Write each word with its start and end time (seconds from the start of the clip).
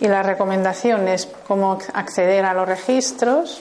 y 0.00 0.08
las 0.08 0.24
recomendaciones, 0.24 1.28
cómo 1.46 1.78
acceder 1.92 2.46
a 2.46 2.54
los 2.54 2.66
registros 2.66 3.60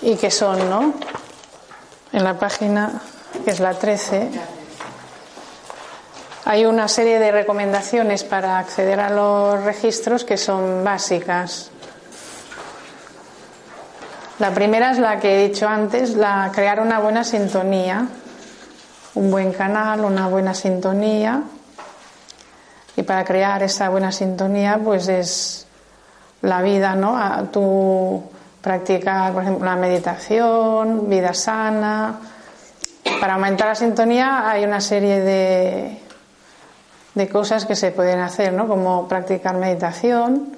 y 0.00 0.14
qué 0.16 0.30
son, 0.30 0.70
¿no? 0.70 0.94
En 2.12 2.22
la 2.22 2.38
página, 2.38 3.02
que 3.44 3.50
es 3.50 3.58
la 3.58 3.74
13, 3.74 4.30
hay 6.44 6.66
una 6.66 6.86
serie 6.86 7.18
de 7.18 7.32
recomendaciones 7.32 8.22
para 8.22 8.58
acceder 8.58 9.00
a 9.00 9.10
los 9.10 9.62
registros 9.64 10.24
que 10.24 10.36
son 10.36 10.84
básicas. 10.84 11.70
La 14.38 14.52
primera 14.52 14.92
es 14.92 14.98
la 14.98 15.18
que 15.18 15.34
he 15.34 15.48
dicho 15.48 15.66
antes, 15.66 16.14
la 16.14 16.50
crear 16.54 16.80
una 16.80 17.00
buena 17.00 17.24
sintonía, 17.24 18.06
un 19.14 19.30
buen 19.32 19.52
canal, 19.52 20.04
una 20.04 20.28
buena 20.28 20.54
sintonía 20.54 21.42
y 22.96 23.02
para 23.02 23.24
crear 23.24 23.62
esa 23.62 23.88
buena 23.88 24.12
sintonía, 24.12 24.78
pues 24.82 25.08
es 25.08 25.66
la 26.42 26.60
vida, 26.60 26.94
¿no? 26.94 27.18
Tú 27.50 28.22
practicas, 28.60 29.30
por 29.32 29.42
ejemplo, 29.42 29.64
la 29.64 29.76
meditación, 29.76 31.08
vida 31.08 31.32
sana. 31.32 32.20
Para 33.20 33.34
aumentar 33.34 33.68
la 33.68 33.74
sintonía 33.74 34.48
hay 34.50 34.64
una 34.64 34.80
serie 34.80 35.20
de, 35.20 35.98
de 37.14 37.28
cosas 37.28 37.64
que 37.64 37.76
se 37.76 37.92
pueden 37.92 38.20
hacer, 38.20 38.52
¿no? 38.52 38.68
Como 38.68 39.08
practicar 39.08 39.56
meditación, 39.56 40.54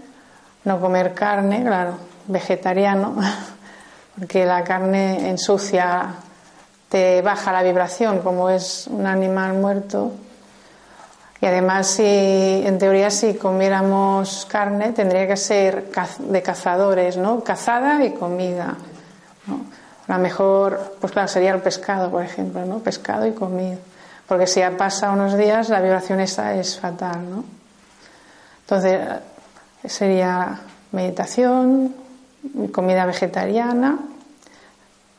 no 0.64 0.80
comer 0.80 1.14
carne, 1.14 1.62
claro, 1.62 1.98
vegetariano, 2.26 3.14
porque 4.18 4.44
la 4.44 4.64
carne 4.64 5.28
ensucia, 5.28 6.14
te 6.88 7.22
baja 7.22 7.52
la 7.52 7.62
vibración, 7.62 8.20
como 8.20 8.50
es 8.50 8.88
un 8.88 9.06
animal 9.06 9.54
muerto 9.54 10.12
y 11.44 11.46
además, 11.46 11.88
si 11.88 12.02
en 12.02 12.78
teoría 12.78 13.10
si 13.10 13.34
comiéramos 13.34 14.46
carne, 14.46 14.92
tendría 14.92 15.28
que 15.28 15.36
ser 15.36 15.90
de 16.18 16.42
cazadores, 16.42 17.18
¿no? 17.18 17.44
Cazada 17.44 18.02
y 18.02 18.12
comida. 18.12 18.74
¿no? 19.46 19.60
La 20.08 20.16
mejor, 20.16 20.96
pues 21.02 21.12
claro, 21.12 21.28
sería 21.28 21.52
el 21.52 21.60
pescado, 21.60 22.10
por 22.10 22.22
ejemplo, 22.22 22.64
¿no? 22.64 22.78
Pescado 22.78 23.26
y 23.26 23.32
comida. 23.32 23.76
Porque 24.26 24.46
si 24.46 24.60
ya 24.60 24.70
pasa 24.78 25.10
unos 25.10 25.36
días, 25.36 25.68
la 25.68 25.82
vibración 25.82 26.20
esa 26.20 26.54
es 26.54 26.80
fatal, 26.80 27.28
¿no? 27.28 27.44
Entonces, 28.62 29.02
sería 29.84 30.60
meditación, 30.92 31.94
comida 32.72 33.04
vegetariana, 33.04 33.98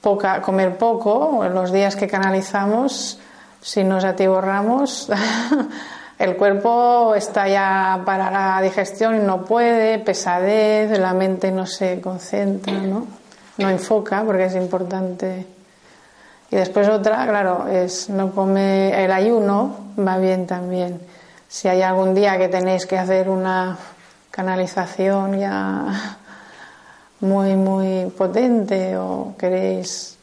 poca, 0.02 0.42
comer 0.42 0.76
poco, 0.80 1.46
en 1.46 1.54
los 1.54 1.72
días 1.72 1.96
que 1.96 2.08
canalizamos, 2.08 3.20
si 3.62 3.84
nos 3.84 4.04
atiborramos, 4.04 5.08
el 6.18 6.38
cuerpo 6.38 7.14
está 7.16 7.48
ya 7.48 8.02
para 8.06 8.32
la 8.32 8.62
digestión 8.62 9.16
y 9.16 9.20
no 9.20 9.44
puede, 9.44 10.00
pesadez, 10.00 10.98
la 10.98 11.14
mente 11.14 11.52
no 11.52 11.66
se 11.66 12.00
concentra, 12.00 12.74
¿no? 12.74 13.06
No 13.58 13.70
enfoca 13.70 14.24
porque 14.24 14.46
es 14.46 14.56
importante. 14.56 15.46
Y 16.52 16.56
después 16.56 16.88
otra, 16.88 17.28
claro, 17.28 17.68
es 17.68 18.10
no 18.10 18.32
come 18.32 19.04
el 19.04 19.12
ayuno, 19.12 19.76
va 20.00 20.18
bien 20.18 20.48
también. 20.48 21.02
Si 21.50 21.68
hay 21.68 21.82
algún 21.82 22.14
día 22.14 22.38
que 22.38 22.48
tenéis 22.48 22.86
que 22.86 22.98
hacer 22.98 23.30
una 23.30 23.78
canalización 24.32 25.38
ya 25.38 26.18
muy, 27.20 27.56
muy 27.56 28.10
potente 28.12 28.96
o 28.98 29.36
queréis 29.38 30.18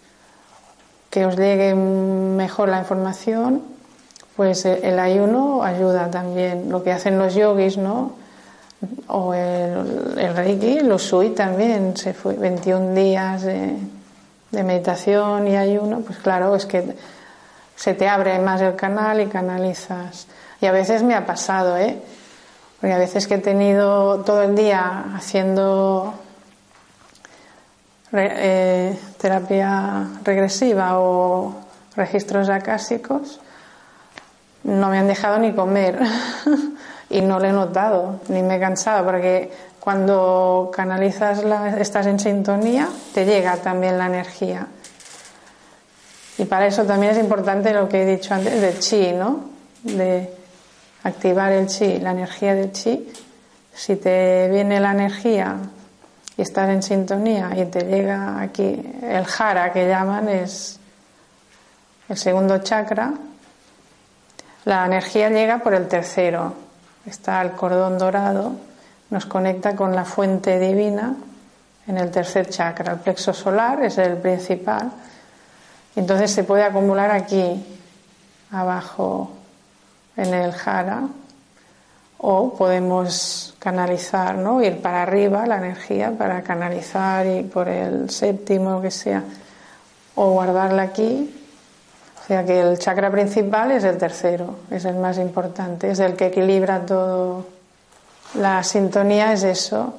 que 1.10 1.26
os 1.26 1.36
llegue 1.36 1.74
mejor 1.74 2.70
la 2.70 2.78
información, 2.78 3.71
pues 4.36 4.64
eh, 4.64 4.80
el 4.82 4.98
ayuno 4.98 5.62
ayuda 5.62 6.10
también. 6.10 6.70
Lo 6.70 6.82
que 6.82 6.92
hacen 6.92 7.18
los 7.18 7.34
yogis, 7.34 7.76
¿no? 7.76 8.12
O 9.08 9.32
el, 9.34 10.18
el 10.18 10.36
Reiki, 10.36 10.80
los 10.80 11.02
Sui 11.02 11.30
también, 11.30 11.96
se 11.96 12.14
fue 12.14 12.34
21 12.34 12.94
días 12.94 13.42
de, 13.42 13.76
meditación 14.50 15.48
y 15.48 15.56
ayuno, 15.56 16.00
pues 16.00 16.18
claro, 16.18 16.54
es 16.54 16.66
que 16.66 16.94
se 17.74 17.94
te 17.94 18.08
abre 18.08 18.38
más 18.38 18.60
el 18.60 18.76
canal 18.76 19.20
y 19.20 19.26
canalizas. 19.26 20.26
Y 20.60 20.66
a 20.66 20.72
veces 20.72 21.02
me 21.02 21.14
ha 21.14 21.24
pasado, 21.24 21.76
¿eh? 21.76 21.96
Porque 22.80 22.92
a 22.92 22.98
veces 22.98 23.26
que 23.26 23.36
he 23.36 23.38
tenido 23.38 24.20
todo 24.24 24.42
el 24.42 24.54
día 24.54 25.14
haciendo 25.14 26.14
eh, 28.12 28.98
terapia 29.18 30.06
regresiva 30.22 30.98
o 30.98 31.54
registros 31.96 32.48
acásicos, 32.48 33.40
no 34.64 34.88
me 34.88 34.98
han 34.98 35.08
dejado 35.08 35.38
ni 35.38 35.52
comer 35.52 35.98
y 37.10 37.20
no 37.20 37.38
lo 37.38 37.46
he 37.46 37.52
notado, 37.52 38.20
ni 38.28 38.42
me 38.42 38.56
he 38.56 38.60
cansado, 38.60 39.04
porque 39.04 39.50
cuando 39.80 40.70
canalizas, 40.72 41.44
la, 41.44 41.80
estás 41.80 42.06
en 42.06 42.20
sintonía, 42.20 42.88
te 43.14 43.24
llega 43.24 43.56
también 43.56 43.98
la 43.98 44.06
energía. 44.06 44.66
Y 46.38 46.44
para 46.44 46.66
eso 46.66 46.84
también 46.84 47.12
es 47.12 47.18
importante 47.18 47.72
lo 47.72 47.88
que 47.88 48.02
he 48.02 48.06
dicho 48.06 48.32
antes 48.34 48.60
del 48.60 48.78
chi, 48.78 49.12
¿no? 49.12 49.40
De 49.82 50.32
activar 51.02 51.52
el 51.52 51.66
chi, 51.66 51.98
la 51.98 52.12
energía 52.12 52.54
del 52.54 52.72
chi. 52.72 53.12
Si 53.74 53.96
te 53.96 54.48
viene 54.50 54.78
la 54.80 54.92
energía 54.92 55.56
y 56.36 56.42
estás 56.42 56.70
en 56.70 56.82
sintonía 56.82 57.50
y 57.56 57.64
te 57.66 57.80
llega 57.80 58.40
aquí 58.40 58.80
el 59.02 59.24
jara 59.24 59.72
que 59.72 59.88
llaman, 59.88 60.28
es 60.28 60.78
el 62.08 62.16
segundo 62.16 62.58
chakra, 62.58 63.12
la 64.64 64.86
energía 64.86 65.28
llega 65.28 65.58
por 65.58 65.74
el 65.74 65.88
tercero. 65.88 66.54
Está 67.04 67.42
el 67.42 67.52
cordón 67.52 67.98
dorado, 67.98 68.52
nos 69.10 69.26
conecta 69.26 69.74
con 69.74 69.96
la 69.96 70.04
fuente 70.04 70.58
divina 70.60 71.14
en 71.88 71.98
el 71.98 72.10
tercer 72.12 72.48
chakra. 72.48 72.92
El 72.92 72.98
plexo 73.00 73.32
solar 73.32 73.82
es 73.82 73.98
el 73.98 74.16
principal. 74.18 74.92
Entonces 75.96 76.30
se 76.30 76.44
puede 76.44 76.62
acumular 76.62 77.10
aquí, 77.10 77.64
abajo, 78.52 79.30
en 80.16 80.32
el 80.32 80.52
jara, 80.52 81.08
o 82.18 82.54
podemos 82.54 83.56
canalizar, 83.58 84.36
¿no? 84.36 84.62
Ir 84.62 84.80
para 84.80 85.02
arriba 85.02 85.44
la 85.44 85.56
energía 85.56 86.12
para 86.16 86.42
canalizar 86.42 87.26
y 87.26 87.42
por 87.42 87.68
el 87.68 88.10
séptimo, 88.10 88.80
que 88.80 88.92
sea, 88.92 89.24
o 90.14 90.30
guardarla 90.30 90.82
aquí 90.82 91.41
o 92.22 92.24
sea 92.24 92.44
que 92.44 92.60
el 92.60 92.78
chakra 92.78 93.10
principal 93.10 93.72
es 93.72 93.82
el 93.82 93.98
tercero, 93.98 94.54
es 94.70 94.84
el 94.84 94.94
más 94.94 95.18
importante, 95.18 95.90
es 95.90 95.98
el 95.98 96.14
que 96.14 96.26
equilibra 96.26 96.86
todo. 96.86 97.46
La 98.34 98.62
sintonía 98.62 99.32
es 99.32 99.42
eso. 99.42 99.94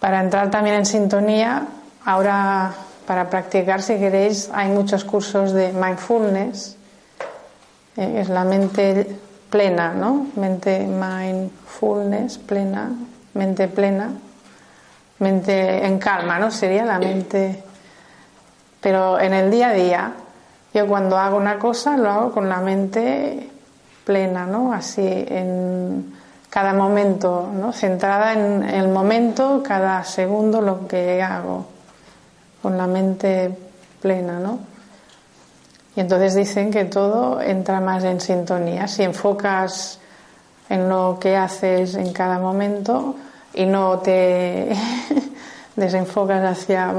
Para 0.00 0.20
entrar 0.20 0.50
también 0.50 0.74
en 0.76 0.86
sintonía, 0.86 1.68
ahora 2.04 2.74
para 3.06 3.30
practicar, 3.30 3.80
si 3.80 3.96
queréis, 3.96 4.50
hay 4.52 4.70
muchos 4.70 5.04
cursos 5.04 5.52
de 5.52 5.72
mindfulness. 5.72 6.76
Eh, 7.96 8.22
es 8.22 8.28
la 8.28 8.44
mente 8.44 9.16
plena, 9.48 9.94
¿no? 9.94 10.26
Mente 10.34 10.80
mindfulness, 10.80 12.38
plena, 12.38 12.90
mente 13.34 13.68
plena, 13.68 14.10
mente 15.20 15.86
en 15.86 15.98
calma, 16.00 16.40
¿no? 16.40 16.50
Sería 16.50 16.84
la 16.84 16.98
mente. 16.98 17.62
Pero 18.80 19.20
en 19.20 19.32
el 19.32 19.50
día 19.50 19.68
a 19.68 19.72
día, 19.72 20.12
yo 20.76 20.86
cuando 20.86 21.16
hago 21.16 21.38
una 21.38 21.58
cosa 21.58 21.96
lo 21.96 22.10
hago 22.10 22.32
con 22.32 22.50
la 22.50 22.60
mente 22.60 23.48
plena, 24.04 24.44
¿no? 24.44 24.74
Así 24.74 25.00
en 25.06 26.12
cada 26.50 26.74
momento, 26.74 27.50
¿no? 27.50 27.72
Centrada 27.72 28.34
en 28.34 28.62
el 28.62 28.88
momento, 28.88 29.62
cada 29.66 30.04
segundo 30.04 30.60
lo 30.60 30.86
que 30.86 31.22
hago, 31.22 31.64
con 32.60 32.76
la 32.76 32.86
mente 32.86 33.56
plena, 34.02 34.38
¿no? 34.38 34.58
Y 35.96 36.00
entonces 36.00 36.34
dicen 36.34 36.70
que 36.70 36.84
todo 36.84 37.40
entra 37.40 37.80
más 37.80 38.04
en 38.04 38.20
sintonía. 38.20 38.86
Si 38.86 39.02
enfocas 39.02 39.98
en 40.68 40.90
lo 40.90 41.16
que 41.18 41.38
haces 41.38 41.94
en 41.94 42.12
cada 42.12 42.38
momento 42.38 43.16
y 43.54 43.64
no 43.64 44.00
te 44.00 44.76
desenfocas 45.76 46.44
hacia 46.44 46.92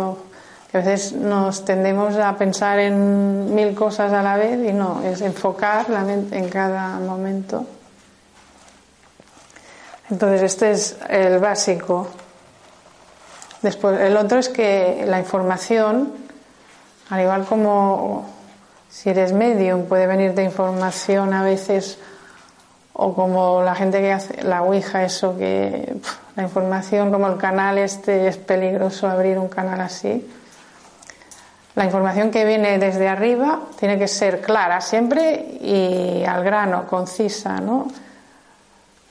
a 0.77 0.81
veces 0.81 1.13
nos 1.13 1.65
tendemos 1.65 2.15
a 2.17 2.37
pensar 2.37 2.77
en 2.77 3.55
mil 3.55 3.73
cosas 3.73 4.13
a 4.13 4.21
la 4.21 4.37
vez 4.37 4.59
y 4.63 4.73
no, 4.73 5.01
es 5.01 5.21
enfocar 5.21 5.89
la 5.89 6.03
mente 6.03 6.37
en 6.37 6.49
cada 6.49 6.99
momento. 6.99 7.65
Entonces, 10.11 10.43
este 10.43 10.71
es 10.71 10.97
el 11.09 11.39
básico. 11.39 12.07
Después, 13.63 13.99
el 13.99 14.15
otro 14.17 14.37
es 14.37 14.49
que 14.49 15.03
la 15.07 15.19
información, 15.19 16.13
al 17.09 17.21
igual 17.21 17.45
como 17.45 18.29
si 18.87 19.09
eres 19.09 19.33
medium, 19.33 19.85
puede 19.85 20.05
venir 20.05 20.35
de 20.35 20.43
información 20.43 21.33
a 21.33 21.43
veces, 21.43 21.97
o 22.93 23.15
como 23.15 23.63
la 23.63 23.73
gente 23.73 23.99
que 23.99 24.13
hace 24.13 24.43
la 24.43 24.61
Ouija, 24.61 25.03
eso 25.03 25.35
que 25.35 25.95
la 26.35 26.43
información, 26.43 27.11
como 27.11 27.27
el 27.27 27.37
canal 27.37 27.79
este, 27.79 28.27
es 28.27 28.37
peligroso 28.37 29.07
abrir 29.07 29.39
un 29.39 29.49
canal 29.49 29.81
así. 29.81 30.25
La 31.77 31.85
información 31.85 32.31
que 32.31 32.43
viene 32.43 32.79
desde 32.79 33.07
arriba 33.07 33.59
tiene 33.77 33.99
que 33.99 34.07
ser 34.07 34.41
clara 34.41 34.81
siempre 34.81 35.59
y 35.61 36.23
al 36.25 36.43
grano, 36.43 36.87
concisa, 36.87 37.59
¿no? 37.61 37.85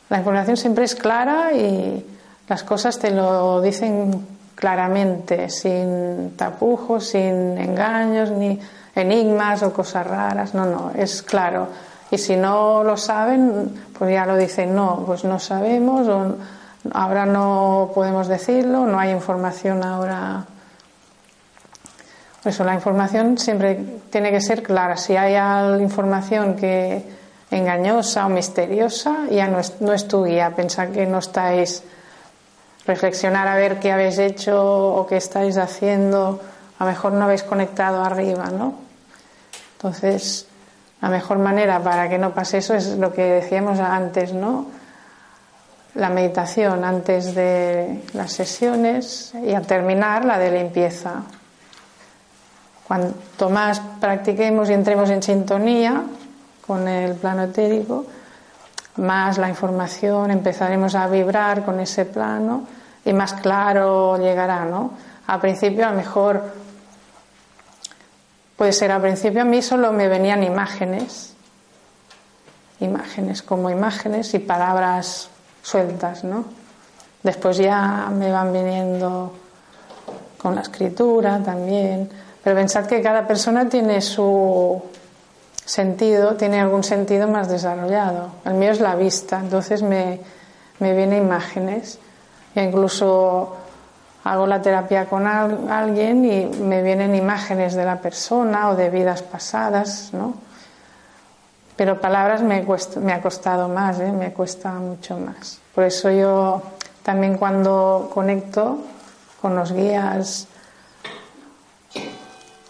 La 0.09 0.19
información 0.19 0.57
siempre 0.57 0.85
es 0.85 0.97
clara 0.97 1.53
y 1.53 2.05
las 2.49 2.65
cosas 2.65 2.99
te 2.99 3.13
lo 3.13 3.61
dicen 3.61 4.27
claramente, 4.57 5.49
sin 5.49 6.37
tapujos, 6.37 7.07
sin 7.07 7.57
engaños, 7.57 8.33
ni 8.33 8.59
enigmas 8.97 9.63
o 9.63 9.73
cosas 9.73 10.05
raras. 10.05 10.53
No, 10.53 10.67
no, 10.67 10.91
es 10.97 11.23
claro. 11.23 11.69
Y 12.11 12.19
si 12.19 12.35
no 12.35 12.83
lo 12.83 12.97
saben, 12.97 13.81
pues 13.97 14.11
ya 14.11 14.27
lo 14.27 14.37
dicen, 14.37 14.75
no, 14.75 15.05
pues 15.07 15.23
no 15.23 15.39
sabemos, 15.39 16.09
o 16.09 16.35
ahora 16.95 17.27
no 17.27 17.93
podemos 17.95 18.27
decirlo, 18.27 18.87
no 18.87 18.99
hay 18.99 19.13
información 19.13 19.85
ahora 19.85 20.47
eso, 22.48 22.64
la 22.64 22.75
información 22.75 23.38
siempre 23.38 23.78
tiene 24.10 24.31
que 24.31 24.40
ser 24.40 24.62
clara. 24.62 24.96
Si 24.96 25.16
hay 25.16 25.37
información 25.81 26.54
que 26.54 27.02
engañosa 27.50 28.26
o 28.26 28.28
misteriosa, 28.28 29.26
ya 29.31 29.48
no 29.48 29.58
es, 29.58 29.81
no 29.81 29.93
es 29.93 30.08
tu 30.08 30.25
guía. 30.25 30.54
Pensar 30.54 30.90
que 30.90 31.06
no 31.06 31.19
estáis 31.19 31.82
reflexionar 32.87 33.48
a 33.48 33.56
ver 33.56 33.78
qué 33.81 33.93
habéis 33.93 34.19
hecho 34.19 34.94
o 34.94 35.06
qué 35.06 35.16
estáis 35.16 35.56
haciendo. 35.56 36.40
A 36.78 36.84
lo 36.84 36.90
mejor 36.90 37.12
no 37.12 37.25
habéis 37.25 37.43
conectado 37.43 38.04
arriba, 38.04 38.46
¿no? 38.46 38.75
Entonces, 39.76 40.46
la 41.00 41.08
mejor 41.08 41.38
manera 41.38 41.81
para 41.81 42.08
que 42.08 42.19
no 42.19 42.32
pase 42.32 42.58
eso 42.58 42.75
es 42.75 42.96
lo 42.96 43.12
que 43.12 43.22
decíamos 43.22 43.78
antes, 43.78 44.32
¿no? 44.32 44.66
La 45.94 46.10
meditación 46.10 46.84
antes 46.84 47.34
de 47.34 48.02
las 48.12 48.32
sesiones 48.32 49.32
y 49.43 49.54
al 49.54 49.66
terminar 49.66 50.25
la 50.25 50.38
de 50.38 50.50
limpieza. 50.50 51.22
Cuanto 52.87 53.50
más 53.50 53.81
practiquemos 54.00 54.71
y 54.71 54.73
entremos 54.73 55.11
en 55.11 55.23
sintonía 55.23 56.05
con 56.65 56.87
el 56.87 57.15
plano 57.15 57.44
etérico, 57.44 58.06
más 58.97 59.38
la 59.38 59.49
información 59.49 60.31
empezaremos 60.31 60.94
a 60.94 61.09
vibrar 61.09 61.65
con 61.65 61.81
ese 61.81 62.05
plano 62.05 62.65
y 63.05 63.12
más 63.12 63.35
claro 63.35 64.17
llegará, 64.19 64.65
¿no? 64.65 64.93
Al 65.27 65.41
principio 65.41 65.87
a 65.87 65.91
lo 65.91 65.97
mejor 65.97 66.43
puede 68.56 68.73
ser 68.73 68.93
al 68.93 69.03
principio 69.03 69.43
a 69.43 69.44
mí 69.44 69.62
solo 69.62 69.93
me 69.93 70.06
venían 70.06 70.44
imágenes, 70.44 71.35
imágenes 72.79 73.43
como 73.43 73.69
imágenes 73.69 74.32
y 74.35 74.39
palabras 74.39 75.29
sueltas, 75.62 76.23
¿no? 76.23 76.44
Después 77.23 77.56
ya 77.56 78.09
me 78.12 78.31
van 78.31 78.53
viniendo 78.53 79.35
con 80.39 80.55
la 80.55 80.61
escritura 80.61 81.41
también 81.43 82.09
pero 82.46 82.54
pensad 82.54 82.87
que 82.87 83.02
cada 83.02 83.26
persona 83.26 83.69
tiene 83.69 84.00
su 84.00 84.81
sentido, 85.64 86.37
tiene 86.37 86.60
algún 86.60 86.84
sentido 86.84 87.26
más 87.26 87.48
desarrollado. 87.48 88.28
El 88.44 88.54
mío 88.54 88.70
es 88.70 88.78
la 88.78 88.94
vista, 88.94 89.40
entonces 89.40 89.82
me, 89.82 90.20
me 90.78 90.94
vienen 90.94 91.25
imágenes. 91.25 91.98
E 92.54 92.62
incluso 92.62 93.56
hago 94.22 94.46
la 94.46 94.62
terapia 94.62 95.06
con 95.06 95.26
alguien 95.26 96.25
y 96.25 96.46
me 96.62 96.82
vienen 96.82 97.16
imágenes 97.16 97.75
de 97.75 97.84
la 97.84 98.00
persona 98.00 98.70
o 98.70 98.76
de 98.76 98.90
vidas 98.90 99.22
pasadas, 99.22 100.10
¿no? 100.12 100.34
Pero 101.75 102.00
palabras 102.00 102.43
me, 102.43 102.64
me 103.00 103.12
ha 103.12 103.20
costado 103.22 103.69
más, 103.69 103.98
¿eh? 103.98 104.12
me 104.12 104.32
cuesta 104.32 104.70
mucho 104.75 105.19
más. 105.19 105.58
Por 105.75 105.82
eso 105.82 106.12
yo 106.12 106.62
también 107.02 107.38
cuando 107.38 108.08
conecto 108.14 108.78
con 109.43 109.56
los 109.56 109.72
guías 109.72 110.46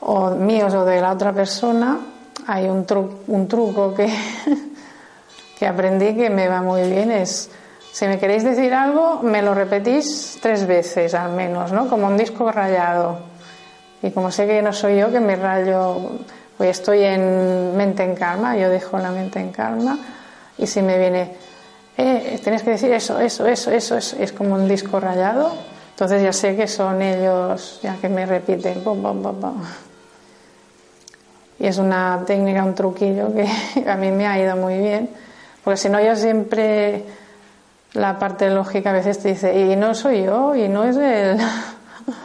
o 0.08 0.30
míos 0.30 0.72
o 0.74 0.84
de 0.84 1.00
la 1.00 1.12
otra 1.12 1.32
persona, 1.32 1.98
hay 2.46 2.68
un, 2.68 2.86
un 3.26 3.48
truco 3.48 3.92
que, 3.92 4.06
que 5.58 5.66
aprendí 5.66 6.14
que 6.14 6.30
me 6.30 6.46
va 6.48 6.62
muy 6.62 6.82
bien. 6.88 7.10
Es, 7.10 7.50
si 7.90 8.06
me 8.06 8.18
queréis 8.18 8.44
decir 8.44 8.72
algo, 8.72 9.20
me 9.22 9.42
lo 9.42 9.52
repetís 9.52 10.38
tres 10.40 10.66
veces 10.66 11.14
al 11.14 11.32
menos, 11.32 11.72
¿no? 11.72 11.88
Como 11.88 12.06
un 12.06 12.16
disco 12.16 12.52
rayado. 12.52 13.18
Y 14.00 14.12
como 14.12 14.30
sé 14.30 14.46
que 14.46 14.62
no 14.62 14.72
soy 14.72 14.98
yo, 14.98 15.10
que 15.10 15.18
me 15.18 15.34
rayo, 15.34 15.96
pues 16.56 16.78
estoy 16.78 17.02
en 17.02 17.76
mente 17.76 18.04
en 18.04 18.14
calma, 18.14 18.56
yo 18.56 18.68
dejo 18.68 18.98
la 18.98 19.10
mente 19.10 19.40
en 19.40 19.50
calma, 19.50 19.98
y 20.56 20.66
si 20.66 20.82
me 20.82 20.98
viene, 20.98 21.34
eh, 21.96 22.38
tienes 22.44 22.62
que 22.62 22.70
decir 22.70 22.92
eso, 22.92 23.18
eso, 23.18 23.46
eso, 23.46 23.70
eso, 23.70 23.96
es, 23.96 24.12
es 24.12 24.32
como 24.32 24.54
un 24.54 24.68
disco 24.68 25.00
rayado, 25.00 25.50
entonces 25.90 26.22
ya 26.22 26.32
sé 26.32 26.54
que 26.54 26.68
son 26.68 27.02
ellos, 27.02 27.80
ya 27.82 27.96
que 27.96 28.08
me 28.08 28.26
repiten, 28.26 28.84
bom, 28.84 29.02
bom, 29.02 29.22
bom, 29.22 29.40
bom. 29.40 29.62
Y 31.58 31.66
es 31.66 31.78
una 31.78 32.22
técnica, 32.26 32.64
un 32.64 32.74
truquillo 32.74 33.32
que 33.32 33.46
a 33.88 33.96
mí 33.96 34.10
me 34.10 34.26
ha 34.26 34.38
ido 34.38 34.56
muy 34.56 34.78
bien, 34.78 35.08
porque 35.64 35.78
si 35.78 35.88
no 35.88 36.00
yo 36.00 36.14
siempre 36.14 37.04
la 37.94 38.18
parte 38.18 38.50
lógica 38.50 38.90
a 38.90 38.92
veces 38.92 39.18
te 39.18 39.28
dice, 39.28 39.58
y 39.58 39.74
no 39.74 39.94
soy 39.94 40.24
yo, 40.24 40.54
y 40.54 40.68
no 40.68 40.84
es 40.84 40.96
él. 40.96 41.38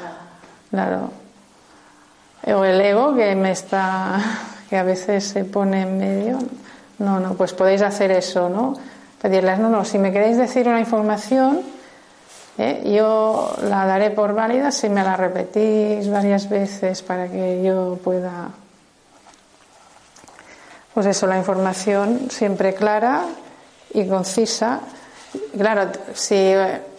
claro. 0.69 1.10
O 2.48 2.63
el 2.66 2.81
ego 2.81 3.16
que 3.16 3.36
me 3.36 3.51
está, 3.51 4.19
que 4.69 4.78
a 4.78 4.83
veces 4.83 5.24
se 5.24 5.45
pone 5.45 5.84
en 5.84 5.98
medio. 5.98 6.39
No, 7.00 7.19
no, 7.19 7.34
pues 7.36 7.54
podéis 7.54 7.81
hacer 7.81 8.12
eso, 8.12 8.50
¿no? 8.50 8.74
Pedirles, 9.22 9.60
no, 9.60 9.69
no, 9.69 9.86
si 9.86 9.98
me 9.98 10.12
queréis 10.12 10.38
decir 10.38 10.68
una 10.68 10.80
información, 10.80 11.62
¿eh? 12.57 12.92
yo 12.95 13.56
la 13.63 13.86
daré 13.86 14.12
por 14.12 14.34
válida 14.34 14.72
si 14.72 14.89
me 14.89 15.04
la 15.04 15.16
repetís 15.16 16.10
varias 16.10 16.50
veces 16.50 17.01
para 17.01 17.27
que 17.27 17.63
yo 17.63 18.00
pueda 18.04 18.50
pues 20.94 21.06
eso, 21.06 21.28
la 21.28 21.38
información 21.38 22.30
siempre 22.30 22.74
clara 22.74 23.24
y 23.94 24.08
concisa. 24.08 24.82
Claro, 25.58 25.90
si 26.14 26.54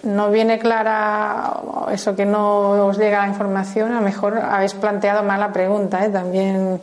no 0.04 0.30
viene 0.30 0.58
clara 0.58 1.60
eso 1.90 2.16
que 2.16 2.24
no 2.24 2.86
os 2.86 2.96
llega 2.96 3.20
la 3.20 3.28
información, 3.28 3.92
a 3.92 3.96
lo 3.96 4.00
mejor 4.00 4.38
habéis 4.38 4.72
planteado 4.74 5.22
mal 5.22 5.40
la 5.40 5.52
pregunta. 5.52 6.04
¿eh? 6.04 6.08
También 6.08 6.80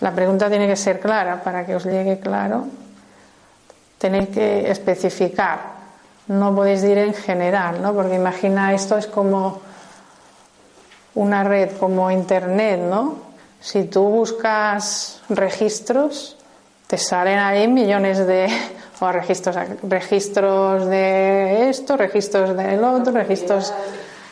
la 0.00 0.12
pregunta 0.12 0.48
tiene 0.48 0.66
que 0.66 0.76
ser 0.76 1.00
clara 1.00 1.42
para 1.42 1.66
que 1.66 1.76
os 1.76 1.84
llegue 1.84 2.18
claro. 2.18 2.66
Tenéis 3.98 4.30
que 4.30 4.70
especificar. 4.70 5.80
No 6.28 6.54
podéis 6.54 6.82
ir 6.84 6.96
en 6.96 7.12
general, 7.12 7.82
¿no? 7.82 7.92
Porque 7.92 8.14
imagina 8.14 8.72
esto 8.72 8.96
es 8.96 9.06
como 9.06 9.60
una 11.14 11.44
red, 11.44 11.76
como 11.76 12.10
Internet, 12.10 12.80
¿no? 12.80 13.29
Si 13.60 13.84
tú 13.84 14.02
buscas 14.02 15.20
registros, 15.28 16.36
te 16.86 16.98
salen 16.98 17.38
ahí 17.38 17.68
millones 17.68 18.26
de 18.26 18.48
o 19.00 19.12
registros, 19.12 19.56
registros 19.82 20.86
de 20.86 21.70
esto, 21.70 21.96
registros 21.96 22.56
del 22.56 22.84
otro, 22.84 23.12
registros. 23.12 23.72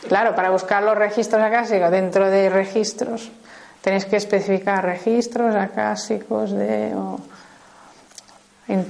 Claro, 0.07 0.35
para 0.35 0.49
buscar 0.49 0.83
los 0.83 0.95
registros 0.95 1.41
acásicos 1.41 1.89
dentro 1.89 2.29
de 2.29 2.49
registros 2.49 3.31
tenéis 3.81 4.05
que 4.05 4.17
especificar 4.17 4.83
registros 4.83 5.55
acásicos 5.55 6.51
de 6.51 6.93
o, 6.95 7.19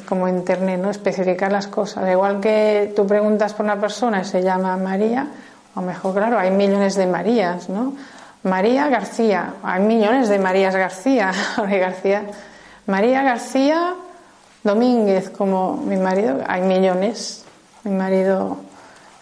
como 0.08 0.28
internet, 0.28 0.80
¿no? 0.82 0.90
Especificar 0.90 1.52
las 1.52 1.68
cosas. 1.68 2.10
Igual 2.10 2.40
que 2.40 2.92
tú 2.96 3.08
preguntas 3.08 3.54
por 3.54 3.66
una 3.66 3.80
persona 3.80 4.22
y 4.22 4.26
se 4.26 4.42
llama 4.42 4.76
María, 4.78 5.28
o 5.76 5.82
mejor, 5.82 6.16
claro, 6.16 6.40
hay 6.40 6.52
millones 6.52 6.96
de 6.96 7.06
Marías, 7.06 7.70
¿no? 7.70 7.94
María 8.44 8.88
García, 8.88 9.56
hay 9.64 9.82
millones 9.82 10.30
de 10.30 10.40
Marías 10.40 10.74
García, 10.74 11.34
García. 11.58 12.24
María 12.86 13.22
García 13.22 13.96
Domínguez, 14.64 15.30
como 15.30 15.76
mi 15.76 15.98
marido, 15.98 16.38
hay 16.48 16.62
millones. 16.62 17.44
Mi 17.84 17.92
marido. 17.92 18.58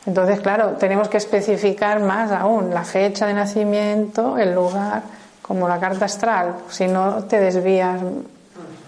Entonces, 0.05 0.39
claro, 0.39 0.73
tenemos 0.73 1.09
que 1.09 1.17
especificar 1.17 1.99
más 1.99 2.31
aún 2.31 2.73
la 2.73 2.83
fecha 2.83 3.25
de 3.25 3.33
nacimiento, 3.33 4.37
el 4.37 4.53
lugar, 4.53 5.01
como 5.41 5.67
la 5.67 5.79
carta 5.79 6.05
astral. 6.05 6.55
Si 6.69 6.87
no 6.87 7.23
te 7.23 7.39
desvías, 7.39 7.99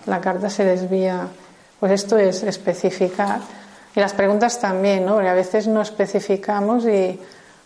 la 0.06 0.22
carta 0.22 0.50
se 0.50 0.64
desvía. 0.64 1.28
Pues 1.80 1.92
esto 1.92 2.18
es 2.18 2.44
especificar. 2.44 3.40
Y 3.96 4.00
las 4.00 4.14
preguntas 4.14 4.60
también, 4.60 5.06
¿no? 5.06 5.16
Porque 5.16 5.30
a 5.30 5.34
veces 5.34 5.68
no 5.68 5.82
especificamos 5.82 6.86
y 6.86 7.20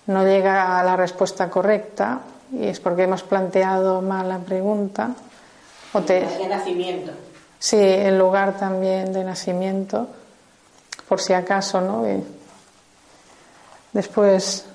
no 0.08 0.24
llega 0.24 0.80
a 0.80 0.84
la 0.84 0.96
respuesta 0.96 1.50
correcta 1.50 2.22
y 2.54 2.68
es 2.68 2.80
porque 2.80 3.04
hemos 3.04 3.24
planteado 3.24 4.02
mal 4.02 4.30
la 4.30 4.40
pregunta. 4.40 5.12
O 5.94 6.02
te... 6.02 6.22
De 6.22 6.48
nacimiento. 6.48 7.12
Sí, 7.60 7.78
el 7.78 8.18
lugar 8.18 8.58
también 8.58 9.12
de 9.12 9.24
nacimiento. 9.24 10.08
por 11.08 11.20
si 11.20 11.34
acaso, 11.34 11.82
¿no? 11.82 12.06
después, 13.92 14.66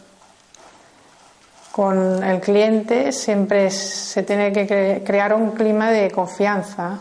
con 1.72 2.22
el 2.22 2.40
cliente 2.40 3.12
siempre 3.12 3.70
se 3.70 4.22
tiene 4.22 4.52
que 4.52 5.02
crear 5.04 5.34
un 5.34 5.52
clima 5.52 5.90
de 5.90 6.10
confianza. 6.10 6.98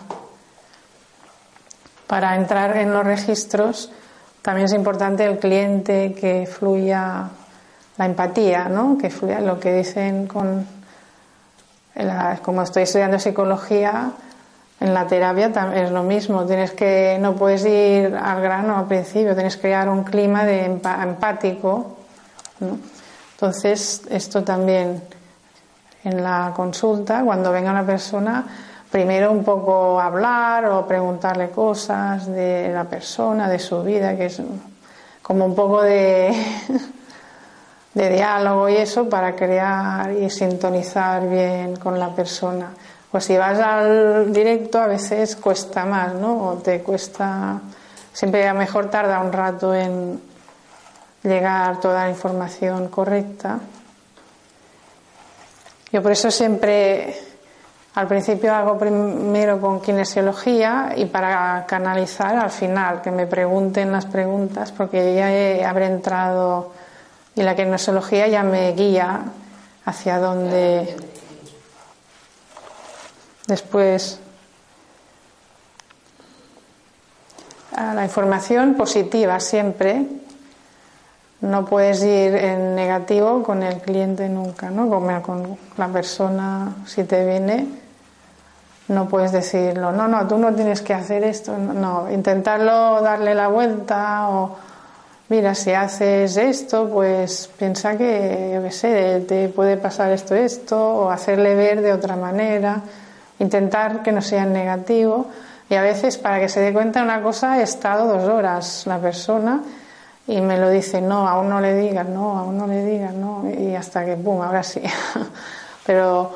Para 2.06 2.36
entrar 2.36 2.78
en 2.78 2.94
los 2.94 3.06
registros 3.06 3.92
también 4.42 4.66
es 4.66 4.74
importante 4.74 5.26
el 5.26 5.40
cliente 5.40 6.14
que 6.14 6.46
fluya 6.48 7.30
la 7.98 8.06
empatía, 8.06 8.70
¿no? 8.70 8.98
que 8.98 9.10
fluya 9.10 9.40
lo 9.40 9.60
que 9.60 9.74
dicen 9.74 10.28
con. 10.28 10.66
como 12.44 12.62
estoy 12.62 12.84
estudiando 12.84 13.20
psicología, 13.20 14.12
en 14.80 14.94
la 14.94 15.08
terapia 15.08 15.52
es 15.74 15.92
lo 15.92 16.04
mismo, 16.04 16.46
tienes 16.46 16.72
que, 16.72 17.18
no 17.20 17.36
puedes 17.36 17.66
ir 17.66 18.16
al 18.16 18.42
grano 18.42 18.78
al 18.78 18.86
principio, 18.86 19.34
tienes 19.34 19.56
que 19.56 19.64
crear 19.64 19.90
un 19.90 20.04
clima 20.04 20.46
de 20.46 20.66
empático. 20.66 21.98
Entonces, 23.32 24.04
esto 24.10 24.44
también 24.44 25.02
en 26.04 26.24
la 26.24 26.54
consulta, 26.56 27.24
cuando 27.26 27.52
venga 27.52 27.72
una 27.72 27.86
persona, 27.86 28.46
primero 28.92 29.32
un 29.32 29.44
poco 29.44 30.00
hablar 30.00 30.66
o 30.66 30.88
preguntarle 30.88 31.50
cosas 31.50 32.28
de 32.28 32.72
la 32.72 32.84
persona, 32.84 33.50
de 33.50 33.60
su 33.60 33.82
vida, 33.82 34.16
que 34.16 34.28
es 34.28 34.42
como 35.24 35.46
un 35.46 35.56
poco 35.56 35.82
de, 35.82 36.34
de 37.98 38.10
diálogo 38.12 38.70
y 38.70 38.78
eso 38.78 39.10
para 39.10 39.36
crear 39.36 40.12
y 40.12 40.30
sintonizar 40.30 41.28
bien 41.28 41.78
con 41.78 42.00
la 42.00 42.14
persona. 42.14 42.70
Pues 43.10 43.24
si 43.24 43.36
vas 43.36 43.58
al 43.58 44.32
directo 44.32 44.80
a 44.80 44.86
veces 44.86 45.36
cuesta 45.36 45.84
más, 45.84 46.14
¿no? 46.14 46.50
O 46.50 46.54
te 46.58 46.82
cuesta, 46.84 47.60
siempre 48.14 48.48
a 48.48 48.54
mejor 48.54 48.92
tarda 48.92 49.20
un 49.20 49.34
rato 49.34 49.74
en 49.74 50.22
llegar 51.24 51.80
toda 51.80 52.04
la 52.04 52.10
información 52.12 52.90
correcta. 52.90 53.58
Yo 55.92 56.04
por 56.04 56.12
eso 56.12 56.30
siempre 56.30 57.18
al 57.96 58.08
principio 58.08 58.54
hago 58.54 58.78
primero 58.78 59.60
con 59.60 59.82
kinesiología 59.82 60.94
y 60.96 61.06
para 61.06 61.66
canalizar 61.66 62.36
al 62.36 62.52
final, 62.52 63.02
que 63.02 63.10
me 63.10 63.26
pregunten 63.26 63.92
las 63.92 64.06
preguntas, 64.06 64.72
porque 64.72 65.16
ya 65.16 65.68
habré 65.68 65.88
entrado 65.88 66.74
y 67.38 67.44
la 67.44 67.56
kinesiología 67.56 68.28
ya 68.28 68.44
me 68.44 68.74
guía 68.74 69.22
hacia 69.86 70.20
dónde 70.20 70.98
Después, 73.48 74.20
la 77.72 78.04
información 78.04 78.76
positiva 78.76 79.40
siempre. 79.40 80.06
No 81.40 81.66
puedes 81.66 82.04
ir 82.04 82.36
en 82.36 82.76
negativo 82.76 83.44
con 83.44 83.64
el 83.64 83.80
cliente 83.80 84.28
nunca, 84.28 84.70
¿no? 84.70 84.90
Con 85.22 85.58
la 85.78 85.88
persona, 85.88 86.76
si 86.86 87.06
te 87.06 87.26
viene, 87.26 87.68
no 88.90 89.08
puedes 89.08 89.32
decirlo, 89.32 89.92
no, 89.92 90.08
no, 90.08 90.28
tú 90.28 90.38
no 90.38 90.54
tienes 90.54 90.82
que 90.82 90.94
hacer 90.94 91.24
esto, 91.24 91.58
no, 91.58 92.12
intentarlo 92.12 93.02
darle 93.02 93.36
la 93.36 93.48
vuelta 93.50 94.30
o, 94.30 94.58
mira, 95.30 95.56
si 95.56 95.72
haces 95.72 96.38
esto, 96.38 96.90
pues 96.90 97.50
piensa 97.58 97.98
que, 97.98 98.52
yo 98.54 98.64
qué 98.64 98.72
sé, 98.72 99.26
te 99.28 99.50
puede 99.50 99.78
pasar 99.78 100.12
esto, 100.12 100.36
esto, 100.36 100.78
o 100.78 101.10
hacerle 101.10 101.56
ver 101.56 101.82
de 101.82 101.94
otra 101.94 102.16
manera 102.16 102.82
intentar 103.40 104.02
que 104.04 104.12
no 104.12 104.22
sea 104.22 104.46
negativo 104.46 105.28
y 105.70 105.76
a 105.76 105.82
veces 105.82 106.18
para 106.18 106.40
que 106.40 106.50
se 106.50 106.60
dé 106.60 106.74
cuenta 106.74 107.00
de 107.00 107.06
una 107.06 107.22
cosa 107.22 107.60
he 107.60 107.64
estado 107.64 108.08
dos 108.08 108.30
horas 108.30 108.84
la 108.88 109.00
persona 109.00 109.62
y 110.26 110.42
me 110.42 110.58
lo 110.58 110.70
dice 110.70 111.02
no 111.02 111.28
aún 111.28 111.50
no 111.50 111.62
le 111.62 111.76
digas 111.76 112.08
no 112.08 112.38
aún 112.38 112.58
no 112.58 112.68
le 112.68 112.84
digas 112.84 113.14
no 113.14 113.44
y 113.50 113.76
hasta 113.76 114.06
que 114.06 114.16
pum 114.16 114.42
ahora 114.42 114.64
sí. 114.64 114.82
Pero 115.86 116.32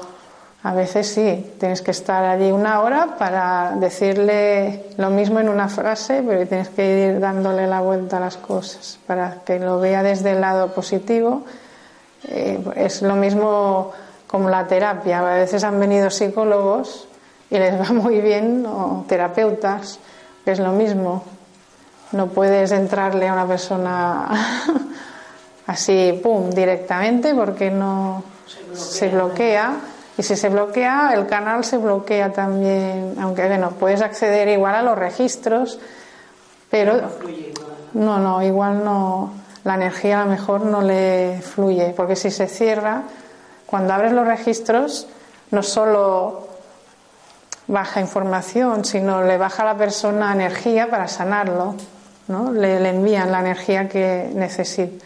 a 0.64 0.74
veces 0.74 1.08
sí 1.08 1.54
tienes 1.60 1.82
que 1.82 1.92
estar 1.92 2.24
allí 2.24 2.52
una 2.52 2.82
hora 2.82 3.16
para 3.18 3.76
decirle 3.80 4.86
lo 4.98 5.10
mismo 5.10 5.40
en 5.40 5.50
una 5.50 5.70
frase 5.70 6.24
pero 6.26 6.48
tienes 6.48 6.70
que 6.70 7.08
ir 7.08 7.20
dándole 7.20 7.68
la 7.68 7.82
vuelta 7.82 8.18
a 8.18 8.20
las 8.20 8.38
cosas 8.38 9.00
para 9.08 9.40
que 9.44 9.60
lo 9.60 9.80
vea 9.80 10.04
desde 10.04 10.32
el 10.32 10.42
lado 10.42 10.74
positivo 10.74 11.44
eh, 12.28 12.60
es 12.76 13.02
lo 13.02 13.16
mismo 13.16 13.92
como 14.28 14.50
la 14.50 14.66
terapia. 14.66 15.20
A 15.20 15.36
veces 15.36 15.64
han 15.64 15.80
venido 15.80 16.10
psicólogos 16.10 17.08
y 17.50 17.58
les 17.58 17.80
va 17.80 17.94
muy 17.94 18.22
bien, 18.22 18.66
o 18.66 19.06
terapeutas, 19.08 20.00
que 20.46 20.52
es 20.52 20.60
lo 20.60 20.72
mismo. 20.72 21.24
No 22.14 22.28
puedes 22.28 22.72
entrarle 22.72 23.28
a 23.28 23.34
una 23.34 23.48
persona 23.48 24.30
así, 25.68 26.20
pum, 26.24 26.50
directamente, 26.50 27.34
porque 27.34 27.70
no 27.70 28.24
se 28.74 29.10
bloquea. 29.10 29.76
Y 30.22 30.24
si 30.24 30.36
se 30.36 30.50
bloquea, 30.50 31.14
el 31.16 31.26
canal 31.26 31.64
se 31.64 31.78
bloquea 31.78 32.32
también, 32.32 33.16
aunque 33.20 33.48
bueno, 33.48 33.72
puedes 33.72 34.04
acceder 34.04 34.50
igual 34.50 34.76
a 34.76 34.84
los 34.84 34.96
registros, 34.96 35.80
pero 36.70 37.10
no, 37.96 38.20
no, 38.20 38.44
igual 38.44 38.86
no, 38.86 39.34
la 39.64 39.74
energía 39.74 40.22
a 40.22 40.26
lo 40.26 40.30
mejor 40.30 40.62
no 40.62 40.84
le 40.84 41.42
fluye, 41.42 41.96
porque 41.98 42.16
si 42.16 42.30
se 42.30 42.46
cierra, 42.46 43.02
cuando 43.66 43.96
abres 43.96 44.12
los 44.12 44.28
registros, 44.28 45.08
no 45.50 45.64
solo 45.64 46.50
baja 47.66 48.00
información, 48.00 48.86
sino 48.86 49.24
le 49.24 49.40
baja 49.40 49.64
a 49.64 49.74
la 49.74 49.76
persona 49.76 50.34
energía 50.34 50.88
para 50.88 51.08
sanarlo, 51.08 51.74
¿no? 52.28 52.52
le, 52.52 52.88
envían 52.88 53.32
la 53.32 53.40
energía 53.40 53.90
que 53.90 54.30
necesita. 54.36 55.04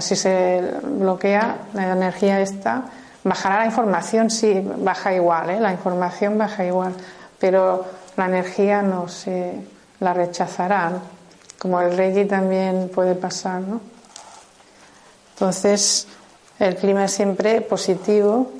si 0.00 0.16
se 0.16 0.80
bloquea 0.82 1.58
la 1.74 1.92
energía 1.92 2.40
esta, 2.40 2.86
bajará 3.28 3.58
la 3.58 3.66
información, 3.66 4.30
sí, 4.30 4.62
baja 4.78 5.14
igual, 5.14 5.50
¿eh? 5.50 5.60
la 5.60 5.72
información 5.72 6.38
baja 6.38 6.64
igual, 6.64 6.94
pero 7.38 7.84
la 8.16 8.26
energía 8.26 8.82
no 8.82 9.08
se 9.08 9.54
la 10.00 10.14
rechazará, 10.14 10.92
como 11.58 11.80
el 11.80 11.96
Reiki 11.96 12.24
también 12.24 12.90
puede 12.94 13.14
pasar. 13.14 13.60
¿no? 13.60 13.80
Entonces, 15.34 16.06
el 16.58 16.76
clima 16.76 17.04
es 17.04 17.12
siempre 17.12 17.60
positivo. 17.60 18.50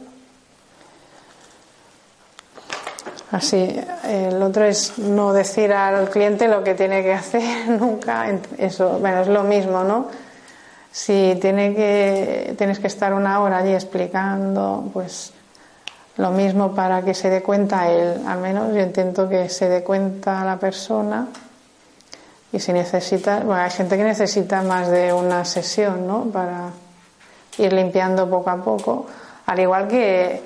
Así, 3.31 3.79
el 4.05 4.43
otro 4.43 4.65
es 4.65 4.99
no 4.99 5.33
decir 5.33 5.73
al 5.73 6.09
cliente 6.09 6.49
lo 6.49 6.65
que 6.65 6.75
tiene 6.75 7.03
que 7.03 7.13
hacer 7.13 7.69
nunca. 7.69 8.27
Eso, 8.57 8.99
bueno, 9.01 9.23
es 9.23 9.29
lo 9.29 9.43
mismo, 9.43 9.85
¿no? 9.85 10.07
Si 10.91 11.39
tiene 11.41 11.75
que, 11.75 12.55
tienes 12.57 12.79
que 12.79 12.87
estar 12.87 13.13
una 13.13 13.41
hora 13.41 13.59
allí 13.59 13.73
explicando, 13.73 14.89
pues 14.93 15.33
lo 16.17 16.31
mismo 16.31 16.75
para 16.75 17.03
que 17.03 17.15
se 17.15 17.31
dé 17.31 17.43
cuenta 17.43 17.89
él. 17.91 18.23
Al 18.27 18.39
menos 18.41 18.75
yo 18.75 18.81
intento 18.81 19.29
que 19.29 19.49
se 19.49 19.69
dé 19.69 19.83
cuenta 19.83 20.45
la 20.45 20.59
persona. 20.59 21.29
Y 22.53 22.61
si 22.61 22.73
necesita, 22.73 23.41
bueno, 23.41 23.63
hay 23.63 23.71
gente 23.71 23.97
que 23.97 24.05
necesita 24.05 24.63
más 24.63 24.89
de 24.89 25.13
una 25.13 25.45
sesión, 25.45 26.07
¿no? 26.07 26.25
Para 26.25 26.71
ir 27.59 27.73
limpiando 27.73 28.29
poco 28.29 28.51
a 28.51 28.57
poco, 28.57 29.07
al 29.47 29.61
igual 29.61 29.89
que 29.89 30.43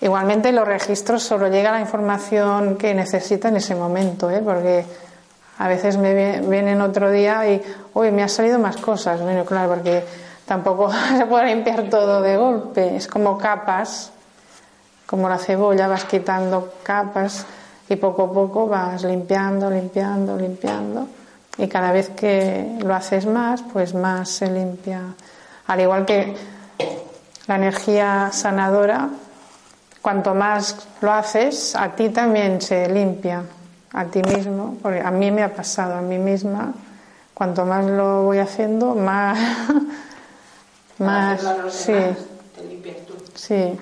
igualmente 0.00 0.52
los 0.52 0.66
registros 0.66 1.22
solo 1.22 1.48
llega 1.48 1.70
la 1.70 1.80
información 1.80 2.76
que 2.76 2.94
necesita 2.94 3.48
en 3.48 3.56
ese 3.56 3.74
momento, 3.74 4.30
¿eh? 4.30 4.40
porque 4.42 4.84
a 5.60 5.68
veces 5.68 5.98
me 5.98 6.40
vienen 6.40 6.80
otro 6.80 7.10
día 7.10 7.46
y, 7.46 7.62
uy, 7.92 8.10
me 8.12 8.22
ha 8.22 8.28
salido 8.28 8.58
más 8.58 8.78
cosas, 8.78 9.20
bueno, 9.20 9.44
claro, 9.44 9.68
porque 9.68 10.02
tampoco 10.46 10.90
se 11.18 11.26
puede 11.26 11.54
limpiar 11.54 11.90
todo 11.90 12.22
de 12.22 12.38
golpe, 12.38 12.96
es 12.96 13.06
como 13.06 13.36
capas, 13.36 14.10
como 15.04 15.28
la 15.28 15.36
cebolla, 15.36 15.86
vas 15.86 16.06
quitando 16.06 16.76
capas 16.82 17.44
y 17.90 17.96
poco 17.96 18.22
a 18.22 18.32
poco 18.32 18.68
vas 18.68 19.04
limpiando, 19.04 19.68
limpiando, 19.70 20.34
limpiando. 20.34 21.08
Y 21.58 21.68
cada 21.68 21.92
vez 21.92 22.08
que 22.08 22.78
lo 22.80 22.94
haces 22.94 23.26
más, 23.26 23.62
pues 23.70 23.94
más 23.94 24.30
se 24.30 24.50
limpia. 24.50 25.02
Al 25.66 25.80
igual 25.80 26.06
que 26.06 26.34
la 27.48 27.56
energía 27.56 28.30
sanadora, 28.32 29.10
cuanto 30.00 30.34
más 30.34 30.88
lo 31.02 31.12
haces, 31.12 31.76
a 31.76 31.90
ti 31.94 32.08
también 32.08 32.62
se 32.62 32.88
limpia, 32.88 33.44
a 33.92 34.04
ti 34.06 34.22
mismo, 34.22 34.76
porque 34.82 35.00
a 35.00 35.10
mí 35.10 35.30
me 35.30 35.42
ha 35.42 35.54
pasado, 35.54 35.94
a 35.94 36.00
mí 36.00 36.18
misma, 36.18 36.72
cuanto 37.34 37.64
más 37.64 37.84
lo 37.86 38.22
voy 38.22 38.38
haciendo, 38.38 38.94
más... 38.94 39.38
más 40.98 41.40
sí, 41.70 41.94
sí. 43.34 43.78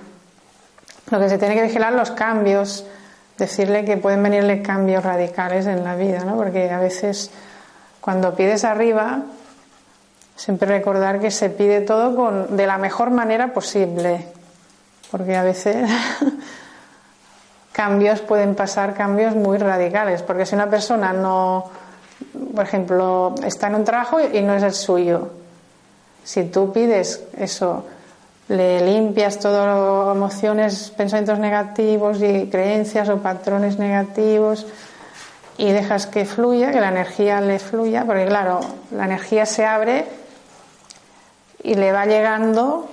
Lo 1.10 1.18
que 1.18 1.28
se 1.28 1.38
tiene 1.38 1.54
que 1.54 1.62
vigilar 1.62 1.92
los 1.92 2.10
cambios, 2.10 2.84
decirle 3.36 3.84
que 3.84 3.96
pueden 3.96 4.22
venirle 4.22 4.62
cambios 4.62 5.04
radicales 5.04 5.66
en 5.66 5.84
la 5.84 5.96
vida, 5.96 6.24
¿no? 6.24 6.36
Porque 6.36 6.70
a 6.70 6.78
veces 6.78 7.30
cuando 8.00 8.34
pides 8.34 8.64
arriba 8.64 9.24
Siempre 10.38 10.68
recordar 10.68 11.18
que 11.18 11.32
se 11.32 11.50
pide 11.50 11.80
todo 11.80 12.14
con, 12.14 12.56
de 12.56 12.64
la 12.64 12.78
mejor 12.78 13.10
manera 13.10 13.52
posible, 13.52 14.24
porque 15.10 15.34
a 15.34 15.42
veces 15.42 15.74
cambios 17.78 18.20
pueden 18.22 18.56
pasar 18.56 18.92
cambios 18.92 19.36
muy 19.36 19.56
radicales, 19.56 20.22
porque 20.22 20.44
si 20.44 20.56
una 20.56 20.68
persona 20.68 21.12
no, 21.12 21.70
por 22.52 22.64
ejemplo, 22.64 23.36
está 23.44 23.68
en 23.68 23.76
un 23.76 23.84
trabajo 23.84 24.18
y 24.20 24.42
no 24.42 24.54
es 24.54 24.64
el 24.64 24.72
suyo. 24.72 25.28
Si 26.24 26.42
tú 26.46 26.72
pides 26.72 27.22
eso, 27.38 27.84
le 28.48 28.80
limpias 28.80 29.38
todas 29.38 30.16
emociones, 30.16 30.92
pensamientos 30.96 31.38
negativos 31.38 32.20
y 32.20 32.48
creencias 32.50 33.08
o 33.10 33.18
patrones 33.18 33.78
negativos 33.78 34.66
y 35.56 35.70
dejas 35.70 36.08
que 36.08 36.24
fluya, 36.24 36.72
que 36.72 36.80
la 36.80 36.88
energía 36.88 37.40
le 37.40 37.60
fluya, 37.60 38.04
porque 38.04 38.26
claro, 38.26 38.58
la 38.90 39.04
energía 39.04 39.46
se 39.46 39.64
abre 39.64 40.04
y 41.62 41.76
le 41.76 41.92
va 41.92 42.06
llegando 42.06 42.88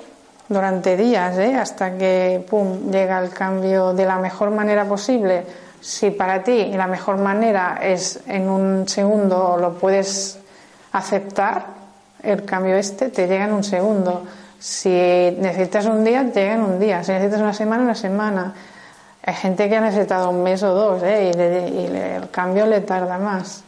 durante 0.48 0.96
días, 0.96 1.38
¿eh? 1.38 1.56
hasta 1.56 1.98
que 1.98 2.44
pum, 2.50 2.92
llega 2.92 3.20
el 3.20 3.30
cambio 3.30 3.94
de 3.94 4.06
la 4.06 4.18
mejor 4.18 4.52
manera 4.52 4.86
posible. 4.86 5.44
Si 5.82 6.12
para 6.12 6.44
ti 6.44 6.72
la 6.75 6.88
mejor 6.88 7.18
manera 7.18 7.80
es 7.82 8.20
en 8.28 8.50
un 8.50 8.88
segundo 8.88 9.58
lo 9.60 9.74
puedes 9.74 10.40
aceptar, 10.92 11.66
el 12.24 12.44
cambio 12.44 12.75
este 12.75 13.10
te 13.10 13.28
llega 13.28 13.46
en 13.46 13.54
un 13.54 13.64
segundo. 13.64 14.24
Si 14.60 14.90
necesitas 14.90 15.86
un 15.86 16.04
día, 16.04 16.25
te 16.32 16.42
llega 16.42 16.56
en 16.56 16.62
un 16.62 16.80
día. 16.80 17.04
Si 17.04 17.12
necesitas 17.12 17.42
una 17.42 17.54
semana, 17.54 17.84
una 17.84 17.96
semana. 17.96 18.54
Hay 19.24 19.34
gente 19.36 19.70
que 19.70 19.75
ha 19.75 19.82
necesitado 19.82 20.30
un 20.30 20.42
mes 20.44 20.64
o 20.64 20.74
dos 20.74 21.04
¿eh? 21.04 21.32
y, 21.36 21.96
el 21.96 22.30
cambio 22.30 22.66
le 22.66 22.82
tarda 22.82 23.18
más. 23.18 23.64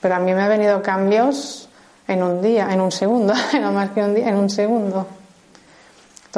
Pero 0.00 0.14
a 0.14 0.18
mí 0.18 0.32
me 0.34 0.42
han 0.42 0.48
venido 0.48 0.82
cambios 0.82 1.68
en 2.06 2.22
un 2.22 2.42
día, 2.42 2.68
en 2.72 2.80
un 2.80 2.92
segundo, 2.92 3.34
no 3.60 3.72
más 3.72 3.90
que 3.90 4.02
un 4.02 4.14
día, 4.14 4.28
en 4.28 4.36
un 4.36 4.50
segundo. 4.50 5.06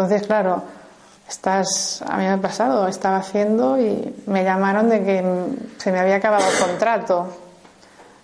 Entonces, 0.01 0.27
claro, 0.27 0.63
estás, 1.29 2.03
a 2.09 2.17
mí 2.17 2.23
me 2.23 2.31
ha 2.31 2.39
pasado, 2.39 2.89
estaba 2.89 3.19
haciendo 3.19 3.79
y 3.79 4.15
me 4.29 4.45
llamaron 4.45 4.89
de 4.89 5.05
que 5.05 5.23
se 5.77 5.93
me 5.93 5.99
había 5.99 6.17
acabado 6.17 6.43
el 6.51 6.59
contrato 6.59 7.27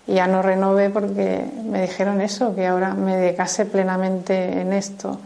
y 0.07 0.15
ya 0.15 0.25
no 0.25 0.41
renové 0.41 0.89
porque 0.89 1.45
me 1.65 1.83
dijeron 1.83 2.19
eso, 2.19 2.55
que 2.55 2.65
ahora 2.65 2.95
me 2.95 3.15
dedicase 3.15 3.67
plenamente 3.67 4.59
en 4.59 4.73
esto. 4.73 5.19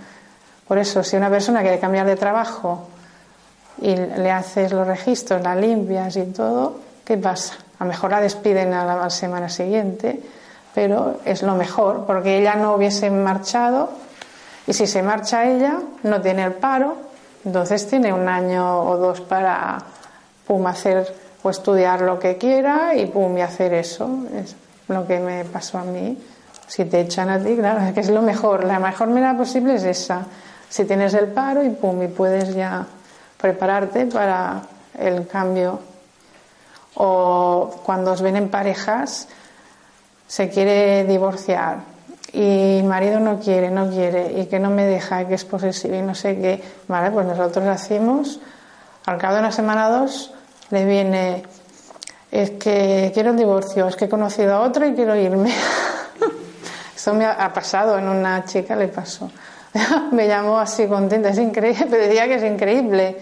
Por 0.68 0.78
eso, 0.78 1.04
si 1.04 1.16
una 1.16 1.30
persona 1.30 1.62
quiere 1.62 1.80
cambiar 1.80 2.06
de 2.06 2.18
trabajo 2.18 2.90
y 3.82 3.96
le 3.96 4.30
haces 4.30 4.74
los 4.74 4.86
registros, 4.86 5.42
la 5.42 5.56
limpias 5.56 6.18
y 6.18 6.26
todo, 6.34 6.80
¿qué 7.06 7.16
pasa? 7.16 7.54
A 7.80 7.86
lo 7.86 7.92
mejor 7.92 8.12
la 8.12 8.20
despiden 8.20 8.74
a 8.74 8.84
la 8.84 9.10
semana 9.10 9.48
siguiente, 9.48 10.22
pero 10.76 11.22
es 11.24 11.44
lo 11.44 11.56
mejor, 11.56 12.06
porque 12.06 12.40
ella 12.40 12.56
no 12.56 12.76
hubiese 12.76 13.10
marchado 13.10 14.11
y 14.68 14.74
si 14.74 14.88
se 14.88 15.02
marcha 15.02 15.46
ella, 15.46 15.80
no 16.04 16.22
tiene 16.22 16.44
el 16.44 16.54
paro, 16.54 16.96
entonces 17.44 17.88
tiene 17.88 18.14
un 18.14 18.28
año 18.28 18.84
o 18.84 18.98
dos 18.98 19.22
para 19.22 19.80
pum, 20.46 20.66
hacer 20.68 21.14
o 21.44 21.50
estudiar 21.50 22.02
lo 22.02 22.20
que 22.20 22.38
quiera 22.38 22.96
y 22.96 23.08
pum, 23.08 23.38
y 23.38 23.42
hacer 23.42 23.74
eso. 23.74 24.08
Es 24.36 24.56
lo 24.88 25.08
que 25.08 25.20
me 25.20 25.46
pasó 25.46 25.80
a 25.80 25.84
mí. 25.84 26.18
Si 26.68 26.86
te 26.86 27.02
echan 27.02 27.30
a 27.30 27.40
ti, 27.40 27.56
claro, 27.56 27.94
que 27.94 28.00
es 28.00 28.10
lo 28.10 28.22
mejor. 28.22 28.64
La 28.64 28.80
mejor 28.80 29.08
manera 29.08 29.36
posible 29.36 29.76
es 29.76 29.84
esa. 29.84 30.26
Si 30.70 30.86
tienes 30.86 31.14
el 31.16 31.28
paro 31.28 31.64
y 31.64 31.70
pum, 31.70 32.02
y 32.04 32.08
puedes 32.08 32.54
ya 32.54 32.86
prepararte 33.40 34.06
para 34.06 34.62
el 34.98 35.28
cambio. 35.28 35.80
O 36.96 37.82
cuando 37.84 38.12
os 38.12 38.22
ven 38.22 38.36
en 38.36 38.50
parejas, 38.50 39.28
se 40.28 40.50
quiere 40.50 41.04
divorciar 41.06 41.91
y 42.34 42.82
marido 42.84 43.20
no 43.20 43.40
quiere, 43.40 43.70
no 43.70 43.90
quiere 43.90 44.40
y 44.40 44.46
que 44.46 44.60
no 44.60 44.70
me 44.70 44.86
deja, 44.86 45.28
que 45.28 45.34
es 45.34 45.44
posesivo 45.44 45.96
y 45.96 46.02
no 46.02 46.16
sé 46.16 46.38
qué. 46.38 46.64
Vale, 46.88 47.12
pues 47.12 47.26
nosotros 47.26 47.66
hacemos, 47.68 48.40
al 49.06 49.18
cabo 49.18 49.36
de 49.36 49.40
una 49.42 49.52
semana 49.52 49.90
dos, 49.90 50.34
le 50.70 50.86
viene, 50.86 51.44
es 52.32 52.52
que 52.52 53.12
quiero 53.14 53.32
un 53.32 53.38
divorcio, 53.38 53.88
es 53.88 53.96
que 53.96 54.06
he 54.06 54.10
conocido 54.10 54.56
a 54.56 54.62
otro 54.62 54.86
y 54.86 54.94
quiero 54.94 55.16
irme. 55.16 55.54
Eso 56.96 57.14
me 57.14 57.26
ha 57.26 57.52
pasado, 57.54 57.98
en 57.98 58.08
una 58.08 58.46
chica 58.46 58.76
le 58.76 58.88
pasó. 58.88 59.30
me 60.12 60.28
llamó 60.28 60.60
así 60.60 60.88
contenta, 60.88 61.30
es 61.30 61.38
increíble, 61.38 61.88
pero 61.90 62.04
decía 62.04 62.28
que 62.28 62.36
es 62.36 62.44
increíble. 62.44 63.18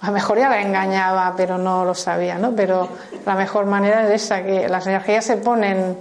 A 0.00 0.06
lo 0.06 0.12
mejor 0.12 0.38
ya 0.38 0.48
la 0.48 0.60
engañaba, 0.62 1.34
pero 1.36 1.58
no 1.58 1.84
lo 1.84 1.94
sabía, 1.94 2.38
¿no? 2.38 2.52
Pero 2.54 2.88
la 3.26 3.34
mejor 3.34 3.66
manera 3.66 4.06
es 4.06 4.22
esa, 4.22 4.42
que 4.44 4.68
las 4.68 4.86
energías 4.86 5.24
se 5.24 5.38
ponen 5.38 5.96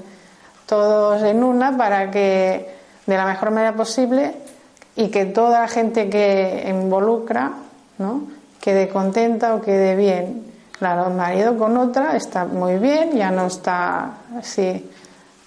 todos 0.68 1.24
en 1.24 1.44
una 1.44 1.76
para 1.76 2.12
que 2.12 2.76
de 3.08 3.18
la 3.18 3.26
mejor 3.26 3.52
manera 3.52 3.74
posible 3.74 4.36
y 4.96 5.08
que 5.10 5.26
toda 5.26 5.62
la 5.62 5.68
gente 5.68 6.10
que 6.10 6.66
involucra 6.70 7.54
¿no? 7.98 8.24
quede 8.60 8.90
contenta 8.90 9.56
o 9.56 9.62
quede 9.62 9.96
bien. 9.96 10.44
Claro, 10.78 11.08
el 11.08 11.14
marido 11.14 11.58
con 11.58 11.76
otra 11.78 12.16
está 12.16 12.46
muy 12.46 12.78
bien, 12.78 13.14
ya 13.14 13.32
no 13.32 13.48
está 13.48 14.18
así, 14.38 14.88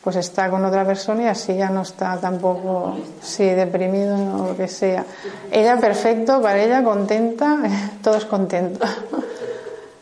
pues 0.02 0.16
está 0.16 0.50
con 0.50 0.64
otra 0.64 0.84
persona 0.84 1.24
y 1.24 1.26
así 1.26 1.54
ya 1.54 1.70
no 1.70 1.82
está 1.82 2.16
tampoco 2.16 2.96
sí, 3.22 3.44
deprimido 3.44 4.16
o 4.16 4.48
lo 4.48 4.56
que 4.56 4.66
sea. 4.66 5.04
Ella 5.52 5.76
perfecto, 5.78 6.40
para 6.40 6.60
ella 6.60 6.82
contenta, 6.82 7.58
todos 8.02 8.24
contentos. 8.24 8.90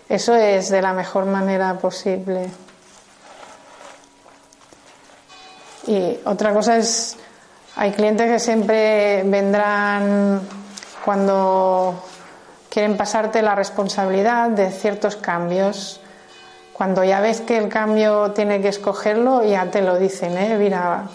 Eso 0.09 0.35
es 0.35 0.71
de 0.71 0.81
la 0.81 0.95
mejor 0.95 1.27
manera 1.27 1.75
posible. 1.75 2.49
Y 5.89 6.19
otra 6.27 6.53
cosa 6.53 6.77
es, 6.77 7.17
hay 7.75 7.93
clientes 7.93 8.31
que 8.31 8.39
siempre 8.39 9.23
vendrán 9.25 10.43
cuando 11.03 12.05
quieren 12.69 12.99
pasarte 12.99 13.41
la 13.41 13.55
responsabilidad 13.55 14.51
de 14.51 14.71
ciertos 14.71 15.17
cambios. 15.17 15.99
Cuando 16.75 17.03
ya 17.05 17.21
ves 17.21 17.41
que 17.41 17.57
el 17.57 17.71
cambio 17.71 18.33
tiene 18.33 18.61
que 18.61 18.69
escogerlo, 18.69 19.43
ya 19.43 19.71
te 19.71 19.81
lo 19.81 19.99
dicen, 19.99 20.37
¿eh? 20.37 20.59
Mira, 20.59 21.09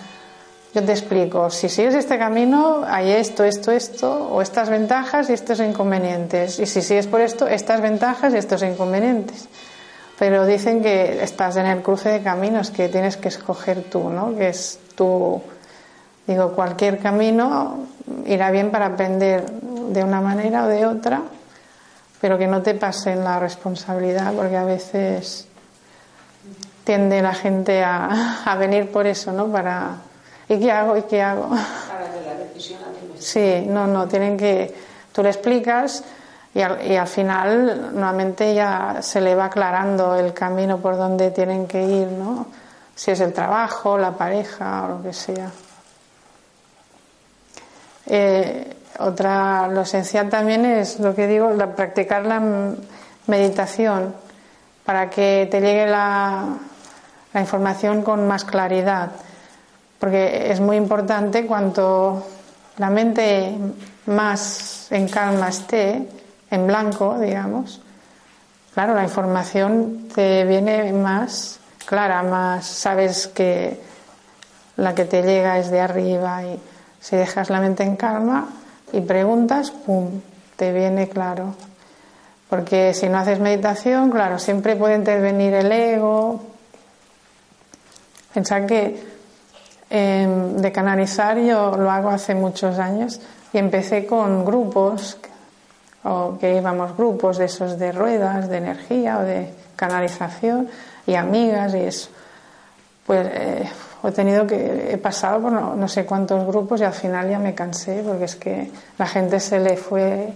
yo 0.74 0.84
te 0.84 0.92
explico, 0.92 1.52
si 1.52 1.70
sigues 1.70 1.94
este 1.94 2.18
camino, 2.18 2.82
hay 2.84 3.12
esto, 3.12 3.44
esto, 3.44 3.72
esto, 3.72 4.28
o 4.32 4.42
estas 4.42 4.70
ventajas 4.70 5.30
y 5.30 5.34
estos 5.34 5.60
inconvenientes. 5.60 6.58
Y 6.58 6.66
si 6.66 6.82
sigues 6.82 7.06
por 7.06 7.22
esto, 7.22 7.48
estas 7.48 7.80
ventajas 7.80 8.34
y 8.34 8.38
estos 8.38 8.64
inconvenientes 8.64 9.48
pero 10.18 10.46
dicen 10.46 10.82
que 10.82 11.24
estás 11.24 11.56
en 11.58 11.66
el 11.66 11.82
cruce 11.82 12.10
de 12.10 12.22
caminos, 12.22 12.72
que 12.72 12.90
tienes 12.90 13.18
que 13.18 13.30
escoger 13.30 13.84
tú, 13.84 14.10
¿no? 14.10 14.36
Que 14.36 14.50
es 14.50 14.80
tu, 14.96 15.42
digo, 16.28 16.52
cualquier 16.54 17.00
camino 17.00 17.88
irá 18.26 18.52
bien 18.52 18.72
para 18.72 18.88
aprender 18.88 19.50
de 19.52 20.04
una 20.04 20.22
manera 20.22 20.66
o 20.66 20.68
de 20.68 20.86
otra, 20.86 21.22
pero 22.22 22.38
que 22.38 22.48
no 22.48 22.62
te 22.62 22.76
pasen 22.76 23.24
la 23.24 23.40
responsabilidad, 23.40 24.34
porque 24.34 24.56
a 24.56 24.64
veces 24.64 25.48
tiende 26.84 27.22
la 27.22 27.34
gente 27.34 27.84
a, 27.84 28.44
a 28.46 28.56
venir 28.56 28.92
por 28.92 29.08
eso, 29.08 29.32
¿no? 29.32 29.48
Para, 29.48 29.98
¿y 30.48 30.60
qué 30.60 30.72
hago? 30.72 30.98
¿Y 30.98 31.04
qué 31.04 31.22
hago? 31.22 31.50
Para 31.50 32.12
que 32.14 32.22
la 32.26 32.36
decisión 32.36 32.80
Sí, 33.18 33.64
no, 33.68 33.88
no, 33.88 34.08
tienen 34.08 34.38
que, 34.38 34.74
tú 35.14 35.24
le 35.24 35.30
explicas 35.30 36.04
y 36.56 36.62
al, 36.62 37.08
final 37.08 37.94
nuevamente 37.94 38.54
ya 38.54 38.98
se 39.02 39.20
le 39.22 39.34
va 39.34 39.46
aclarando 39.46 40.16
el 40.16 40.34
camino 40.34 40.78
por 40.78 40.98
donde 40.98 41.32
tienen 41.32 41.66
que 41.66 41.84
ir, 41.84 42.08
¿no? 42.10 42.46
Si 42.94 43.10
es 43.10 43.20
el 43.22 43.34
trabajo, 43.34 43.98
la 43.98 44.12
pareja 44.12 44.86
o 44.86 44.88
lo 44.90 45.04
que 45.04 45.14
sea. 45.14 45.50
Eh, 48.06 48.76
otra, 49.00 49.68
lo 49.68 49.82
esencial 49.82 50.30
también 50.30 50.64
es 50.66 51.00
lo 51.00 51.16
que 51.16 51.26
digo, 51.26 51.50
practicar 51.76 52.24
la 52.24 52.40
meditación 53.26 54.14
para 54.86 55.10
que 55.10 55.48
te 55.50 55.60
llegue 55.60 55.88
la, 55.88 56.50
la 57.34 57.42
información 57.42 58.04
con 58.04 58.28
más 58.28 58.46
claridad. 58.46 59.12
Porque 59.98 60.52
es 60.52 60.60
muy 60.60 60.78
importante 60.78 61.48
cuanto 61.48 62.28
la 62.78 62.92
mente 62.92 63.56
más 64.06 64.92
en 64.92 65.08
calma 65.08 65.50
esté, 65.50 66.08
en 66.54 66.68
blanco, 66.68 67.18
digamos, 67.20 67.82
claro, 68.76 68.94
la 68.94 69.04
información 69.04 70.08
te 70.14 70.46
viene 70.46 70.94
más 70.94 71.60
clara, 71.86 72.22
más 72.22 72.68
sabes 72.68 73.28
que 73.28 73.82
la 74.78 74.94
que 74.94 75.06
te 75.06 75.24
llega 75.24 75.58
es 75.58 75.72
de 75.72 75.80
arriba 75.82 76.44
y 76.44 76.60
si 77.00 77.16
dejas 77.16 77.50
la 77.50 77.60
mente 77.60 77.84
en 77.84 77.96
calma 77.96 78.50
y 78.92 79.02
preguntas, 79.02 79.72
¡pum!, 79.72 80.22
te 80.56 80.72
viene 80.72 81.10
claro. 81.10 81.56
Porque 82.50 82.94
si 82.94 83.10
no 83.10 83.18
haces 83.18 83.40
meditación, 83.40 84.12
claro, 84.12 84.38
siempre 84.38 84.76
puede 84.76 84.96
intervenir 84.96 85.56
el 85.56 85.72
ego. 85.72 86.40
Pensar 88.32 88.68
que 88.68 89.04
em, 89.90 90.58
de 90.58 90.72
canalizar 90.72 91.40
yo 91.40 91.76
lo 91.78 91.90
hago 91.90 92.10
hace 92.10 92.36
muchos 92.36 92.78
años 92.78 93.20
y 93.52 93.58
empecé 93.58 94.06
con 94.06 94.46
grupos 94.46 95.18
o 96.04 96.38
que 96.38 96.58
íbamos 96.58 96.96
grupos 96.98 97.38
de 97.38 97.46
esos 97.46 97.80
de 97.80 97.92
ruedas, 97.92 98.50
de 98.50 98.58
energía 98.58 99.20
o 99.20 99.24
de 99.24 99.54
canalización 99.76 100.68
y 101.08 101.16
amigas 101.16 101.74
y 101.76 101.80
eso. 101.80 102.10
Pues 103.06 103.28
eh, 103.32 103.70
he 104.04 104.12
tenido 104.12 104.46
que, 104.46 104.92
he 104.94 104.98
pasado 104.98 105.42
por 105.42 105.52
no, 105.52 105.88
sé 105.88 106.06
cuántos 106.06 106.46
grupos 106.46 106.82
y 106.82 106.84
al 106.84 106.94
final 106.94 107.30
ya 107.30 107.40
me 107.40 107.56
cansé 107.56 108.04
porque 108.06 108.26
es 108.26 108.36
que 108.36 108.72
la 108.98 109.08
gente 109.08 109.40
se 109.40 109.60
le 109.60 109.78
fue, 109.78 110.34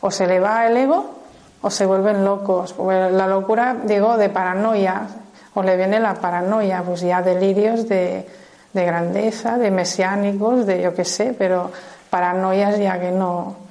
o 0.00 0.10
se 0.10 0.26
le 0.26 0.40
va 0.40 0.66
el 0.66 0.76
ego 0.76 1.22
o 1.62 1.70
se 1.70 1.86
vuelven 1.86 2.24
locos. 2.24 2.74
La 2.78 3.26
locura, 3.26 3.76
digo, 3.84 4.18
de 4.18 4.28
paranoia. 4.28 5.06
o 5.54 5.62
le 5.62 5.76
viene 5.76 6.00
la 6.00 6.14
paranoia, 6.14 6.82
pues 6.82 7.00
ya 7.00 7.22
delirios 7.22 7.88
de, 7.88 8.26
de 8.72 8.84
grandeza, 8.84 9.56
de 9.56 9.70
mesiánicos, 9.70 10.66
de 10.66 10.82
yo 10.82 10.94
qué 10.94 11.04
sé, 11.04 11.34
pero 11.38 11.70
paranoias 12.10 12.78
ya 12.78 13.00
que 13.00 13.12
no, 13.12 13.63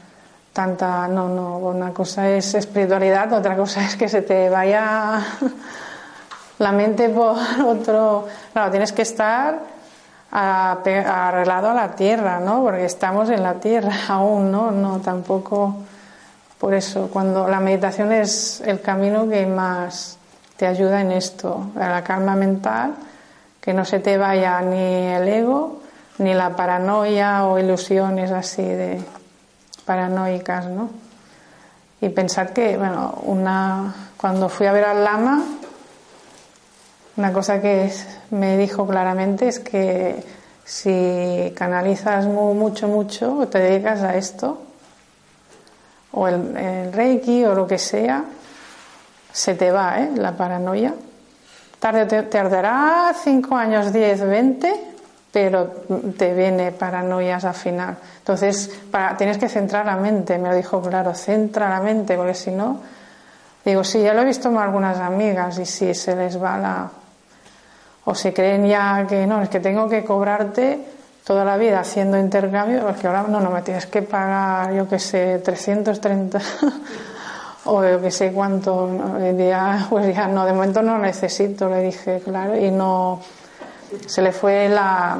tanta, 0.54 1.08
no, 1.08 1.28
no, 1.28 1.58
una 1.58 1.92
cosa 1.92 2.30
es 2.30 2.54
espiritualidad, 2.54 3.34
otra 3.34 3.58
cosa 3.58 3.84
es 3.84 3.96
que 3.96 4.08
se 4.08 4.22
te 4.22 4.50
vaya 4.50 5.20
la 6.60 6.72
mente 6.72 7.10
por 7.10 7.36
otro, 7.66 8.28
claro, 8.54 8.72
tienes 8.72 8.94
que 8.94 9.02
estar 9.02 9.60
arreglado 10.32 11.70
a 11.70 11.74
la 11.74 11.96
tierra, 11.96 12.39
¿no? 12.39 12.63
Porque 12.63 12.86
estamos 12.86 13.30
en 13.30 13.44
la 13.44 13.56
tierra 13.56 13.92
aún, 14.08 14.52
¿no? 14.52 14.72
No, 14.72 15.00
tampoco, 15.00 15.76
por 16.60 16.74
eso, 16.74 17.10
cuando 17.12 17.48
la 17.48 17.60
meditación 17.60 18.12
es 18.12 18.62
el 18.62 18.80
camino 18.80 19.28
que 19.28 19.46
más 19.48 20.18
te 20.56 20.68
ayuda 20.68 21.02
en 21.02 21.12
esto, 21.12 21.72
a 21.80 21.89
la 21.89 22.04
calma 22.04 22.36
mental, 22.36 22.94
que 23.60 23.74
no 23.74 23.86
se 23.86 24.00
te 24.00 24.18
vaya 24.18 24.62
ni 24.62 24.78
el 24.78 25.28
ego, 25.28 25.80
ni 26.20 26.34
la 26.34 26.56
paranoia 26.56 27.46
o 27.46 27.58
ilusiones 27.58 28.32
así 28.32 28.62
de 28.62 29.02
paranoicas, 29.86 30.67
¿no? 30.67 30.89
Y 32.02 32.10
pensar 32.10 32.54
que, 32.54 32.78
bueno, 32.78 33.19
una, 33.24 33.93
cuando 34.17 34.50
fui 34.50 34.67
a 34.67 34.74
ver 34.74 34.84
al 34.84 35.04
lama, 35.04 35.43
una 37.15 37.32
cosa 37.32 37.62
que 37.62 37.91
me 38.32 38.58
dijo 38.58 38.88
claramente 38.88 39.48
es 39.48 39.60
que 39.60 40.24
si 40.65 41.54
canalizas 41.56 42.26
mucho, 42.26 42.88
mucho, 42.88 43.38
o 43.38 43.48
te 43.48 43.60
dedicas 43.60 44.02
a 44.02 44.15
esto, 44.15 44.62
o 46.12 46.28
el, 46.28 46.91
reiki 46.91 47.46
o 47.46 47.54
lo 47.54 47.67
que 47.67 47.78
sea, 47.78 48.24
se 49.32 49.56
te 49.56 49.72
va 49.72 50.00
¿eh? 50.00 50.12
la 50.15 50.36
paranoia. 50.36 50.93
Tarde 51.80 52.06
te 52.06 52.24
tardará 52.24 53.13
5 53.24 53.56
años, 53.56 53.91
10, 53.91 54.28
20, 54.28 54.93
pero 55.34 55.65
te 56.15 56.32
viene 56.36 56.72
paranoias 56.72 57.43
al 57.43 57.56
final. 57.56 57.98
Entonces, 58.19 58.69
para, 58.91 59.17
tienes 59.17 59.39
que 59.39 59.50
centrar 59.50 59.84
la 59.84 59.96
mente, 59.96 60.38
me 60.38 60.50
lo 60.50 60.56
dijo 60.56 60.80
claro, 60.80 61.15
centra 61.15 61.67
la 61.67 61.80
mente, 61.80 62.15
porque 62.15 62.36
si 62.36 62.52
no, 62.52 62.80
digo, 63.65 63.84
sí, 63.84 64.04
ya 64.04 64.13
lo 64.13 64.22
he 64.22 64.26
visto 64.26 64.52
con 64.52 64.62
algunas 64.62 65.00
amigas 65.00 65.58
y 65.58 65.65
si 65.65 65.96
se 65.96 66.15
les 66.15 66.41
va 66.41 66.58
la... 66.60 66.89
O 68.06 68.13
se 68.13 68.32
creen 68.32 68.67
ya 68.67 69.08
que 69.08 69.26
no, 69.26 69.41
es 69.41 69.50
que 69.50 69.60
tengo 69.60 69.89
que 69.89 70.04
cobrarte 70.04 70.80
toda 71.26 71.43
la 71.43 71.58
vida 71.58 71.80
haciendo 71.80 72.15
intercambio, 72.15 72.82
porque 72.82 73.08
ahora 73.08 73.24
no, 73.28 73.39
no 73.39 73.50
me 73.50 73.63
tienes 73.63 73.88
que 73.88 74.04
pagar, 74.04 74.72
yo 74.72 74.88
que 74.88 75.00
sé, 75.00 75.39
330 75.39 76.39
o 77.65 77.84
yo 77.84 78.00
que 78.00 78.12
sé 78.12 78.32
cuánto, 78.32 78.88
pues 79.89 80.15
ya 80.15 80.28
no, 80.28 80.46
de 80.46 80.54
momento 80.54 80.84
no 80.84 81.00
necesito, 81.00 81.69
le 81.69 81.80
dije, 81.80 82.22
claro, 82.24 82.56
y 82.56 82.69
no 82.69 83.19
se 84.06 84.22
le 84.22 84.32
fue 84.32 84.70
la 84.70 85.18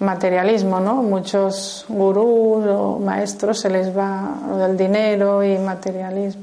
materialismo, 0.00 0.80
¿no? 0.80 0.96
Muchos 1.02 1.84
gurús 1.88 2.64
o 2.66 2.98
maestros 2.98 3.60
se 3.60 3.68
les 3.68 3.96
va 3.96 4.34
lo 4.48 4.56
del 4.56 4.76
dinero 4.76 5.44
y 5.44 5.58
materialismo. 5.58 6.42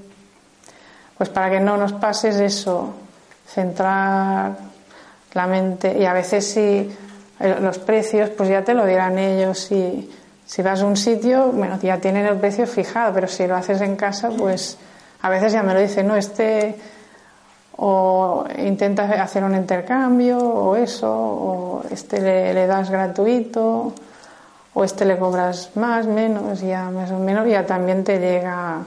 Pues 1.17 1.29
para 1.29 1.49
que 1.49 1.59
no 1.59 1.77
nos 1.77 1.93
pases 1.93 2.35
eso, 2.39 2.93
centrar 3.47 4.57
la 5.33 5.47
mente 5.47 5.97
y 5.97 6.05
a 6.05 6.13
veces 6.13 6.47
si 6.47 6.95
eh, 7.39 7.57
los 7.59 7.79
precios 7.79 8.29
pues 8.29 8.49
ya 8.49 8.63
te 8.63 8.73
lo 8.73 8.85
dirán 8.85 9.17
ellos 9.17 9.59
si, 9.59 10.11
si 10.45 10.61
vas 10.61 10.81
a 10.81 10.85
un 10.85 10.95
sitio, 10.95 11.51
bueno, 11.51 11.79
ya 11.81 11.97
tienen 11.97 12.27
el 12.27 12.37
precio 12.37 12.67
fijado, 12.67 13.13
pero 13.13 13.27
si 13.27 13.47
lo 13.47 13.55
haces 13.55 13.81
en 13.81 13.95
casa 13.95 14.29
pues 14.29 14.77
a 15.21 15.29
veces 15.29 15.53
ya 15.53 15.63
me 15.63 15.73
lo 15.73 15.79
dicen, 15.79 16.07
no, 16.07 16.15
este 16.15 16.75
o 17.77 18.45
intentas 18.57 19.11
hacer 19.11 19.43
un 19.43 19.55
intercambio 19.55 20.39
o 20.39 20.75
eso, 20.75 21.09
o 21.09 21.83
este 21.91 22.19
le, 22.53 22.67
das 22.67 22.89
gratuito, 22.89 23.93
o 24.73 24.83
este 24.83 25.05
le 25.05 25.17
cobras 25.17 25.71
más, 25.75 26.07
menos, 26.07 26.61
ya 26.61 26.89
más 26.89 27.11
o 27.11 27.19
menos, 27.19 27.47
ya 27.47 27.65
también 27.65 28.03
te 28.03 28.19
llega. 28.19 28.81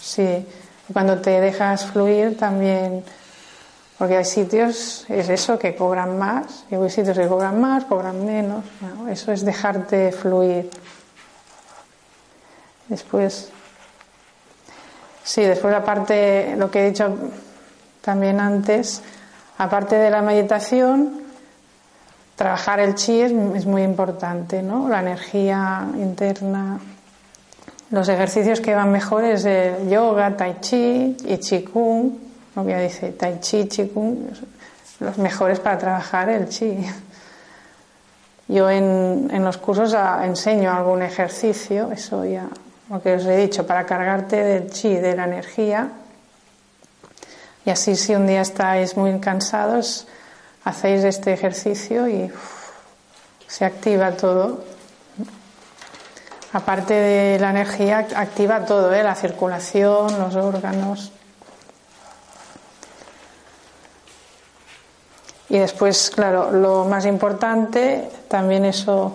Sí, 0.00 0.46
cuando 0.92 1.20
te 1.20 1.40
dejas 1.40 1.84
fluir 1.84 2.38
también, 2.38 3.04
porque 3.98 4.16
hay 4.16 4.24
sitios, 4.24 5.04
es 5.10 5.28
eso, 5.28 5.58
que 5.58 5.76
cobran 5.76 6.18
más, 6.18 6.64
y 6.70 6.76
hay 6.76 6.88
sitios 6.88 7.18
que 7.18 7.28
cobran 7.28 7.60
más, 7.60 7.84
cobran 7.84 8.24
menos, 8.24 8.64
eso 9.10 9.32
es 9.32 9.44
dejarte 9.44 10.12
fluir. 10.12 10.70
Después, 12.88 13.50
sí, 15.22 15.42
después 15.42 15.74
aparte, 15.74 16.54
lo 16.56 16.70
que 16.70 16.80
he 16.80 16.90
dicho 16.90 17.14
también 18.00 18.40
antes, 18.40 19.02
aparte 19.58 19.96
de 19.96 20.10
la 20.10 20.22
meditación, 20.22 21.20
trabajar 22.40 22.80
el 22.80 22.94
chi 22.94 23.20
es, 23.20 23.32
muy 23.66 23.82
importante, 23.82 24.62
¿no? 24.62 24.88
La 24.88 25.00
energía 25.00 25.86
interna. 25.94 26.80
Los 27.90 28.08
ejercicios 28.08 28.62
que 28.62 28.74
van 28.74 28.90
mejor 28.90 29.24
es 29.24 29.44
el 29.44 29.90
yoga, 29.90 30.34
tai 30.34 30.56
chi 30.60 31.18
y 31.22 31.36
qigong, 31.36 32.18
lo 32.56 32.64
que 32.64 32.80
dice 32.80 33.12
tai 33.12 33.40
chi, 33.40 33.68
qigong, 33.68 34.30
los 35.00 35.18
mejores 35.18 35.60
para 35.60 35.76
trabajar 35.76 36.30
el 36.30 36.48
chi. 36.48 36.78
Yo 38.48 38.70
en, 38.70 39.28
en 39.30 39.44
los 39.44 39.58
cursos 39.58 39.94
enseño 40.24 40.72
algún 40.72 41.02
ejercicio, 41.02 41.92
eso 41.92 42.24
ya, 42.24 42.48
lo 42.88 43.02
que 43.02 43.16
os 43.16 43.26
he 43.26 43.36
dicho, 43.36 43.66
para 43.66 43.84
cargarte 43.84 44.42
del 44.42 44.70
chi, 44.70 44.96
de 44.96 45.14
la 45.14 45.24
energía, 45.24 45.90
y 47.64 47.70
así 47.70 47.96
si 47.96 48.14
un 48.14 48.26
día 48.26 48.40
estáis 48.40 48.96
muy 48.96 49.18
cansados, 49.20 50.06
hacéis 50.64 51.04
este 51.04 51.32
ejercicio 51.32 52.08
y 52.08 52.30
se 53.46 53.64
activa 53.64 54.12
todo. 54.12 54.64
Aparte 56.52 56.94
de 56.94 57.38
la 57.38 57.50
energía, 57.50 57.98
activa 58.16 58.64
todo, 58.64 58.92
¿eh? 58.92 59.02
la 59.02 59.14
circulación, 59.14 60.18
los 60.18 60.34
órganos. 60.34 61.12
Y 65.48 65.58
después, 65.58 66.10
claro, 66.10 66.50
lo 66.52 66.84
más 66.84 67.06
importante, 67.06 68.08
también 68.28 68.64
eso, 68.64 69.14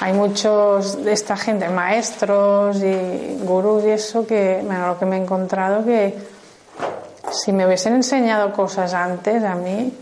hay 0.00 0.12
muchos 0.12 1.04
de 1.04 1.12
esta 1.12 1.36
gente, 1.36 1.68
maestros 1.68 2.78
y 2.78 3.38
gurús 3.42 3.84
y 3.84 3.90
eso, 3.90 4.26
que, 4.26 4.60
bueno, 4.64 4.88
lo 4.88 4.98
que 4.98 5.06
me 5.06 5.16
he 5.16 5.20
encontrado 5.22 5.84
que 5.84 6.33
si 7.34 7.52
me 7.52 7.66
hubiesen 7.66 7.94
enseñado 7.94 8.52
cosas 8.52 8.94
antes 8.94 9.42
a 9.42 9.54
mí 9.54 9.92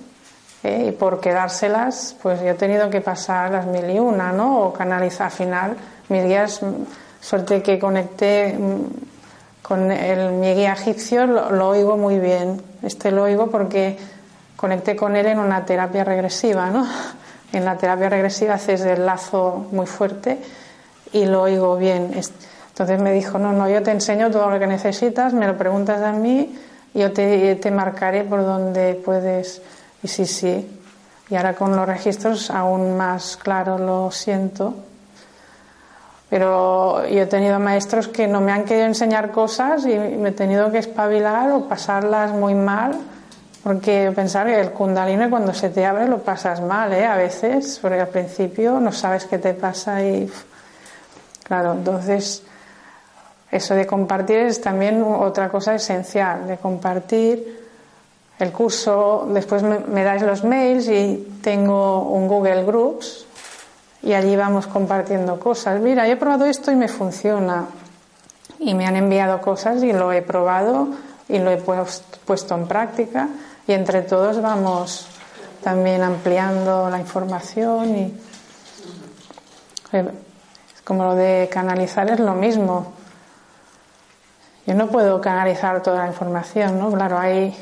¿eh? 0.63 0.87
y 0.89 0.93
por 0.93 1.21
quedárselas, 1.21 2.17
pues 2.23 2.41
yo 2.41 2.49
he 2.49 2.55
tenido 2.55 2.91
que 2.91 3.01
pasar 3.01 3.51
las 3.51 3.67
mil 3.67 3.89
y 3.91 3.99
una, 3.99 4.33
¿no? 4.33 4.61
O 4.61 4.73
canalizar 4.73 5.27
al 5.27 5.33
final 5.33 5.77
mis 6.09 6.25
guías, 6.25 6.61
suerte 7.21 7.63
que 7.63 7.79
conecté 7.79 8.57
mm, 8.59 9.63
con 9.63 9.91
el, 9.91 10.33
mi 10.33 10.55
guía 10.55 10.73
egipcio, 10.73 11.27
lo, 11.27 11.69
oigo 11.69 11.97
muy 11.97 12.19
bien. 12.19 12.61
Este 12.83 13.11
lo 13.11 13.25
oigo 13.25 13.51
porque 13.51 13.97
conecté 14.57 14.95
con 14.95 15.17
él 15.17 15.27
en 15.27 15.39
una 15.39 15.65
terapia 15.65 16.05
regresiva, 16.05 16.71
¿no? 16.71 16.87
En 17.53 17.67
la 17.67 17.77
terapia 17.77 18.09
regresiva 18.09 18.55
haces 18.55 18.81
el 18.81 19.05
lazo 19.05 19.67
muy 19.73 19.85
fuerte 19.85 20.39
y 21.13 21.27
lo 21.27 21.43
oigo 21.43 21.77
bien. 21.77 22.11
Entonces 22.69 22.99
me 22.99 23.13
dijo, 23.13 23.39
no, 23.39 23.53
no, 23.53 23.69
yo 23.69 23.83
te 23.83 23.91
enseño 23.91 24.31
todo 24.31 24.49
lo 24.49 24.59
que 24.59 24.67
necesitas, 24.67 25.35
me 25.35 25.47
lo 25.47 25.59
preguntas 25.59 26.01
a 26.01 26.13
mí 26.13 26.59
yo 26.95 27.13
te, 27.13 27.57
te 27.57 27.71
marcaré 27.71 28.25
por 28.25 28.43
donde 28.43 28.95
puedes. 28.95 29.63
Y 30.03 30.09
sí, 30.09 30.27
sí. 30.27 30.81
Y 31.31 31.35
ahora 31.37 31.55
con 31.55 31.75
los 31.75 31.87
registros 31.87 32.51
aún 32.51 32.97
más 32.97 33.37
claro 33.37 33.79
lo 33.79 34.11
siento. 34.11 34.75
Pero 36.29 37.07
yo 37.09 37.23
he 37.23 37.27
tenido 37.27 37.59
maestros 37.59 38.09
que 38.09 38.27
no 38.27 38.41
me 38.41 38.53
han 38.53 38.65
querido 38.65 38.87
enseñar 38.87 39.31
cosas 39.31 39.85
y 39.85 39.99
me 39.99 40.31
he 40.31 40.33
tenido 40.33 40.71
que 40.73 40.79
espabilar 40.79 41.51
o 41.53 41.69
pasarlas 41.69 42.33
muy 42.33 42.55
mal. 42.55 42.99
Porque 43.63 44.11
pensar 44.15 44.47
que 44.47 44.61
el 44.61 44.71
kundalini 44.71 45.31
cuando 45.31 45.55
se 45.55 45.71
te 45.71 45.87
abre 45.87 46.09
lo 46.09 46.19
pasas 46.19 46.61
mal, 46.61 46.93
¿eh? 46.93 47.07
A 47.07 47.17
veces, 47.17 47.79
porque 47.81 48.01
al 48.01 48.09
principio 48.09 48.81
no 48.81 48.93
sabes 48.93 49.27
qué 49.27 49.39
te 49.39 49.55
pasa 49.55 50.03
y... 50.03 50.31
Claro, 51.45 51.73
entonces 51.75 52.43
eso 53.53 53.75
de 53.75 53.87
compartir 53.87 54.39
es 54.39 54.63
también 54.63 55.03
otra 55.03 55.51
cosa 55.51 55.75
esencial, 55.75 56.49
de 56.49 56.57
compartir 56.57 57.61
el 58.39 58.51
curso, 58.51 59.29
después 59.29 59.63
me, 59.63 60.03
dais 60.03 60.23
los 60.23 60.43
mails 60.43 60.89
y 60.89 61.39
tengo 61.43 62.09
un 62.09 62.27
Google 62.27 62.65
Groups 62.65 63.27
y 64.03 64.15
allí 64.15 64.35
vamos 64.37 64.67
compartiendo 64.67 65.39
cosas. 65.39 65.81
Mira, 65.81 66.07
yo 66.07 66.15
he 66.15 66.17
probado 66.17 66.47
esto 66.47 66.73
y 66.73 66.77
me 66.77 66.89
funciona. 66.89 67.67
Y 68.59 68.75
me 68.75 68.87
han 68.87 68.97
enviado 68.97 69.41
cosas 69.43 69.83
y 69.83 69.93
lo 69.93 70.13
he 70.13 70.23
probado 70.23 70.89
y 71.29 71.39
lo 71.39 71.51
he 71.51 71.59
puesto 71.59 72.55
en 72.55 72.67
práctica 72.67 73.29
y 73.67 73.73
entre 73.73 74.03
todos 74.03 74.41
vamos 74.41 75.07
también 75.63 76.03
ampliando 76.03 76.89
la 76.89 76.99
información 76.99 77.97
y 77.97 78.15
como 80.85 81.05
lo 81.05 81.15
de 81.15 81.49
canalizar 81.53 82.11
es 82.11 82.19
lo 82.19 82.35
mismo 82.35 83.02
Yo 84.67 84.75
no 84.75 84.89
puedo 84.89 85.21
canalizar 85.21 85.83
toda 85.83 86.05
la 86.05 86.07
información, 86.07 86.79
¿no? 86.79 86.93
Claro, 86.93 87.19
hay, 87.19 87.55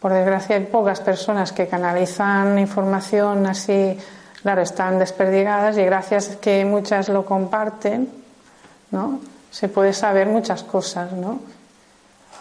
por 0.00 0.12
desgracia, 0.12 0.56
hay 0.56 0.64
pocas 0.64 1.00
personas 1.00 1.52
que 1.52 1.66
canalizan 1.66 2.58
información 2.58 3.46
así, 3.46 3.98
claro, 4.40 4.62
están 4.62 4.98
desperdigadas 4.98 5.76
y 5.76 5.84
gracias 5.84 6.30
a 6.30 6.40
que 6.40 6.64
muchas 6.64 7.10
lo 7.10 7.26
comparten, 7.26 8.08
¿no? 8.90 9.20
Se 9.50 9.68
puede 9.68 9.92
saber 9.92 10.28
muchas 10.28 10.62
cosas, 10.62 11.12
¿no? 11.12 11.40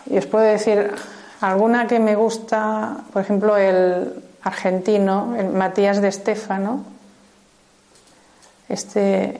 Y 0.05 0.17
os 0.17 0.25
puedo 0.25 0.45
decir 0.45 0.93
alguna 1.41 1.87
que 1.87 1.99
me 1.99 2.15
gusta, 2.15 2.97
por 3.11 3.21
ejemplo, 3.21 3.57
el 3.57 4.23
argentino, 4.43 5.35
el 5.37 5.49
Matías 5.49 6.01
de 6.01 6.07
Estefano. 6.07 6.85
Este, 8.69 9.39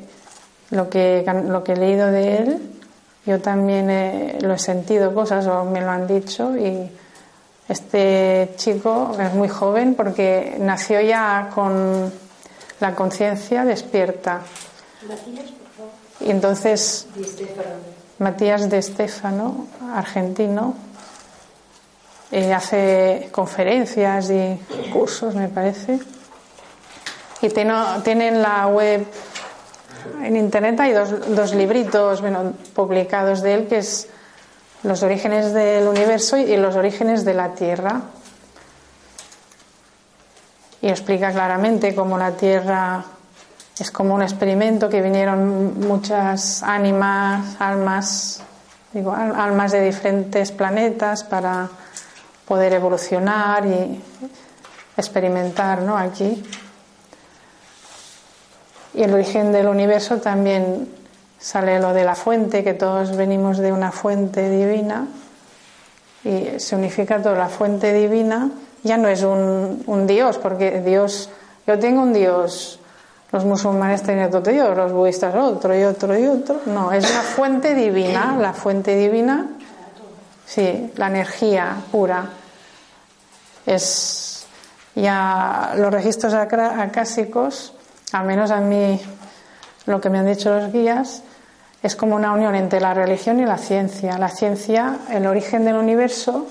lo 0.72 0.90
que, 0.90 1.26
lo 1.48 1.64
que 1.64 1.74
he 1.74 1.78
leído 1.78 2.08
de 2.08 2.38
él, 2.38 2.77
yo 3.28 3.42
también 3.42 4.38
lo 4.42 4.54
he 4.54 4.60
sentido 4.60 5.14
cosas 5.14 5.46
o 5.48 5.66
me 5.66 5.82
lo 5.82 5.92
han 5.92 6.08
dicho 6.08 6.56
y 6.56 6.90
este 7.68 8.54
chico 8.56 9.16
es 9.20 9.34
muy 9.34 9.50
joven 9.50 9.96
porque 9.96 10.56
nació 10.60 11.02
ya 11.02 11.50
con 11.54 12.12
la 12.80 12.96
conciencia 12.96 13.66
despierta. 13.66 14.42
Y 16.22 16.32
entonces 16.32 17.08
Matías 18.20 18.70
de 18.70 18.78
Estefano, 18.78 19.68
argentino, 19.94 20.74
eh, 22.32 22.54
hace 22.54 23.30
conferencias 23.32 24.32
y 24.32 24.58
cursos, 24.92 25.36
me 25.36 25.50
parece. 25.50 26.00
Y 27.42 27.50
tienen 27.50 28.42
la 28.42 28.68
web 28.68 29.06
en 30.24 30.36
internet 30.36 30.80
hay 30.80 30.94
dos, 30.94 31.54
libritos 31.54 32.22
bueno, 32.22 32.54
publicados 32.76 33.42
de 33.42 33.54
él 33.54 33.68
que 33.68 33.80
es 33.80 34.10
Los 34.84 35.04
orígenes 35.04 35.54
del 35.54 35.88
universo 35.88 36.38
y 36.38 36.56
Los 36.58 36.76
orígenes 36.76 37.26
de 37.26 37.34
la 37.34 37.54
Tierra. 37.54 38.02
Y 40.82 40.88
explica 40.88 41.32
claramente 41.32 41.96
cómo 41.96 42.18
la 42.18 42.32
Tierra 42.32 43.04
es 43.80 43.92
como 43.92 44.16
un 44.16 44.22
experimento 44.22 44.90
que 44.90 45.02
vinieron 45.02 45.80
muchas 45.80 46.64
ánimas, 46.64 47.56
almas, 47.60 48.42
digo, 48.94 49.14
almas 49.14 49.72
de 49.72 49.82
diferentes 49.82 50.52
planetas 50.52 51.24
para 51.24 51.70
poder 52.48 52.74
evolucionar 52.74 53.66
y 53.66 54.02
experimentar 54.96 55.82
¿no? 55.82 55.98
aquí. 55.98 56.44
Y 58.98 59.04
el 59.04 59.14
origen 59.14 59.52
del 59.52 59.68
universo 59.68 60.18
también 60.18 60.90
sale 61.38 61.80
lo 61.80 61.94
de 61.94 62.04
la 62.04 62.16
fuente, 62.16 62.64
que 62.64 62.74
todos 62.74 63.16
venimos 63.16 63.60
de 63.60 63.72
una 63.72 63.92
fuente 63.92 64.50
divina 64.50 65.06
y 66.24 66.60
se 66.60 66.76
unifica 66.76 67.22
toda 67.22 67.38
la 67.38 67.48
fuente 67.48 67.94
divina. 67.94 68.50
Ya 68.82 68.98
no 68.98 69.08
es 69.08 69.22
un, 69.22 69.84
un 69.86 70.08
Dios, 70.08 70.40
porque 70.40 70.82
Dios, 70.82 71.30
yo 71.68 71.78
tengo 71.78 72.02
un 72.02 72.12
Dios, 72.12 72.80
los 73.32 73.46
musulmanes 73.46 74.02
tienen 74.02 74.34
otro 74.34 74.42
Dios, 74.42 74.76
los 74.76 74.92
budistas 74.92 75.36
otro 75.36 75.78
y 75.78 75.84
otro 75.84 76.18
y 76.18 76.26
otro. 76.26 76.62
No, 76.66 76.92
es 76.92 77.04
la 77.14 77.22
fuente 77.22 77.76
divina, 77.76 78.36
la 78.40 78.54
fuente 78.54 78.96
divina, 78.96 79.46
sí, 80.44 80.92
la 80.96 81.06
energía 81.06 81.78
pura. 81.92 82.30
Es 83.64 84.48
ya 84.96 85.76
los 85.78 85.94
registros 85.94 86.34
acásicos 86.34 87.74
al 88.12 88.26
menos 88.26 88.52
a 88.52 88.60
mí 88.60 89.00
lo 89.86 90.02
que 90.02 90.10
me 90.10 90.20
han 90.20 90.28
dicho 90.28 90.50
los 90.50 90.72
guías, 90.72 91.24
es 91.84 91.96
como 91.96 92.16
una 92.16 92.34
unión 92.34 92.56
entre 92.56 92.80
la 92.80 92.94
religión 92.94 93.40
y 93.40 93.46
la 93.46 93.58
ciencia. 93.58 94.18
La 94.18 94.30
ciencia, 94.30 95.00
el 95.10 95.26
origen 95.28 95.64
del 95.64 95.76
universo 95.76 96.48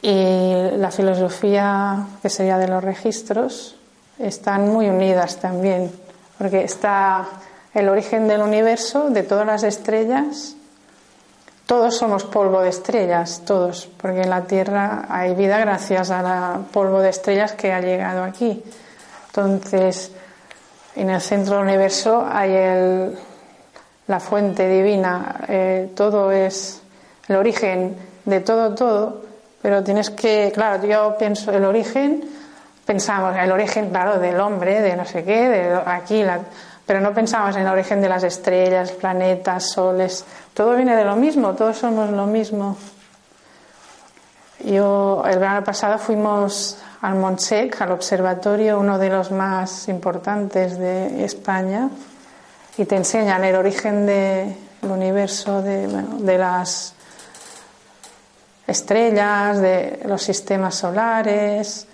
y 0.00 0.54
la 0.76 0.90
filosofía, 0.90 2.06
que 2.22 2.28
sería 2.28 2.58
de 2.58 2.68
los 2.68 2.82
registros, 2.82 3.76
están 4.18 4.68
muy 4.68 4.88
unidas 4.88 5.36
también, 5.36 5.92
porque 6.38 6.64
está 6.64 7.26
el 7.74 7.88
origen 7.88 8.26
del 8.26 8.42
universo, 8.42 9.10
de 9.10 9.22
todas 9.22 9.46
las 9.46 9.62
estrellas. 9.62 10.56
Todos 11.66 11.96
somos 11.96 12.24
polvo 12.24 12.60
de 12.60 12.70
estrellas, 12.70 13.42
todos, 13.46 13.88
porque 14.00 14.22
en 14.22 14.30
la 14.30 14.42
Tierra 14.42 15.06
hay 15.08 15.34
vida 15.34 15.58
gracias 15.58 16.10
al 16.10 16.64
polvo 16.66 17.00
de 17.00 17.10
estrellas 17.10 17.52
que 17.52 17.72
ha 17.72 17.80
llegado 17.80 18.24
aquí. 18.24 18.62
Entonces, 19.34 20.12
en 20.94 21.08
el 21.08 21.20
centro 21.22 21.54
del 21.56 21.64
universo 21.64 22.26
hay 22.30 22.50
el, 22.52 23.18
la 24.06 24.20
fuente 24.20 24.68
divina, 24.68 25.36
eh, 25.48 25.90
todo 25.96 26.30
es 26.30 26.82
el 27.28 27.36
origen 27.36 27.96
de 28.26 28.40
todo, 28.40 28.74
todo, 28.74 29.22
pero 29.62 29.82
tienes 29.82 30.10
que, 30.10 30.52
claro, 30.52 30.86
yo 30.86 31.16
pienso 31.18 31.50
el 31.50 31.64
origen, 31.64 32.22
pensamos 32.84 33.34
el 33.34 33.50
origen, 33.50 33.88
claro, 33.88 34.18
del 34.18 34.38
hombre, 34.38 34.82
de 34.82 34.96
no 34.96 35.06
sé 35.06 35.24
qué, 35.24 35.48
de 35.48 35.80
aquí, 35.86 36.22
pero 36.84 37.00
no 37.00 37.14
pensamos 37.14 37.56
en 37.56 37.62
el 37.62 37.68
origen 37.68 38.02
de 38.02 38.10
las 38.10 38.24
estrellas, 38.24 38.92
planetas, 38.92 39.70
soles, 39.70 40.26
todo 40.52 40.76
viene 40.76 40.94
de 40.94 41.06
lo 41.06 41.16
mismo, 41.16 41.54
todos 41.54 41.78
somos 41.78 42.10
lo 42.10 42.26
mismo. 42.26 42.76
Yo 44.64 45.24
el 45.26 45.40
verano 45.40 45.64
pasado 45.64 45.98
fuimos 45.98 46.78
al 47.00 47.16
Montsec, 47.16 47.80
al 47.82 47.90
observatorio, 47.90 48.78
uno 48.78 48.96
de 48.96 49.08
los 49.08 49.32
más 49.32 49.88
importantes 49.88 50.78
de 50.78 51.24
España, 51.24 51.90
y 52.78 52.84
te 52.84 52.94
enseñan 52.94 53.42
el 53.42 53.56
origen 53.56 54.06
del 54.06 54.54
universo, 54.82 55.62
de, 55.62 56.38
las 56.38 56.94
estrellas, 58.66 59.58
de 59.58 60.00
los 60.06 60.22
sistemas 60.22 60.76
solares, 60.76 61.88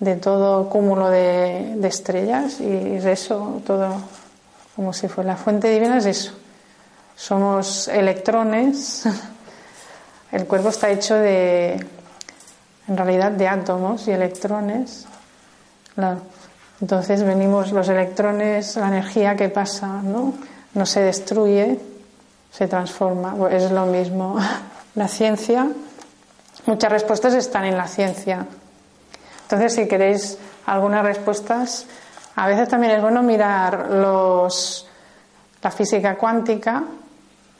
de 0.00 0.16
todo 0.16 0.70
cúmulo 0.70 1.10
de, 1.10 1.78
estrellas, 1.86 2.60
y 2.60 2.96
es 2.96 3.04
eso, 3.04 3.60
todo 3.66 3.94
como 4.74 4.94
si 4.94 5.08
fuera 5.08 5.32
la 5.32 5.36
fuente 5.36 5.68
divina, 5.68 5.98
es 5.98 6.06
eso. 6.06 6.32
Somos 7.14 7.88
electrones, 7.88 9.04
el 10.32 10.46
cuerpo 10.46 10.70
está 10.70 10.88
hecho 10.90 11.14
de 11.14 11.95
en 12.88 12.96
realidad 12.96 13.32
de 13.32 13.48
átomos 13.48 14.06
y 14.08 14.12
electrones. 14.12 15.06
Entonces 16.80 17.22
venimos 17.22 17.72
los 17.72 17.88
electrones, 17.88 18.76
la 18.76 18.88
energía 18.88 19.34
que 19.34 19.48
pasa, 19.48 19.86
¿no? 20.02 20.34
No 20.74 20.86
se 20.86 21.00
destruye, 21.00 21.78
se 22.50 22.68
transforma. 22.68 23.34
Pues 23.34 23.64
es 23.64 23.70
lo 23.70 23.86
mismo. 23.86 24.38
La 24.94 25.08
ciencia, 25.08 25.66
muchas 26.64 26.90
respuestas 26.90 27.34
están 27.34 27.66
en 27.66 27.76
la 27.76 27.86
ciencia. 27.86 28.46
Entonces, 29.42 29.74
si 29.74 29.86
queréis 29.86 30.38
algunas 30.64 31.04
respuestas, 31.04 31.84
a 32.34 32.46
veces 32.46 32.66
también 32.66 32.94
es 32.94 33.02
bueno 33.02 33.22
mirar 33.22 33.90
los, 33.90 34.88
la 35.62 35.70
física 35.70 36.16
cuántica, 36.16 36.82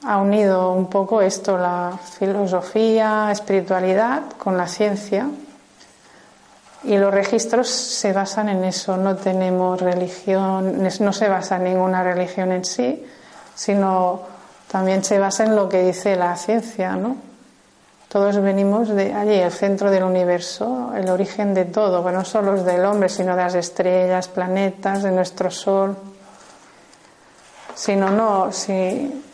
ha 0.07 0.19
unido 0.19 0.71
un 0.71 0.87
poco 0.87 1.21
esto, 1.21 1.59
la 1.59 1.99
filosofía, 2.19 3.29
espiritualidad, 3.33 4.23
con 4.38 4.57
la 4.57 4.69
ciencia. 4.69 5.27
Y 6.85 6.97
los 6.97 7.12
registros 7.12 7.69
se 7.69 8.12
basan 8.12 8.49
en 8.49 8.64
eso, 8.64 8.97
no 8.97 9.16
tenemos 9.16 9.81
religión, 9.81 10.81
no 11.01 11.12
se 11.12 11.29
basa 11.29 11.57
en 11.57 11.64
ninguna 11.64 12.05
religión 12.05 12.53
en 12.53 12.64
sí, 12.64 13.05
sino 13.57 14.21
también 14.71 15.03
se 15.03 15.19
basa 15.19 15.45
en 15.45 15.57
lo 15.57 15.69
que 15.69 15.83
dice 15.83 16.14
la 16.14 16.37
ciencia, 16.37 16.95
¿no? 16.95 17.16
Todos 18.09 18.40
venimos 18.40 18.88
de 18.88 19.12
allí, 19.12 19.35
el 19.35 19.51
centro 19.51 19.90
del 19.90 20.05
universo, 20.05 20.92
el 20.95 21.11
origen 21.11 21.53
de 21.55 21.64
todo, 21.64 22.05
que 22.05 22.12
no 22.12 22.25
solo 22.25 22.55
es 22.55 22.64
del 22.64 22.85
hombre, 22.85 23.09
sino 23.09 23.35
de 23.35 23.42
las 23.42 23.55
estrellas, 23.57 24.29
planetas, 24.29 25.03
de 25.03 25.11
nuestro 25.11 25.51
sol. 25.51 25.97
Sino 27.75 28.11
no, 28.11 28.53
si 28.53 29.25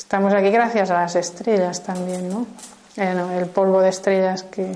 Estamos 0.00 0.32
aquí 0.32 0.50
gracias 0.50 0.90
a 0.90 0.94
las 0.94 1.14
estrellas 1.14 1.82
también, 1.82 2.30
¿no? 2.30 2.46
el 2.96 3.46
polvo 3.50 3.82
de 3.82 3.90
estrellas 3.90 4.42
que, 4.44 4.74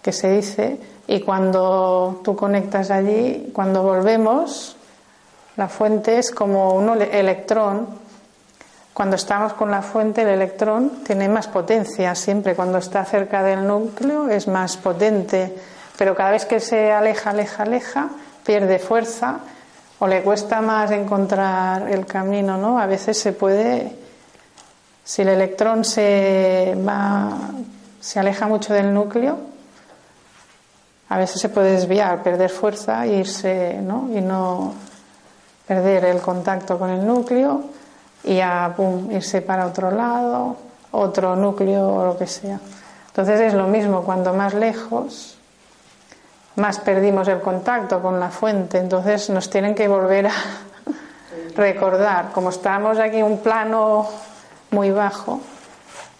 que 0.00 0.12
se 0.12 0.30
dice. 0.30 0.80
Y 1.06 1.20
cuando 1.20 2.22
tú 2.24 2.34
conectas 2.34 2.90
allí, 2.90 3.50
cuando 3.52 3.82
volvemos, 3.82 4.76
la 5.56 5.68
fuente 5.68 6.18
es 6.18 6.30
como 6.30 6.72
un 6.72 7.02
electrón. 7.02 7.86
Cuando 8.94 9.16
estamos 9.16 9.52
con 9.52 9.70
la 9.70 9.82
fuente, 9.82 10.22
el 10.22 10.28
electrón 10.28 11.04
tiene 11.04 11.28
más 11.28 11.46
potencia 11.46 12.14
siempre. 12.14 12.56
Cuando 12.56 12.78
está 12.78 13.04
cerca 13.04 13.42
del 13.42 13.66
núcleo 13.66 14.26
es 14.26 14.48
más 14.48 14.78
potente. 14.78 15.54
Pero 15.98 16.14
cada 16.14 16.30
vez 16.30 16.46
que 16.46 16.60
se 16.60 16.90
aleja, 16.90 17.30
aleja, 17.30 17.64
aleja, 17.64 18.08
pierde 18.42 18.78
fuerza 18.78 19.40
o 20.02 20.08
le 20.08 20.20
cuesta 20.20 20.60
más 20.60 20.90
encontrar 20.90 21.88
el 21.88 22.06
camino, 22.06 22.56
¿no? 22.56 22.76
A 22.76 22.86
veces 22.86 23.16
se 23.16 23.32
puede, 23.32 23.92
si 25.04 25.22
el 25.22 25.28
electrón 25.28 25.84
se 25.84 26.76
va, 26.76 27.38
se 28.00 28.18
aleja 28.18 28.48
mucho 28.48 28.74
del 28.74 28.92
núcleo, 28.92 29.38
a 31.08 31.18
veces 31.18 31.40
se 31.40 31.50
puede 31.50 31.70
desviar, 31.70 32.20
perder 32.20 32.50
fuerza 32.50 33.06
e 33.06 33.18
irse, 33.18 33.74
¿no? 33.80 34.08
Y 34.12 34.20
no 34.20 34.74
perder 35.68 36.06
el 36.06 36.20
contacto 36.20 36.80
con 36.80 36.90
el 36.90 37.06
núcleo. 37.06 37.62
y 38.24 38.38
ya 38.38 38.74
pum, 38.76 39.08
irse 39.12 39.40
para 39.40 39.66
otro 39.66 39.92
lado, 39.92 40.56
otro 40.90 41.36
núcleo 41.36 41.86
o 41.86 42.06
lo 42.06 42.18
que 42.18 42.26
sea. 42.26 42.58
Entonces 43.06 43.40
es 43.40 43.54
lo 43.54 43.68
mismo, 43.68 44.02
cuando 44.02 44.34
más 44.34 44.52
lejos, 44.52 45.38
más 46.56 46.78
perdimos 46.80 47.28
el 47.28 47.40
contacto 47.40 48.00
con 48.02 48.20
la 48.20 48.30
fuente, 48.30 48.78
entonces 48.78 49.30
nos 49.30 49.48
tienen 49.48 49.74
que 49.74 49.88
volver 49.88 50.26
a 50.26 50.32
recordar, 51.56 52.32
como 52.32 52.50
estamos 52.50 52.98
aquí 52.98 53.18
en 53.18 53.24
un 53.24 53.38
plano 53.38 54.08
muy 54.70 54.90
bajo 54.90 55.40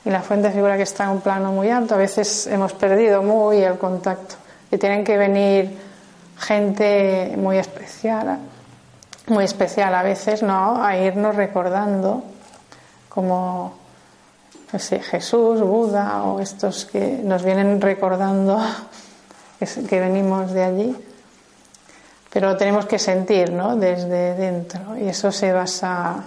y 0.04 0.10
la 0.10 0.22
fuente 0.22 0.50
figura 0.50 0.76
que 0.76 0.82
está 0.82 1.04
en 1.04 1.10
un 1.10 1.20
plano 1.20 1.52
muy 1.52 1.70
alto, 1.70 1.94
a 1.94 1.98
veces 1.98 2.46
hemos 2.46 2.72
perdido 2.72 3.22
muy 3.22 3.58
el 3.58 3.78
contacto 3.78 4.36
y 4.70 4.78
tienen 4.78 5.04
que 5.04 5.16
venir 5.16 5.78
gente 6.38 7.34
muy 7.36 7.58
especial, 7.58 8.38
muy 9.28 9.44
especial 9.44 9.94
a 9.94 10.02
veces, 10.02 10.42
¿no? 10.42 10.82
A 10.82 10.96
irnos 10.96 11.36
recordando 11.36 12.24
como 13.08 13.74
Jesús, 14.78 15.60
Buda 15.60 16.24
o 16.24 16.40
estos 16.40 16.86
que 16.86 17.20
nos 17.22 17.44
vienen 17.44 17.80
recordando 17.80 18.58
que 19.88 20.00
venimos 20.00 20.52
de 20.52 20.64
allí. 20.64 20.96
Pero 22.32 22.56
tenemos 22.56 22.86
que 22.86 22.98
sentir, 22.98 23.52
¿no? 23.52 23.76
Desde 23.76 24.34
dentro. 24.34 24.96
Y 24.96 25.08
eso 25.08 25.30
se 25.32 25.52
basa 25.52 26.24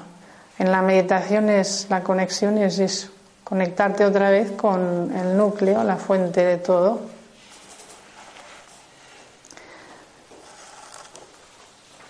en 0.60 0.72
la 0.72 0.82
meditación, 0.82 1.50
es 1.50 1.88
la 1.90 2.02
conexión, 2.02 2.58
es. 2.58 3.10
Conectarte 3.44 4.04
otra 4.04 4.32
vez 4.32 4.52
con 4.54 5.12
el 5.16 5.38
núcleo, 5.38 5.84
la 5.84 5.98
fuente 5.98 6.44
de 6.44 6.58
todo. 6.58 7.00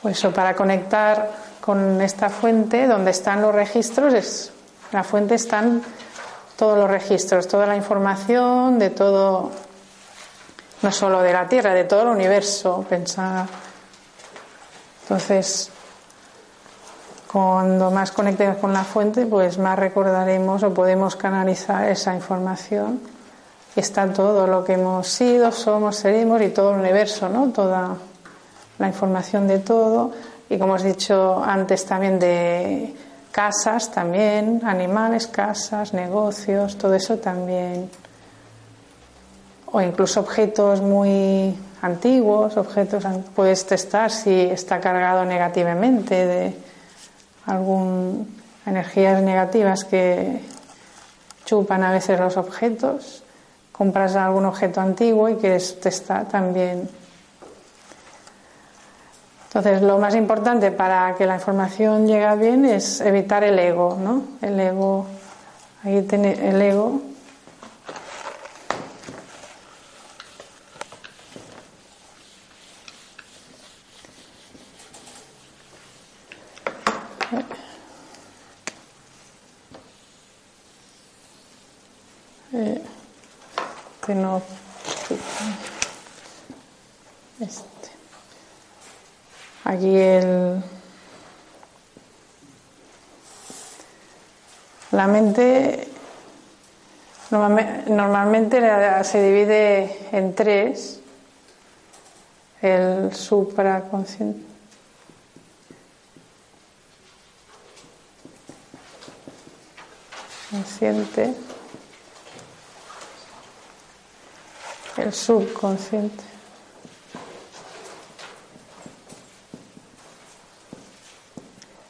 Pues 0.02 0.18
eso, 0.18 0.32
para 0.32 0.56
conectar 0.56 1.32
con 1.60 2.00
esta 2.00 2.30
fuente, 2.30 2.86
donde 2.86 3.12
están 3.12 3.42
los 3.42 3.54
registros, 3.54 4.14
es, 4.14 4.52
la 4.92 5.04
fuente 5.04 5.36
están 5.36 5.82
todos 6.56 6.78
los 6.78 6.90
registros, 6.90 7.48
toda 7.48 7.66
la 7.66 7.76
información 7.76 8.78
de 8.78 8.92
todo, 8.92 9.50
no 10.82 10.92
solo 10.92 11.22
de 11.22 11.34
la 11.34 11.48
Tierra, 11.48 11.74
de 11.74 11.86
todo 11.86 12.04
el 12.04 12.10
universo, 12.10 12.86
pensar. 12.88 13.48
Entonces, 15.04 15.72
cuando 17.32 17.92
más 17.92 18.12
conectemos 18.12 18.58
con 18.58 18.74
la 18.74 18.84
fuente, 18.84 19.26
pues 19.26 19.58
más 19.58 19.78
recordaremos 19.78 20.64
o 20.64 20.74
podemos 20.74 21.16
canalizar 21.16 21.90
esa 21.90 22.16
información. 22.16 23.02
Está 23.76 24.12
todo 24.14 24.48
lo 24.48 24.64
que 24.64 24.74
hemos 24.74 25.08
sido, 25.08 25.52
somos, 25.52 25.98
seremos 25.98 26.42
y 26.42 26.50
todo 26.50 26.74
el 26.74 26.80
universo, 26.80 27.28
¿no? 27.28 27.50
Toda 27.50 27.96
la 28.80 28.88
información 28.88 29.48
de 29.48 29.60
todo. 29.60 30.12
Y 30.50 30.58
como 30.58 30.78
he 30.78 30.84
dicho 30.84 31.44
antes 31.44 31.86
también 31.86 32.20
de 32.20 32.96
casas 33.36 33.92
también, 33.92 34.62
animales, 34.64 35.28
casas, 35.28 35.94
negocios, 35.94 36.78
todo 36.78 36.94
eso 36.94 37.18
también. 37.18 37.90
O 39.76 39.82
incluso 39.82 40.22
objetos 40.22 40.80
muy 40.80 41.54
antiguos, 41.82 42.56
objetos, 42.56 43.04
puedes 43.36 43.66
testar 43.66 44.10
si 44.10 44.32
está 44.32 44.80
cargado 44.80 45.26
negativamente 45.26 46.16
de 46.16 46.54
algún 47.46 48.40
energías 48.66 49.22
negativas 49.22 49.84
que 49.84 50.40
chupan 51.44 51.84
a 51.84 51.92
veces 51.92 52.18
los 52.18 52.38
objetos. 52.38 53.22
Compras 53.74 54.16
algún 54.16 54.46
objeto 54.46 54.80
antiguo 54.80 55.28
y 55.28 55.36
quieres 55.36 55.78
testar 55.82 56.26
también 56.30 56.88
entonces, 59.48 59.82
lo 59.82 60.00
más 60.00 60.16
importante 60.16 60.72
para 60.72 61.16
que 61.16 61.26
la 61.26 61.36
información 61.36 62.08
llegue 62.08 62.36
bien 62.36 62.66
es 62.66 63.00
evitar 63.00 63.42
el 63.44 63.58
ego, 63.58 63.98
¿no? 64.02 64.24
El 64.42 64.60
ego, 64.60 65.06
ahí 65.82 66.02
tiene 66.02 66.50
el 66.50 66.62
ego. 66.62 67.15
No 84.16 84.42
Aquí 89.66 89.98
el, 89.98 90.64
la 94.92 95.08
mente 95.08 95.88
normalmente, 97.32 98.62
se 99.04 99.24
divide 99.24 100.08
en 100.12 100.36
tres. 100.36 101.02
El 102.62 103.14
supraconsciente. 103.14 104.46
Consciente. 110.50 111.34
El 114.98 115.14
subconsciente. 115.14 116.36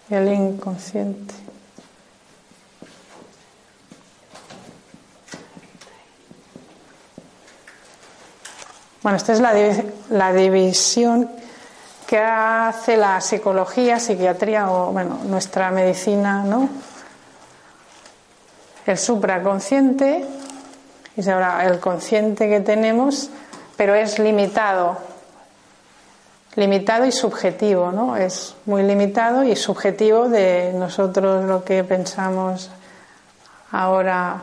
el 0.09 0.31
inconsciente. 0.31 1.33
Bueno, 9.01 9.17
esta 9.17 9.33
es 9.33 9.39
la, 10.09 10.33
división 10.33 11.29
que 12.07 12.17
hace 12.17 12.97
la 12.97 13.21
psicología, 13.21 13.99
psiquiatría 13.99 14.71
o 14.71 14.91
bueno, 14.91 15.19
nuestra 15.25 15.69
medicina, 15.69 16.43
¿no? 16.43 16.69
El 18.87 18.97
supraconsciente, 18.97 20.25
y 21.15 21.29
ahora 21.29 21.65
el 21.65 21.79
consciente 21.79 22.49
que 22.49 22.59
tenemos, 22.59 23.29
pero 23.77 23.95
es 23.95 24.19
limitado 24.19 24.97
limitado 26.55 27.05
y 27.05 27.11
subjetivo, 27.11 27.91
¿no? 27.91 28.15
Es 28.15 28.55
muy 28.65 28.83
limitado 28.83 29.43
y 29.43 29.55
subjetivo 29.55 30.29
de 30.29 30.71
nosotros 30.73 31.43
lo 31.45 31.63
que 31.63 31.83
pensamos 31.83 32.69
ahora. 33.71 34.41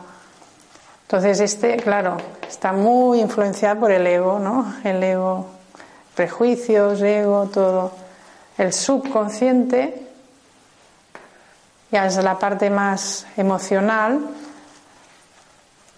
Entonces 1.03 1.39
este, 1.39 1.77
claro, 1.77 2.17
está 2.47 2.71
muy 2.71 3.19
influenciado 3.19 3.81
por 3.81 3.91
el 3.91 4.05
ego, 4.05 4.39
¿no? 4.39 4.75
El 4.83 5.01
ego, 5.01 5.47
prejuicios, 6.15 7.01
ego, 7.01 7.49
todo. 7.51 7.91
El 8.57 8.73
subconsciente 8.73 10.07
ya 11.91 12.05
es 12.05 12.15
la 12.17 12.37
parte 12.37 12.69
más 12.69 13.25
emocional 13.37 14.19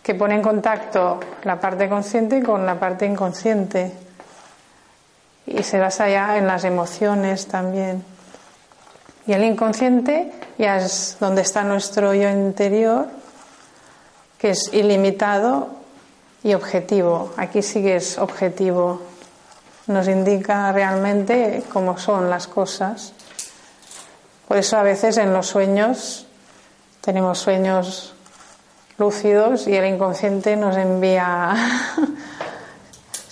que 0.06 0.14
pone 0.14 0.36
en 0.36 0.44
contacto 0.44 1.20
la 1.46 1.60
parte 1.60 1.90
consciente 1.90 2.44
con 2.44 2.64
la 2.64 2.80
parte 2.80 3.08
inconsciente 3.08 3.92
y 5.48 5.64
se 5.64 5.80
basa 5.80 6.08
ya 6.08 6.38
en 6.38 6.46
las 6.46 6.64
emociones 6.64 7.48
también. 7.48 8.06
Y 9.26 9.34
el 9.34 9.44
inconsciente 9.44 10.32
ya 10.60 10.78
es 10.78 11.18
donde 11.20 11.42
está 11.42 11.64
nuestro 11.64 12.14
yo 12.14 12.30
interior, 12.30 13.08
que 14.38 14.52
es 14.52 14.72
ilimitado 14.72 15.70
y 16.44 16.54
objetivo. 16.54 17.34
Aquí 17.36 17.64
sí 17.64 17.82
que 17.82 17.96
es 17.96 18.20
objetivo. 18.20 19.02
Nos 19.88 20.08
indica 20.08 20.72
realmente 20.72 21.64
cómo 21.74 21.98
son 21.98 22.30
las 22.30 22.46
cosas. 22.46 23.14
Por 24.48 24.58
eso 24.58 24.78
a 24.78 24.84
veces 24.84 25.18
en 25.18 25.34
los 25.34 25.48
sueños 25.48 26.28
tenemos 27.02 27.40
sueños 27.40 28.15
lúcidos 28.98 29.68
y 29.68 29.76
el 29.76 29.86
inconsciente 29.86 30.56
nos 30.56 30.78
envía 30.78 31.54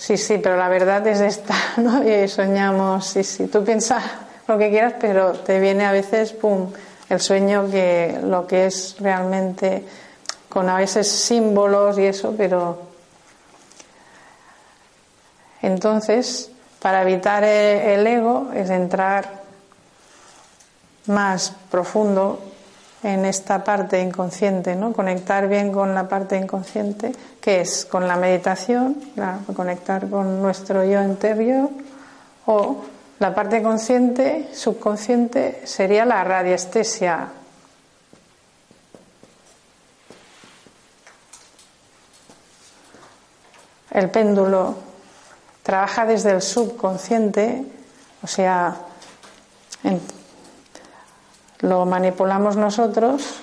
Sí, 0.04 0.18
sí, 0.18 0.36
pero 0.36 0.58
la 0.58 0.68
verdad 0.68 1.06
es 1.06 1.20
esta, 1.20 1.54
¿no? 1.78 2.06
Y 2.06 2.28
soñamos, 2.28 3.06
sí, 3.06 3.24
sí, 3.24 3.46
tú 3.46 3.64
piensas 3.64 4.04
lo 4.46 4.58
que 4.58 4.68
quieras, 4.68 4.96
pero 5.00 5.32
te 5.32 5.58
viene 5.58 5.86
a 5.86 5.92
veces, 5.92 6.34
pum, 6.34 6.70
el 7.08 7.20
sueño 7.20 7.70
que 7.70 8.20
lo 8.22 8.46
que 8.46 8.66
es 8.66 8.96
realmente, 9.00 9.82
con 10.50 10.68
a 10.68 10.76
veces 10.76 11.10
símbolos 11.10 11.98
y 11.98 12.04
eso, 12.04 12.34
pero. 12.36 12.82
Entonces, 15.62 16.50
para 16.82 17.00
evitar 17.00 17.42
el 17.42 18.06
ego 18.06 18.50
es 18.54 18.68
entrar 18.68 19.40
más 21.06 21.54
profundo 21.70 22.43
en 23.04 23.26
esta 23.26 23.62
parte 23.62 24.00
inconsciente, 24.00 24.74
¿no? 24.74 24.94
Conectar 24.94 25.46
bien 25.46 25.70
con 25.72 25.94
la 25.94 26.08
parte 26.08 26.38
inconsciente, 26.38 27.12
que 27.40 27.60
es 27.60 27.84
con 27.84 28.08
la 28.08 28.16
meditación, 28.16 28.96
conectar 29.54 30.08
con 30.08 30.40
nuestro 30.40 30.84
yo 30.84 31.02
interior, 31.02 31.68
o 32.46 32.78
la 33.18 33.34
parte 33.34 33.62
consciente, 33.62 34.48
subconsciente, 34.54 35.60
sería 35.64 36.06
la 36.06 36.24
radiestesia. 36.24 37.28
El 43.90 44.10
péndulo 44.10 44.76
trabaja 45.62 46.06
desde 46.06 46.30
el 46.32 46.40
subconsciente, 46.40 47.64
o 48.22 48.26
sea, 48.26 48.74
en 49.84 50.00
lo 51.64 51.86
manipulamos 51.86 52.56
nosotros 52.56 53.40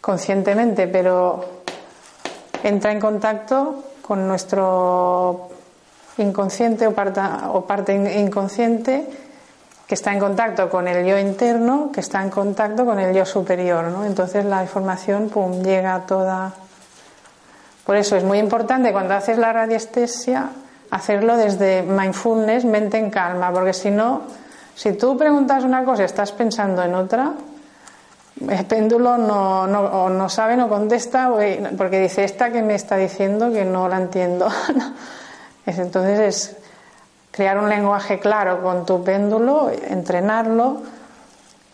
conscientemente, 0.00 0.86
pero 0.86 1.44
entra 2.62 2.92
en 2.92 3.00
contacto 3.00 3.84
con 4.02 4.28
nuestro 4.28 5.48
inconsciente 6.18 6.86
o 6.86 6.92
parte, 6.92 7.94
inconsciente 8.18 9.08
que 9.86 9.94
está 9.94 10.12
en 10.12 10.20
contacto 10.20 10.68
con 10.68 10.88
el 10.88 11.06
yo 11.06 11.18
interno, 11.18 11.90
que 11.92 12.00
está 12.00 12.22
en 12.22 12.30
contacto 12.30 12.84
con 12.84 13.00
el 13.00 13.14
yo 13.14 13.24
superior, 13.24 13.84
¿no? 13.84 14.04
Entonces 14.04 14.44
la 14.44 14.62
información, 14.62 15.28
pum, 15.28 15.62
llega 15.62 16.00
toda. 16.06 16.52
Por 17.84 17.96
eso 17.96 18.16
es 18.16 18.24
muy 18.24 18.38
importante 18.38 18.92
cuando 18.92 19.14
haces 19.14 19.38
la 19.38 19.52
radiestesia 19.52 20.50
hacerlo 20.90 21.38
desde 21.38 21.82
mindfulness, 21.82 22.66
mente 22.66 22.98
en 22.98 23.10
calma, 23.10 23.50
porque 23.52 23.72
si 23.72 23.90
no, 23.90 24.22
si 24.74 24.92
tú 24.94 25.16
preguntas 25.16 25.64
una 25.64 25.84
cosa 25.84 26.02
y 26.02 26.06
estás 26.06 26.32
pensando 26.32 26.82
en 26.82 26.94
otra, 26.94 27.32
el 28.48 28.64
péndulo 28.66 29.18
no, 29.18 29.66
no, 29.66 30.08
no 30.08 30.28
sabe, 30.28 30.56
no 30.56 30.68
contesta, 30.68 31.30
porque 31.76 32.00
dice, 32.00 32.24
esta 32.24 32.50
que 32.50 32.62
me 32.62 32.74
está 32.74 32.96
diciendo 32.96 33.52
que 33.52 33.64
no 33.64 33.88
la 33.88 33.98
entiendo. 33.98 34.48
Entonces 35.66 36.20
es 36.20 36.56
crear 37.30 37.58
un 37.58 37.68
lenguaje 37.68 38.18
claro 38.18 38.62
con 38.62 38.84
tu 38.84 39.04
péndulo, 39.04 39.70
entrenarlo, 39.70 40.82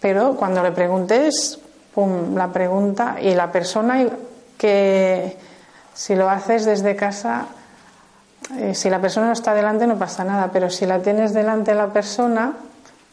pero 0.01 0.37
cuando 0.37 0.63
le 0.63 0.73
preguntes, 0.73 1.59
pum, 1.95 2.37
la 2.37 2.49
pregunta 2.49 3.17
y 3.21 3.35
la 3.35 3.51
persona 3.51 4.07
que 4.57 5.37
si 5.95 6.15
lo 6.15 6.29
haces 6.29 6.65
desde 6.65 6.95
casa, 6.95 7.47
eh, 8.57 8.75
si 8.75 8.89
la 8.89 9.01
persona 9.01 9.27
no 9.27 9.33
está 9.33 9.55
delante 9.55 9.87
no 9.87 9.99
pasa 9.99 10.25
nada, 10.25 10.51
pero 10.53 10.71
si 10.71 10.87
la 10.87 11.01
tienes 11.01 11.33
delante 11.33 11.75
la 11.75 11.89
persona 11.89 12.55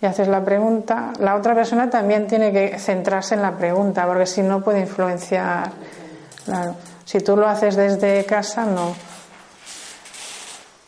y 0.02 0.06
haces 0.06 0.28
la 0.28 0.44
pregunta, 0.44 1.14
la 1.20 1.36
otra 1.36 1.56
persona 1.56 1.90
también 1.90 2.28
tiene 2.28 2.52
que 2.52 2.78
centrarse 2.80 3.36
en 3.36 3.42
la 3.42 3.58
pregunta, 3.58 4.06
porque 4.06 4.26
si 4.26 4.42
no 4.42 4.62
puede 4.62 4.82
influenciar. 4.82 5.72
Si 7.06 7.20
tú 7.22 7.38
lo 7.38 7.48
haces 7.48 7.76
desde 7.76 8.26
casa, 8.26 8.66
no. 8.66 8.96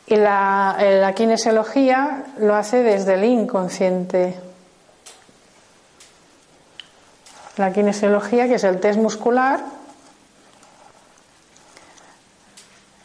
Y 0.08 0.16
la, 0.16 0.78
la 0.80 1.14
kinesiología 1.14 2.26
lo 2.39 2.55
hace 2.55 2.84
desde 2.84 3.16
el 3.16 3.24
inconsciente. 3.24 4.39
La 7.58 7.72
kinesiología, 7.72 8.47
que 8.47 8.55
es 8.55 8.64
el 8.64 8.80
test 8.80 8.99
muscular, 8.99 9.62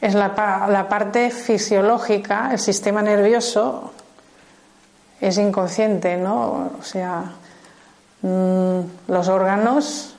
es 0.00 0.14
la, 0.14 0.66
la, 0.68 0.88
parte 0.88 1.30
fisiológica, 1.30 2.50
el 2.52 2.58
sistema 2.58 3.02
nervioso 3.02 3.92
es 5.22 5.38
inconsciente, 5.38 6.16
¿no? 6.16 6.72
O 6.78 6.82
sea, 6.82 7.22
mm, 8.22 8.80
los 9.06 9.28
órganos 9.28 10.16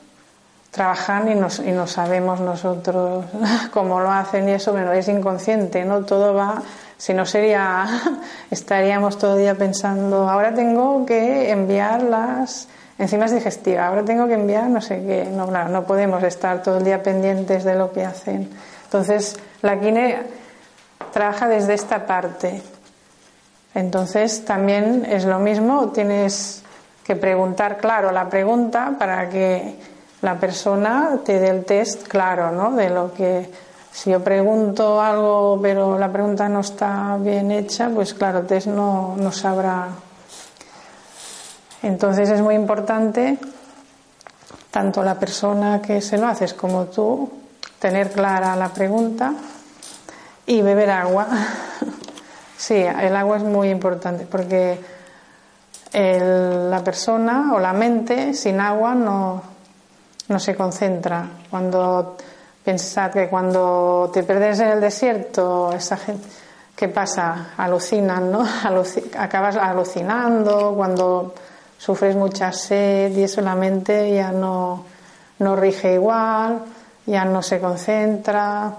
trabajan 0.72 1.30
y, 1.30 1.36
nos, 1.36 1.60
y 1.60 1.72
no 1.72 1.86
sabemos 1.88 2.40
nosotros 2.40 3.26
cómo 3.74 4.00
lo 4.00 4.10
hacen 4.10 4.48
y 4.48 4.54
eso, 4.54 4.74
pero 4.74 4.94
es 4.94 5.10
inconsciente, 5.10 5.84
¿no? 5.84 6.06
Todo 6.06 6.34
va, 6.34 6.64
si 6.98 7.14
no 7.14 7.26
sería, 7.26 7.86
estaríamos 8.50 9.18
todo 9.18 9.34
el 9.34 9.42
día 9.42 9.56
pensando, 9.56 10.30
ahora 10.30 10.54
tengo 10.54 11.06
que 11.06 11.52
enviar 11.52 12.02
las 12.02 12.70
enzimas 12.98 13.34
digestivas, 13.34 13.90
ahora 13.90 14.06
tengo 14.06 14.26
que 14.28 14.36
enviar 14.36 14.70
no 14.70 14.80
sé 14.80 15.04
qué, 15.06 15.26
no, 15.26 15.48
no 15.48 15.84
podemos 15.84 16.24
estar 16.24 16.64
todo 16.64 16.78
el 16.78 16.86
día 16.86 17.04
pendientes 17.04 17.66
de 17.66 17.76
lo 17.76 17.92
que 17.92 18.06
hacen. 18.06 18.50
Entonces, 18.86 19.38
la 19.62 19.82
quine 19.82 20.22
trabaja 21.12 21.50
desde 21.50 21.74
esta 21.74 22.06
parte. 22.06 22.62
Entonces, 23.76 24.46
también 24.46 25.06
es 25.10 25.26
lo 25.26 25.40
mismo, 25.40 25.90
tienes 25.90 26.64
que 27.04 27.16
preguntar 27.16 27.78
claro 27.78 28.12
la 28.12 28.30
pregunta 28.30 28.96
para 28.98 29.30
que 29.30 29.76
la 30.22 30.40
persona 30.40 31.20
te 31.26 31.40
dé 31.40 31.50
el 31.50 31.66
test 31.66 32.08
claro, 32.08 32.52
¿no? 32.52 32.72
De 32.72 32.90
lo 32.90 33.14
que 33.14 33.50
si 33.92 34.10
yo 34.10 34.24
pregunto 34.24 35.02
algo 35.02 35.60
pero 35.62 36.00
la 36.00 36.12
pregunta 36.12 36.48
no 36.48 36.62
está 36.62 37.18
bien 37.20 37.52
hecha, 37.52 37.90
pues 37.90 38.14
claro, 38.14 38.40
el 38.40 38.48
test 38.48 38.68
no, 38.68 39.16
no 39.18 39.32
sabrá. 39.32 39.90
Entonces 41.82 42.30
es 42.30 42.42
muy 42.42 42.56
importante, 42.56 43.38
tanto 44.72 45.04
la 45.04 45.20
persona 45.20 45.82
que 45.82 46.00
se 46.00 46.18
lo 46.18 46.28
haces 46.28 46.54
como 46.54 46.86
tú, 46.86 47.30
tener 47.80 48.12
clara 48.12 48.56
la 48.56 48.70
pregunta 48.70 49.34
y 50.46 50.62
beber 50.62 50.90
agua. 50.92 51.28
sí, 52.64 52.76
el 52.76 53.14
agua 53.16 53.38
es 53.38 53.44
muy 53.44 53.70
importante 53.70 54.26
porque 54.26 54.80
la 55.92 56.82
persona 56.82 57.52
o 57.54 57.60
la 57.60 57.74
mente 57.74 58.34
sin 58.34 58.62
agua 58.62 58.96
no, 58.96 59.42
no 60.30 60.40
se 60.40 60.56
concentra. 60.56 61.28
Cuando 61.50 62.16
piensas 62.64 63.12
que 63.12 63.28
cuando 63.28 64.10
te 64.14 64.24
pierdes 64.24 64.62
en 64.62 64.70
el 64.70 64.82
desierto, 64.82 65.74
esa 65.74 65.98
gente, 65.98 66.26
¿qué 66.74 66.88
pasa? 66.88 67.50
Alucinan, 67.58 68.32
¿no? 68.32 68.46
acabas 69.18 69.58
alucinando 69.58 70.74
cuando 70.74 71.36
sufres 71.78 72.16
mucha 72.16 72.54
sed 72.54 73.12
y 73.18 73.24
eso 73.24 73.42
la 73.42 73.56
mente 73.56 74.16
ya 74.16 74.32
no, 74.32 74.86
no 75.40 75.56
rige 75.58 75.96
igual, 75.96 76.62
ya 77.06 77.26
no 77.26 77.42
se 77.42 77.60
concentra. 77.60 78.74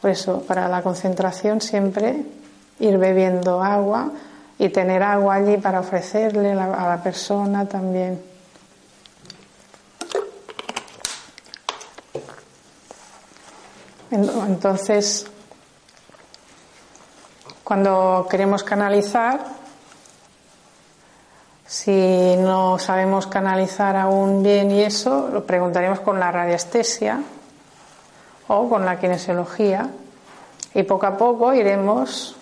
Por 0.00 0.10
eso, 0.10 0.42
para 0.42 0.68
la 0.68 0.82
concentración 0.82 1.60
siempre 1.60 2.37
ir 2.80 2.98
bebiendo 2.98 3.62
agua 3.62 4.10
y 4.58 4.68
tener 4.70 5.02
agua 5.02 5.36
allí 5.36 5.56
para 5.56 5.80
ofrecerle 5.80 6.52
a 6.52 6.88
la 6.88 7.00
persona 7.02 7.66
también. 7.66 8.20
Entonces, 14.10 15.26
cuando 17.62 18.26
queremos 18.30 18.64
canalizar, 18.64 19.44
si 21.66 22.34
no 22.38 22.78
sabemos 22.78 23.26
canalizar 23.26 23.94
aún 23.94 24.42
bien 24.42 24.70
y 24.70 24.82
eso, 24.82 25.28
lo 25.30 25.44
preguntaremos 25.44 26.00
con 26.00 26.18
la 26.18 26.32
radiestesia 26.32 27.20
o 28.48 28.68
con 28.70 28.86
la 28.86 28.98
kinesiología 28.98 29.90
y 30.72 30.82
poco 30.84 31.06
a 31.06 31.18
poco 31.18 31.52
iremos 31.52 32.37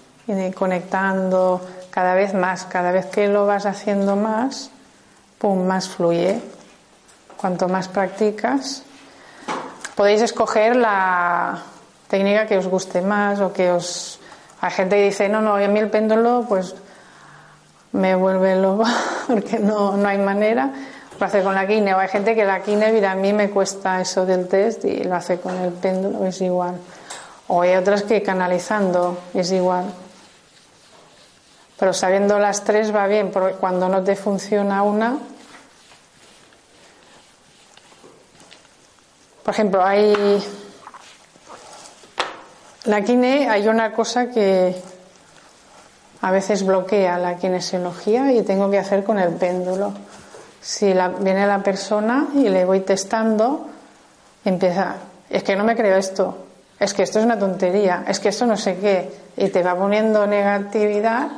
conectando 0.55 1.61
cada 1.91 2.15
vez 2.15 2.35
más, 2.35 2.65
cada 2.65 2.93
vez 2.93 3.07
que 3.07 3.29
lo 3.29 3.47
vas 3.47 3.67
haciendo 3.67 4.17
más, 4.17 4.71
pum, 5.39 5.67
más 5.67 5.89
fluye. 5.89 6.41
Cuanto 7.37 7.69
más 7.69 7.89
practicas, 7.89 8.83
Podéis 9.97 10.21
escoger 10.21 10.77
la 10.77 11.57
técnica 12.09 12.45
que 12.47 12.59
os 12.59 12.69
guste 12.69 13.01
más 13.01 13.41
o 13.41 13.55
que 13.55 13.73
os... 13.73 14.21
Hay 14.61 14.71
gente 14.71 14.97
que 14.97 15.05
dice, 15.05 15.27
no, 15.31 15.41
no, 15.41 15.55
a 15.57 15.69
mí 15.69 15.81
el 15.81 15.89
péndulo 15.89 16.45
pues 16.47 16.75
me 17.93 18.15
vuelve 18.15 18.57
loco 18.57 18.85
porque 19.27 19.59
no, 19.59 19.97
no 19.97 20.07
hay 20.07 20.19
manera. 20.19 20.71
Lo 21.19 21.25
hace 21.25 21.43
con 21.43 21.55
la 21.55 21.67
quine 21.67 21.95
o 21.95 21.99
hay 21.99 22.09
gente 22.09 22.35
que 22.35 22.45
la 22.45 22.61
quine, 22.61 22.93
mira, 22.93 23.13
a 23.13 23.15
mí 23.15 23.33
me 23.33 23.49
cuesta 23.49 23.99
eso 23.99 24.27
del 24.27 24.49
test 24.49 24.85
y 24.85 25.03
lo 25.03 25.15
hace 25.15 25.41
con 25.41 25.57
el 25.57 25.73
péndulo, 25.73 26.27
es 26.27 26.43
igual. 26.43 26.75
O 27.49 27.63
hay 27.63 27.75
otras 27.77 28.03
que 28.03 28.23
canalizando, 28.23 29.17
es 29.33 29.51
igual. 29.51 29.87
Pero 31.79 31.93
sabiendo 31.93 32.39
las 32.39 32.65
tres 32.65 32.95
va 32.95 33.07
bien, 33.07 33.31
porque 33.31 33.57
cuando 33.57 33.89
no 33.89 34.03
te 34.03 34.17
funciona 34.17 34.83
una, 34.83 35.19
Por 39.47 39.55
ejemplo, 39.55 39.85
hay. 39.85 40.43
La 42.87 43.03
quine, 43.03 43.49
hay 43.49 43.69
una 43.69 43.93
cosa 43.93 44.29
que 44.29 44.75
a 46.21 46.31
veces 46.33 46.67
bloquea 46.67 47.17
la 47.17 47.37
kinesiología 47.37 48.33
y 48.33 48.43
tengo 48.43 48.69
que 48.69 48.81
hacer 48.81 49.05
con 49.05 49.21
el 49.21 49.35
péndulo. 49.35 49.93
Si 50.61 50.93
viene 51.21 51.47
la 51.47 51.63
persona 51.63 52.27
y 52.35 52.49
le 52.49 52.65
voy 52.65 52.81
testando, 52.81 53.69
empieza, 54.45 54.97
es 55.31 55.45
que 55.45 55.55
no 55.55 55.63
me 55.63 55.77
creo 55.77 55.97
esto, 55.97 56.39
es 56.81 56.93
que 56.93 57.05
esto 57.05 57.21
es 57.21 57.25
una 57.25 57.39
tontería, 57.39 58.05
es 58.09 58.19
que 58.19 58.31
esto 58.31 58.47
no 58.47 58.57
sé 58.57 58.79
qué, 58.79 59.13
y 59.37 59.49
te 59.51 59.63
va 59.63 59.77
poniendo 59.77 60.27
negatividad, 60.27 61.29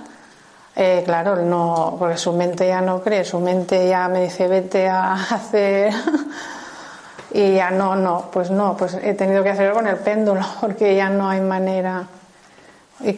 eh, 0.80 1.02
claro, 1.04 1.34
no, 1.36 1.96
porque 1.98 2.16
su 2.16 2.32
mente 2.32 2.68
ya 2.68 2.80
no 2.80 3.02
cree, 3.02 3.24
su 3.24 3.40
mente 3.40 3.88
ya 3.88 4.06
me 4.06 4.22
dice 4.22 4.46
vete 4.46 4.88
a 4.88 5.14
hacer 5.30 5.92
y 7.32 7.56
ya 7.56 7.72
no, 7.72 7.96
no, 7.96 8.30
pues 8.32 8.50
no, 8.50 8.76
pues 8.76 8.94
he 9.02 9.14
tenido 9.14 9.42
que 9.42 9.50
hacerlo 9.50 9.74
con 9.74 9.88
el 9.88 9.96
péndulo 9.96 10.40
porque 10.60 10.94
ya 10.94 11.10
no 11.10 11.28
hay 11.28 11.40
manera. 11.40 12.06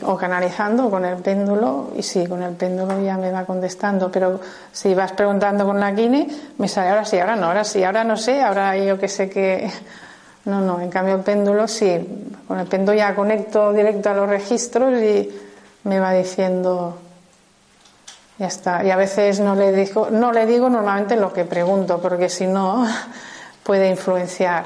O 0.04 0.14
canalizando 0.14 0.90
con 0.90 1.06
el 1.06 1.16
péndulo, 1.22 1.92
y 1.96 2.02
sí, 2.02 2.26
con 2.26 2.42
el 2.42 2.52
péndulo 2.52 3.00
ya 3.00 3.16
me 3.16 3.30
va 3.30 3.46
contestando, 3.46 4.11
pero 4.11 4.38
si 4.72 4.94
vas 4.94 5.12
preguntando 5.12 5.64
con 5.64 5.80
la 5.80 5.92
guine, 5.92 6.28
me 6.58 6.68
sale 6.68 6.90
ahora 6.90 7.06
sí, 7.06 7.18
ahora 7.18 7.36
no, 7.36 7.46
ahora 7.46 7.64
sí, 7.64 7.82
ahora 7.82 8.04
no 8.04 8.16
sé, 8.18 8.42
ahora 8.42 8.76
yo 8.76 8.98
que 8.98 9.08
sé 9.08 9.30
que 9.30 9.70
No, 10.44 10.62
no, 10.62 10.80
en 10.80 10.88
cambio 10.90 11.16
el 11.16 11.20
péndulo 11.20 11.68
sí. 11.68 11.98
Con 12.48 12.58
el 12.58 12.66
péndulo 12.66 12.96
ya 12.96 13.14
conecto 13.14 13.72
directo 13.72 14.11
a 14.11 14.14
los 14.14 14.28
registros 14.28 15.00
y 15.00 15.30
me 15.84 16.00
va 16.00 16.12
diciendo 16.12 16.96
ya 18.41 18.47
está. 18.47 18.82
Y 18.82 18.91
a 18.91 18.97
veces 18.97 19.38
no 19.38 19.55
le 19.55 19.70
digo, 19.70 20.09
no 20.11 20.32
le 20.32 20.47
digo 20.47 20.70
normalmente 20.70 21.14
lo 21.14 21.30
que 21.30 21.45
pregunto, 21.45 22.01
porque 22.01 22.30
si 22.30 22.47
no 22.47 22.86
puede 23.62 23.91
influenciar. 23.91 24.64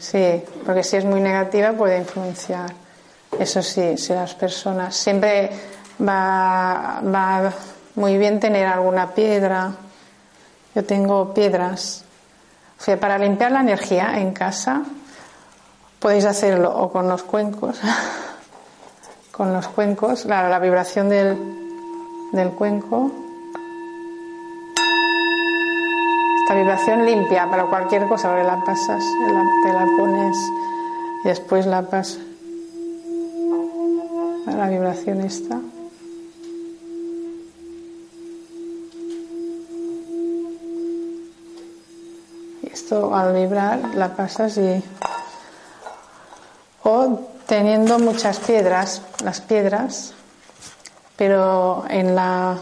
Sí, 0.00 0.42
porque 0.66 0.82
si 0.82 0.96
es 0.96 1.04
muy 1.04 1.20
negativa 1.20 1.72
puede 1.72 1.98
influenciar. 1.98 2.72
Eso 3.38 3.62
sí, 3.62 3.96
si 3.96 4.12
las 4.12 4.34
personas 4.34 4.96
siempre 4.96 5.48
va, 6.00 7.00
va 7.02 7.52
muy 7.94 8.18
bien 8.18 8.40
tener 8.40 8.66
alguna 8.66 9.14
piedra. 9.14 9.70
Yo 10.74 10.84
tengo 10.84 11.32
piedras. 11.32 12.04
O 12.80 12.82
sea, 12.82 12.98
para 12.98 13.16
limpiar 13.16 13.52
la 13.52 13.60
energía 13.60 14.18
en 14.18 14.32
casa 14.32 14.82
podéis 16.00 16.24
hacerlo 16.24 16.76
o 16.76 16.90
con 16.90 17.08
los 17.08 17.22
cuencos, 17.22 17.78
con 19.30 19.52
los 19.52 19.68
cuencos, 19.68 20.24
la, 20.24 20.48
la 20.48 20.58
vibración 20.58 21.08
del, 21.08 21.65
del 22.32 22.50
cuenco. 22.50 23.10
Esta 26.42 26.54
vibración 26.54 27.04
limpia 27.06 27.48
para 27.50 27.64
cualquier 27.66 28.06
cosa, 28.06 28.28
porque 28.28 28.44
la 28.44 28.64
pasas, 28.64 29.02
te 29.64 29.72
la 29.72 29.86
pones 29.96 30.36
y 31.24 31.28
después 31.28 31.66
la 31.66 31.82
pasas. 31.82 32.20
La 34.46 34.68
vibración 34.68 35.20
está. 35.20 35.60
esto 42.86 43.12
al 43.16 43.34
vibrar 43.34 43.96
la 43.96 44.14
pasas 44.14 44.58
y 44.58 44.80
o 46.84 47.18
teniendo 47.46 47.98
muchas 47.98 48.38
piedras 48.38 49.02
las 49.24 49.40
piedras 49.40 50.14
pero 51.16 51.84
en 51.88 52.14
la 52.14 52.56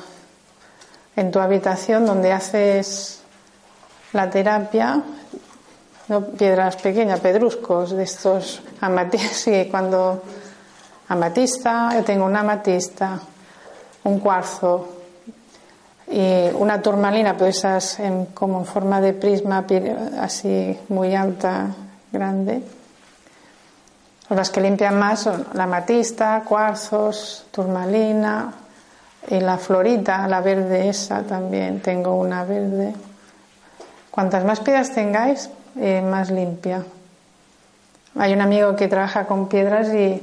en 1.17 1.31
tu 1.31 1.39
habitación 1.39 2.07
donde 2.07 2.33
haces 2.33 3.21
la 4.13 4.31
terapia 4.31 5.03
no 6.09 6.27
piedras 6.27 6.77
pequeñas 6.77 7.21
pedruscos 7.21 7.93
de 7.93 8.03
estos 8.05 8.63
amatistas 8.81 9.47
y 9.49 9.67
cuando 9.67 10.23
amatista 11.09 11.91
yo 11.95 12.05
tengo 12.05 12.25
una 12.25 12.41
amatista 12.41 13.21
un 14.05 14.21
cuarzo 14.21 14.89
y 16.07 16.49
una 16.55 16.81
turmalina, 16.83 17.37
pues 17.37 17.59
esas 17.59 17.99
en, 18.01 18.27
como 18.27 18.61
en 18.61 18.67
forma 18.67 19.01
de 19.01 19.15
prisma 19.15 19.67
así 20.21 20.79
muy 20.89 21.15
alta, 21.15 21.69
grande. 22.13 22.63
Las 24.31 24.51
que 24.51 24.61
limpian 24.61 24.99
más 24.99 25.21
son 25.21 25.47
la 25.53 25.67
matista, 25.67 26.43
cuarzos, 26.47 27.47
turmalina 27.51 28.55
y 29.29 29.39
la 29.41 29.59
florita, 29.59 30.27
la 30.29 30.41
verde 30.41 30.89
esa 30.89 31.23
también, 31.23 31.81
tengo 31.81 32.15
una 32.15 32.45
verde. 32.45 32.95
Cuantas 34.11 34.45
más 34.45 34.61
piedras 34.61 34.95
tengáis, 34.95 35.51
eh, 35.79 36.01
más 36.01 36.31
limpia. 36.31 36.85
Hay 38.17 38.33
un 38.33 38.41
amigo 38.41 38.77
que 38.77 38.89
trabaja 38.89 39.27
con 39.27 39.49
piedras 39.49 39.93
y, 39.93 40.23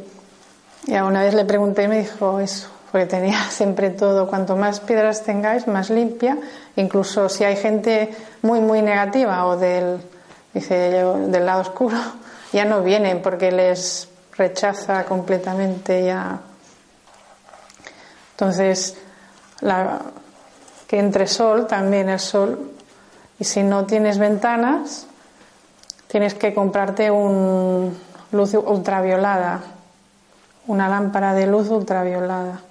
y 0.87 0.95
una 0.95 1.21
vez 1.21 1.35
le 1.35 1.45
pregunté 1.45 1.83
y 1.83 1.87
me 1.87 1.99
dijo 1.99 2.39
eso, 2.39 2.69
porque 2.91 3.05
tenía 3.05 3.39
siempre 3.51 3.91
todo, 3.91 4.27
cuanto 4.27 4.55
más 4.55 4.79
piedras 4.79 5.23
tengáis, 5.23 5.67
más 5.67 5.91
limpia, 5.91 6.37
incluso 6.75 7.29
si 7.29 7.43
hay 7.43 7.55
gente 7.55 8.09
muy, 8.41 8.61
muy 8.61 8.81
negativa 8.81 9.45
o 9.45 9.57
del, 9.57 10.01
dice 10.53 10.73
del 10.73 11.45
lado 11.45 11.61
oscuro, 11.61 11.97
ya 12.51 12.65
no 12.65 12.81
vienen 12.81 13.21
porque 13.21 13.51
les 13.51 14.09
rechaza 14.37 15.05
completamente 15.05 16.05
ya. 16.05 16.39
Entonces, 18.31 18.97
la, 19.61 20.01
que 20.87 20.99
entre 20.99 21.27
sol, 21.27 21.67
también 21.67 22.09
el 22.09 22.19
sol, 22.19 22.71
y 23.39 23.43
si 23.43 23.63
no 23.63 23.85
tienes 23.85 24.17
ventanas, 24.17 25.07
tienes 26.07 26.33
que 26.33 26.53
comprarte 26.53 27.09
un 27.09 27.97
luz 28.31 28.53
ultraviolada, 28.53 29.61
una 30.67 30.89
lámpara 30.89 31.33
de 31.33 31.47
luz 31.47 31.69
ultraviolada. 31.69 32.61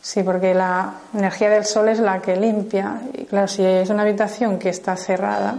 Sí, 0.00 0.22
porque 0.24 0.52
la 0.52 0.94
energía 1.14 1.48
del 1.48 1.64
sol 1.64 1.88
es 1.88 2.00
la 2.00 2.20
que 2.20 2.36
limpia. 2.36 3.02
Y 3.12 3.24
claro, 3.24 3.46
si 3.46 3.64
es 3.64 3.88
una 3.88 4.02
habitación 4.02 4.58
que 4.58 4.68
está 4.68 4.96
cerrada, 4.96 5.56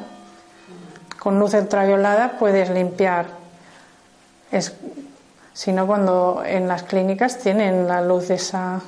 con 1.24 1.40
luz 1.40 1.54
ultraviolada 1.54 2.34
puedes 2.38 2.70
limpiar. 2.70 3.28
Es, 4.52 4.74
si 5.54 5.72
no, 5.72 5.88
cuando 5.88 6.44
en 6.46 6.68
las 6.68 6.84
clínicas 6.84 7.38
tienen 7.40 7.88
la 7.88 8.02
luz 8.02 8.30
esa, 8.30 8.82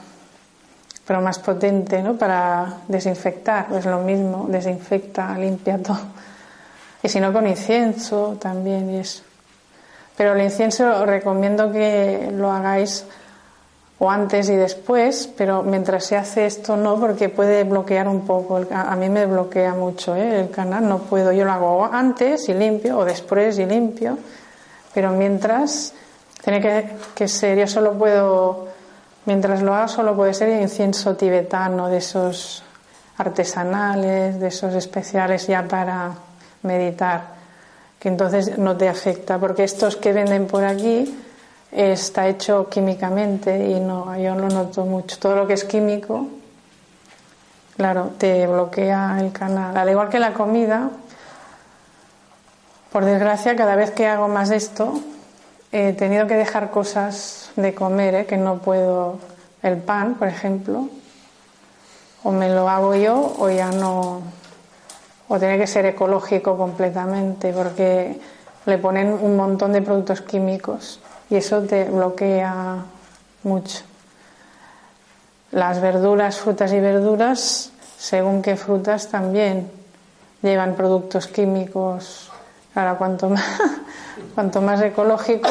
pero 1.07 1.21
más 1.21 1.39
potente, 1.39 2.01
¿no? 2.03 2.17
Para 2.17 2.79
desinfectar, 2.89 3.67
es 3.73 3.85
lo 3.85 3.99
mismo, 3.99 4.47
desinfecta, 4.49 5.37
limpia 5.37 5.77
todo. 5.77 5.99
Y 7.01 7.07
si 7.07 7.21
no, 7.21 7.31
con 7.31 7.47
incienso 7.47 8.37
también 8.37 8.89
es. 8.89 9.23
Pero 10.17 10.33
el 10.33 10.41
incienso 10.41 11.05
recomiendo 11.05 11.71
que 11.71 12.31
lo 12.33 12.51
hagáis 12.51 13.05
o 13.97 14.09
antes 14.09 14.49
y 14.49 14.55
después, 14.55 15.29
pero 15.37 15.63
mientras 15.63 16.05
se 16.05 16.17
hace 16.17 16.45
esto 16.45 16.75
no, 16.75 16.99
porque 16.99 17.29
puede 17.29 17.63
bloquear 17.63 18.07
un 18.07 18.25
poco. 18.25 18.59
A 18.71 18.95
mí 18.95 19.09
me 19.09 19.25
bloquea 19.25 19.73
mucho 19.73 20.15
¿eh? 20.15 20.41
el 20.41 20.49
canal, 20.49 20.87
no 20.87 20.99
puedo. 20.99 21.31
Yo 21.31 21.45
lo 21.45 21.51
hago 21.53 21.85
antes 21.85 22.49
y 22.49 22.53
limpio, 22.53 22.97
o 22.99 23.05
después 23.05 23.57
y 23.57 23.65
limpio, 23.65 24.17
pero 24.93 25.11
mientras 25.11 25.93
tiene 26.43 26.61
que, 26.61 26.89
que 27.15 27.27
ser, 27.27 27.57
yo 27.57 27.67
solo 27.67 27.93
puedo, 27.93 28.67
mientras 29.25 29.61
lo 29.61 29.73
hago, 29.73 29.87
solo 29.87 30.15
puede 30.15 30.33
ser 30.33 30.61
incienso 30.61 31.15
tibetano, 31.15 31.87
de 31.87 31.97
esos 31.97 32.63
artesanales, 33.17 34.39
de 34.39 34.47
esos 34.47 34.73
especiales 34.75 35.47
ya 35.47 35.63
para 35.63 36.11
meditar, 36.63 37.35
que 37.97 38.09
entonces 38.09 38.57
no 38.57 38.75
te 38.75 38.89
afecta, 38.89 39.37
porque 39.37 39.63
estos 39.63 39.95
que 39.95 40.11
venden 40.11 40.47
por 40.47 40.65
aquí, 40.65 41.17
está 41.75 42.27
hecho 42.27 42.69
químicamente 42.69 43.67
y 43.67 43.81
no, 43.81 44.17
yo 44.17 44.33
lo 44.35 44.47
noto 44.47 44.85
mucho. 44.85 45.19
Todo 45.19 45.35
lo 45.35 45.47
que 45.47 45.53
es 45.53 45.65
químico, 45.65 46.27
claro, 47.75 48.11
te 48.17 48.47
bloquea 48.47 49.17
el 49.19 49.33
canal. 49.33 49.75
Al 49.75 49.89
igual 49.89 50.07
que 50.07 50.19
la 50.19 50.33
comida, 50.33 50.89
por 52.91 53.03
desgracia, 53.03 53.57
cada 53.57 53.75
vez 53.75 53.91
que 53.91 54.07
hago 54.07 54.29
más 54.29 54.51
esto, 54.51 55.01
he 55.73 55.91
tenido 55.91 56.27
que 56.27 56.35
dejar 56.35 56.71
cosas 56.71 57.51
de 57.57 57.75
comer, 57.75 58.15
¿eh? 58.15 58.25
que 58.25 58.37
no 58.37 58.59
puedo. 58.59 59.19
El 59.61 59.77
pan, 59.77 60.15
por 60.15 60.27
ejemplo, 60.27 60.87
o 62.23 62.31
me 62.31 62.49
lo 62.49 62.69
hago 62.69 62.95
yo 62.95 63.35
o 63.37 63.49
ya 63.49 63.71
no. 63.71 64.21
O 65.27 65.39
tiene 65.39 65.57
que 65.57 65.67
ser 65.67 65.87
ecológico 65.87 66.55
completamente, 66.55 67.51
porque 67.51 68.19
le 68.65 68.77
ponen 68.77 69.07
un 69.11 69.35
montón 69.35 69.73
de 69.73 69.81
productos 69.81 70.21
químicos 70.21 71.01
y 71.29 71.35
eso 71.35 71.61
te 71.61 71.85
bloquea 71.85 72.85
mucho. 73.43 73.83
Las 75.51 75.81
verduras, 75.81 76.37
frutas 76.37 76.71
y 76.73 76.79
verduras, 76.79 77.71
según 77.97 78.41
qué 78.41 78.55
frutas 78.55 79.07
también 79.07 79.69
llevan 80.41 80.75
productos 80.75 81.27
químicos. 81.27 82.29
Ahora, 82.75 82.95
cuanto 82.95 83.29
más, 83.29 83.43
cuanto 84.35 84.61
más 84.61 84.81
ecológico, 84.81 85.49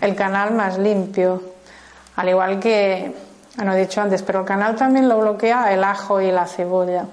el 0.00 0.14
canal 0.14 0.52
más 0.52 0.78
limpio. 0.78 1.42
Al 2.16 2.28
igual 2.28 2.60
que, 2.60 3.14
no 3.62 3.72
he 3.72 3.80
dicho 3.80 4.00
antes, 4.00 4.22
pero 4.22 4.40
el 4.40 4.46
canal 4.46 4.76
también 4.76 5.08
lo 5.08 5.18
bloquea 5.18 5.72
el 5.72 5.82
ajo 5.82 6.20
y 6.20 6.30
la 6.30 6.46
cebolla, 6.46 7.06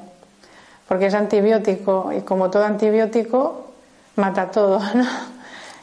porque 0.88 1.08
es 1.08 1.14
antibiótico 1.14 2.12
y 2.12 2.22
como 2.22 2.50
todo 2.50 2.66
antibiótico, 2.66 3.72
mata 4.16 4.52
todo. 4.52 4.80
¿no? 4.94 5.33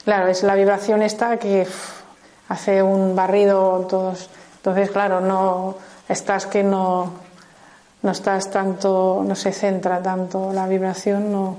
Claro, 0.04 0.28
es 0.28 0.42
la 0.42 0.54
vibración 0.54 1.02
esta 1.02 1.36
que 1.36 1.66
hace 2.48 2.82
un 2.82 3.14
barrido 3.14 3.86
todos. 3.88 4.30
Entonces, 4.56 4.90
claro, 4.90 5.20
no 5.20 5.76
estás 6.08 6.46
que 6.46 6.62
no, 6.62 7.12
no 8.02 8.10
estás 8.10 8.50
tanto, 8.50 9.22
no 9.26 9.34
se 9.34 9.52
centra 9.52 10.02
tanto 10.02 10.52
la 10.52 10.66
vibración, 10.66 11.30
no. 11.30 11.56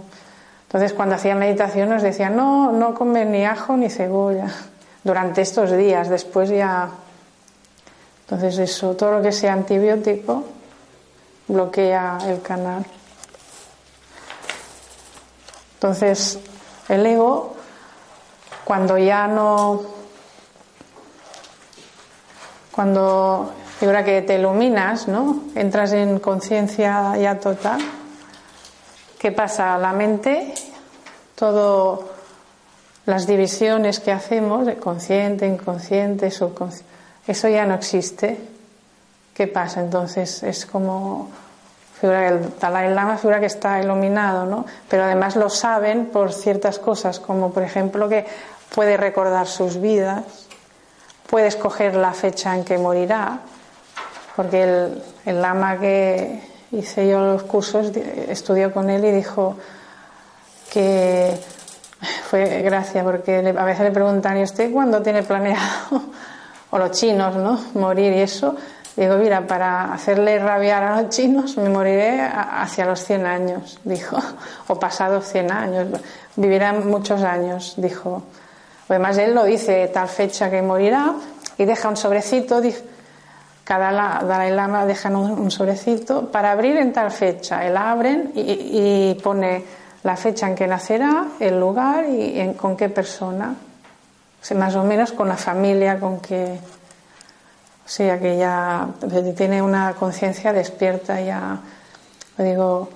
Entonces, 0.64 0.94
cuando 0.94 1.16
hacían 1.16 1.40
meditación 1.40 1.90
nos 1.90 2.02
decían, 2.02 2.36
no, 2.36 2.72
no 2.72 2.94
comer 2.94 3.28
ni 3.28 3.46
ajo 3.46 3.78
ni 3.78 3.90
cebolla 3.90 4.48
durante 5.04 5.42
estos 5.42 5.72
días, 5.72 6.10
después 6.10 6.50
ya. 6.50 6.90
Entonces, 8.26 8.58
eso, 8.58 8.96
todo 8.96 9.12
lo 9.12 9.22
que 9.22 9.32
sea 9.32 9.54
antibiótico 9.54 10.44
bloquea 11.48 12.18
el 12.28 12.42
canal. 12.42 12.86
Entonces, 15.76 16.40
el 16.88 17.06
ego 17.06 17.56
cuando 18.64 18.98
ya 18.98 19.28
no, 19.28 19.82
cuando 22.72 23.54
ahora 23.82 24.04
que 24.04 24.22
te 24.22 24.36
iluminas, 24.36 25.08
¿no? 25.08 25.44
Entras 25.56 25.94
en 25.94 26.20
conciencia 26.20 27.18
ya 27.18 27.40
total. 27.40 27.82
¿Qué 29.20 29.32
pasa? 29.32 29.78
La 29.78 29.94
mente, 29.94 30.54
todo 31.36 32.10
las 33.06 33.28
divisiones 33.28 34.00
que 34.00 34.12
hacemos 34.12 34.66
de 34.66 34.78
consciente, 34.78 35.48
inconsciente, 35.48 36.30
subconsciente, 36.32 36.90
eso 37.28 37.48
ya 37.48 37.66
no 37.66 37.76
existe. 37.76 38.38
¿Qué 39.34 39.48
pasa? 39.48 39.82
Entonces 39.82 40.44
es 40.44 40.66
como 40.66 41.30
figura 42.02 42.30
el 42.30 42.60
Dalai 42.60 42.92
Lama 42.96 43.16
figura 43.16 43.40
que 43.40 43.46
está 43.46 43.80
iluminado, 43.80 44.48
¿no? 44.48 44.66
Pero 44.90 45.04
además 45.04 45.36
lo 45.36 45.52
saben 45.52 46.08
por 46.08 46.34
ciertas 46.34 46.80
cosas, 46.80 47.20
como 47.20 47.54
por 47.54 47.62
ejemplo 47.62 48.10
que 48.10 48.26
puede 48.74 48.98
recordar 48.98 49.46
sus 49.46 49.80
vidas, 49.80 50.24
puede 51.30 51.46
escoger 51.46 51.96
la 51.96 52.14
fecha 52.14 52.56
en 52.56 52.66
que 52.66 52.80
morirá, 52.80 53.42
porque 54.36 54.64
el, 54.64 55.04
el 55.28 55.42
lama 55.44 55.80
que 55.80 56.42
hice 56.72 57.08
yo 57.08 57.20
los 57.20 57.44
cursos 57.44 57.96
estudió 57.96 58.74
con 58.74 58.90
él 58.90 59.06
y 59.06 59.12
dijo 59.12 59.58
que 60.74 61.40
fue 62.32 62.64
gracia 62.64 63.04
porque 63.04 63.54
a 63.56 63.64
veces 63.64 63.84
le 63.84 63.92
preguntan 63.92 64.40
¿y 64.40 64.44
usted 64.44 64.72
cuándo 64.72 65.04
tiene 65.04 65.22
planeado 65.22 66.02
o 66.72 66.80
los 66.80 66.92
chinos 66.92 67.36
no 67.36 67.60
morir 67.76 68.12
y 68.14 68.22
eso 68.22 68.56
digo 68.96 69.18
mira 69.18 69.48
para 69.48 69.94
hacerle 69.94 70.40
rabiar 70.40 70.84
a 70.84 71.02
los 71.02 71.10
chinos 71.10 71.58
me 71.58 71.70
moriré 71.70 72.22
hacia 72.22 72.86
los 72.86 73.04
100 73.04 73.26
años 73.26 73.80
dijo 73.84 74.18
o 74.68 74.80
pasados 74.80 75.26
100 75.28 75.52
años 75.52 75.88
vivirán 76.36 76.88
muchos 76.88 77.24
años 77.24 77.76
dijo 77.78 78.24
además 78.90 79.18
él 79.18 79.34
lo 79.34 79.44
dice 79.46 79.88
tal 79.94 80.08
fecha 80.08 80.50
que 80.50 80.62
morirá 80.62 81.14
y 81.58 81.66
deja 81.66 81.90
un 81.90 81.98
sobrecito 81.98 82.62
cada 83.64 84.24
Dalai 84.24 84.52
Lama 84.52 84.86
deja 84.86 85.10
un, 85.10 85.52
sobrecito 85.52 86.32
para 86.32 86.52
abrir 86.52 86.78
en 86.78 86.92
tal 86.92 87.12
fecha 87.12 87.66
él 87.66 87.78
abren 87.78 88.32
y 88.36 89.14
pone 89.24 89.64
la 90.04 90.16
fecha 90.16 90.48
en 90.48 90.56
que 90.56 90.68
nacerá, 90.68 91.28
el 91.40 91.60
lugar 91.60 92.06
y 92.10 92.54
con 92.56 92.76
qué 92.76 92.90
persona. 92.90 93.56
más 94.56 94.76
o 94.76 94.84
menos 94.84 95.12
con 95.12 95.28
la 95.28 95.38
familia 95.38 96.00
con 96.00 96.20
que. 96.20 96.60
O 97.86 97.90
sea, 97.90 98.18
ya 98.18 98.88
tiene 99.36 99.62
una 99.62 99.94
conciencia 99.94 100.54
despierta, 100.54 101.20
ya. 101.20 101.60
Digo, 102.38 102.90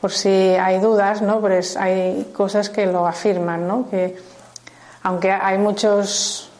por 0.00 0.12
si 0.12 0.28
hay 0.28 0.78
dudas, 0.78 1.22
¿no? 1.22 1.40
Pues 1.40 1.76
hay 1.76 2.32
cosas 2.34 2.70
que 2.70 2.86
lo 2.86 3.06
afirman, 3.06 3.66
¿no? 3.66 3.88
Que 3.90 4.16
aunque 5.02 5.30
hay 5.30 5.58
muchos 5.58 6.50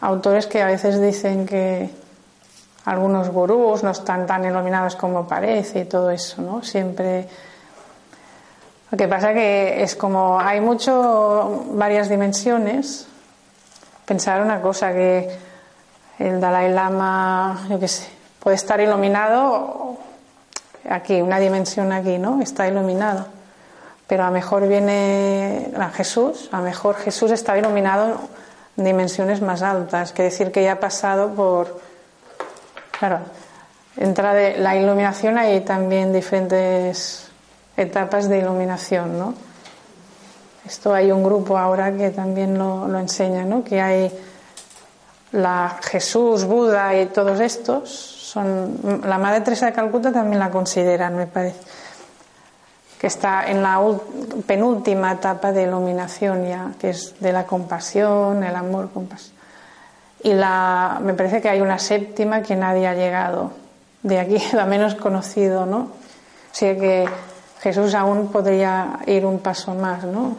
autores 0.00 0.46
que 0.46 0.62
a 0.62 0.66
veces 0.66 1.00
dicen 1.00 1.46
que 1.46 1.90
algunos 2.84 3.30
gurús 3.30 3.82
no 3.82 3.90
están 3.90 4.26
tan 4.26 4.44
iluminados 4.44 4.96
como 4.96 5.26
parece 5.26 5.80
y 5.80 5.84
todo 5.84 6.10
eso, 6.10 6.42
¿no? 6.42 6.62
Siempre 6.62 7.28
lo 8.92 8.98
que 8.98 9.08
pasa 9.08 9.32
que 9.32 9.82
es 9.82 9.96
como 9.96 10.38
hay 10.38 10.60
mucho, 10.60 11.64
varias 11.70 12.10
dimensiones. 12.10 13.06
Pensar 14.04 14.42
una 14.42 14.60
cosa, 14.60 14.92
que 14.92 15.34
el 16.18 16.40
Dalai 16.40 16.72
Lama, 16.72 17.66
yo 17.68 17.78
qué 17.78 17.88
sé, 17.88 18.08
puede 18.40 18.56
estar 18.56 18.80
iluminado 18.80 19.96
aquí, 20.88 21.20
una 21.20 21.38
dimensión 21.38 21.92
aquí, 21.92 22.18
¿no? 22.18 22.40
Está 22.42 22.66
iluminado. 22.68 23.26
Pero 24.06 24.24
a 24.24 24.26
lo 24.26 24.32
mejor 24.32 24.66
viene 24.68 25.70
a 25.78 25.88
Jesús, 25.90 26.48
a 26.52 26.58
lo 26.58 26.64
mejor 26.64 26.96
Jesús 26.96 27.30
está 27.30 27.56
iluminado 27.56 28.20
en 28.76 28.84
dimensiones 28.84 29.40
más 29.40 29.62
altas, 29.62 30.12
que 30.12 30.24
decir 30.24 30.52
que 30.52 30.62
ya 30.62 30.72
ha 30.72 30.80
pasado 30.80 31.30
por. 31.30 31.80
Claro, 32.98 33.20
entra 33.96 34.34
de 34.34 34.58
la 34.58 34.76
iluminación 34.76 35.38
hay 35.38 35.60
también 35.60 36.12
diferentes 36.12 37.28
etapas 37.76 38.28
de 38.28 38.38
iluminación, 38.38 39.18
¿no? 39.18 39.34
Esto 40.66 40.94
hay 40.94 41.10
un 41.10 41.24
grupo 41.24 41.58
ahora 41.58 41.92
que 41.96 42.10
también 42.10 42.56
lo, 42.56 42.86
lo 42.86 42.98
enseña, 42.98 43.44
¿no? 43.44 43.64
Que 43.64 43.80
hay 43.80 44.12
la 45.32 45.78
Jesús, 45.82 46.44
Buda 46.44 46.96
y 46.98 47.06
todos 47.06 47.40
estos 47.40 47.88
son 48.32 49.00
la 49.04 49.18
Madre 49.18 49.42
Teresa 49.42 49.66
de 49.66 49.72
Calcuta 49.72 50.12
también 50.12 50.38
la 50.38 50.50
consideran, 50.50 51.16
me 51.16 51.26
parece, 51.26 51.60
que 52.98 53.06
está 53.06 53.50
en 53.50 53.62
la 53.62 53.80
penúltima 54.46 55.12
etapa 55.12 55.52
de 55.52 55.64
iluminación 55.64 56.46
ya, 56.46 56.70
que 56.78 56.90
es 56.90 57.18
de 57.20 57.32
la 57.32 57.44
compasión, 57.44 58.42
el 58.42 58.54
amor, 58.54 58.90
compasión. 58.90 59.36
Y 60.22 60.32
la, 60.34 61.00
me 61.02 61.14
parece 61.14 61.42
que 61.42 61.48
hay 61.48 61.60
una 61.60 61.78
séptima 61.78 62.42
que 62.42 62.56
nadie 62.56 62.86
ha 62.86 62.94
llegado, 62.94 63.50
de 64.02 64.20
aquí 64.20 64.38
la 64.52 64.66
menos 64.66 64.94
conocido, 64.94 65.66
¿no? 65.66 65.78
O 65.78 66.58
que 66.58 67.08
Jesús 67.60 67.94
aún 67.94 68.28
podría 68.28 69.00
ir 69.06 69.26
un 69.26 69.40
paso 69.40 69.74
más, 69.74 70.04
¿no? 70.04 70.36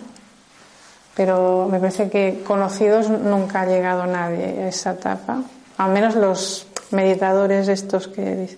Pero 1.15 1.67
me 1.69 1.79
parece 1.79 2.09
que 2.09 2.43
conocidos 2.45 3.09
nunca 3.09 3.61
ha 3.61 3.65
llegado 3.65 4.05
nadie 4.07 4.63
a 4.63 4.67
esa 4.67 4.91
etapa, 4.91 5.43
al 5.77 5.91
menos 5.91 6.15
los 6.15 6.67
meditadores 6.91 7.67
estos 7.67 8.07
que 8.07 8.57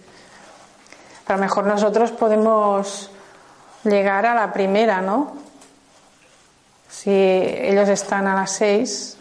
a 1.28 1.34
lo 1.34 1.40
mejor 1.40 1.66
nosotros 1.66 2.12
podemos 2.12 3.10
llegar 3.84 4.26
a 4.26 4.36
la 4.36 4.54
primera, 4.54 5.02
¿no? 5.02 5.34
Si 6.90 7.12
ellos 7.12 7.90
están 7.90 8.28
a 8.28 8.36
las 8.36 8.52
seis, 8.52 9.18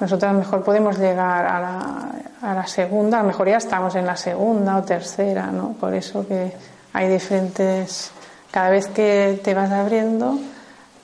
nosotros 0.00 0.28
a 0.28 0.32
lo 0.32 0.40
mejor 0.40 0.64
podemos 0.64 0.98
llegar 0.98 1.46
a 1.46 1.60
la, 1.60 2.10
a 2.42 2.54
la 2.54 2.66
segunda, 2.66 3.18
a 3.18 3.22
lo 3.22 3.28
mejor 3.28 3.48
ya 3.48 3.56
estamos 3.56 3.94
en 3.94 4.06
la 4.06 4.16
segunda 4.16 4.76
o 4.76 4.82
tercera, 4.82 5.46
¿no? 5.46 5.72
Por 5.72 5.94
eso 5.94 6.26
que 6.26 6.52
hay 6.92 7.08
diferentes, 7.08 8.10
cada 8.50 8.70
vez 8.70 8.88
que 8.88 9.40
te 9.42 9.54
vas 9.54 9.70
abriendo, 9.70 10.38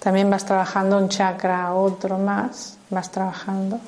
también 0.02 0.28
vas 0.28 0.44
trabajando 0.44 0.98
un 0.98 1.08
chakra, 1.08 1.72
otro 1.74 2.18
más, 2.18 2.76
vas 2.90 3.10
trabajando. 3.12 3.78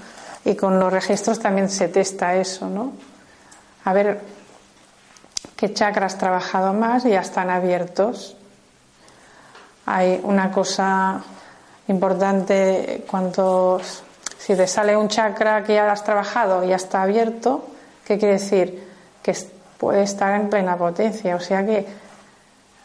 Y 0.44 0.54
con 0.54 0.78
los 0.78 0.92
registros 0.92 1.40
también 1.40 1.68
se 1.68 1.88
testa 1.88 2.36
eso, 2.36 2.68
¿no? 2.68 2.92
A 3.84 3.92
ver 3.92 4.20
qué 5.56 5.74
chakra 5.74 6.06
has 6.06 6.16
trabajado 6.16 6.72
más 6.72 7.04
y 7.04 7.10
ya 7.10 7.20
están 7.20 7.50
abiertos. 7.50 8.36
Hay 9.86 10.20
una 10.22 10.52
cosa 10.52 11.20
importante 11.88 13.04
cuando 13.10 13.80
si 14.38 14.54
te 14.54 14.68
sale 14.68 14.96
un 14.96 15.08
chakra 15.08 15.64
que 15.64 15.74
ya 15.74 15.90
has 15.90 16.04
trabajado 16.04 16.62
y 16.62 16.68
ya 16.68 16.76
está 16.76 17.02
abierto, 17.02 17.66
¿qué 18.06 18.18
quiere 18.18 18.34
decir? 18.34 18.88
Que 19.20 19.36
puede 19.78 20.04
estar 20.04 20.38
en 20.40 20.48
plena 20.48 20.76
potencia. 20.76 21.34
O 21.34 21.40
sea 21.40 21.66
que 21.66 22.03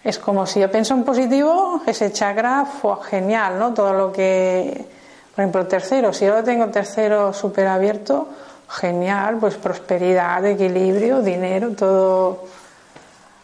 es 0.04 0.18
como 0.18 0.46
si 0.46 0.60
yo 0.60 0.72
pienso 0.72 0.94
en 0.94 1.04
positivo, 1.04 1.82
ese 1.86 2.12
chakra 2.12 2.66
fue 2.66 2.96
genial, 3.04 3.60
¿no? 3.60 3.74
Todo 3.74 3.94
lo 3.94 4.12
que, 4.12 4.86
por 5.36 5.44
ejemplo, 5.44 5.68
tercero, 5.68 6.14
si 6.14 6.26
yo 6.26 6.44
tengo 6.44 6.68
tercero 6.68 7.34
súper 7.34 7.68
abierto, 7.68 8.30
genial, 8.70 9.38
pues 9.40 9.56
prosperidad, 9.56 10.46
equilibrio, 10.46 11.22
dinero, 11.22 11.72
todo. 11.72 12.44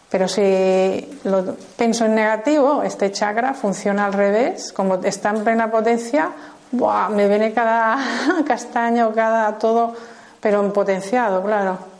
Pero 0.09 0.27
si 0.27 1.19
lo 1.25 1.55
pienso 1.75 2.05
en 2.05 2.15
negativo, 2.15 2.83
este 2.83 3.11
chakra 3.11 3.53
funciona 3.53 4.05
al 4.05 4.13
revés, 4.13 4.71
como 4.71 4.95
está 4.95 5.31
en 5.31 5.43
plena 5.43 5.69
potencia, 5.69 6.31
me 6.71 7.27
viene 7.27 7.53
cada 7.53 7.97
castaño, 8.47 9.13
cada 9.13 9.57
todo, 9.57 9.93
pero 10.39 10.63
en 10.63 10.71
potenciado, 10.71 11.43
claro. 11.43 11.94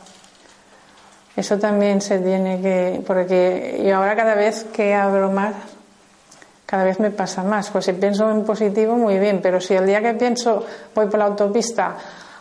Eso 1.36 1.58
también 1.58 2.00
se 2.00 2.18
tiene 2.18 2.62
que, 2.62 3.02
porque 3.06 3.82
yo 3.86 3.96
ahora 3.96 4.16
cada 4.16 4.34
vez 4.34 4.64
que 4.72 4.94
hablo 4.94 5.30
más, 5.30 5.54
cada 6.64 6.84
vez 6.84 6.98
me 6.98 7.10
pasa 7.10 7.42
más. 7.42 7.70
Pues 7.70 7.84
si 7.84 7.92
pienso 7.92 8.30
en 8.30 8.44
positivo, 8.44 8.96
muy 8.96 9.18
bien, 9.18 9.40
pero 9.42 9.60
si 9.60 9.74
el 9.74 9.86
día 9.86 10.00
que 10.00 10.14
pienso 10.14 10.64
voy 10.94 11.06
por 11.06 11.18
la 11.18 11.26
autopista, 11.26 11.94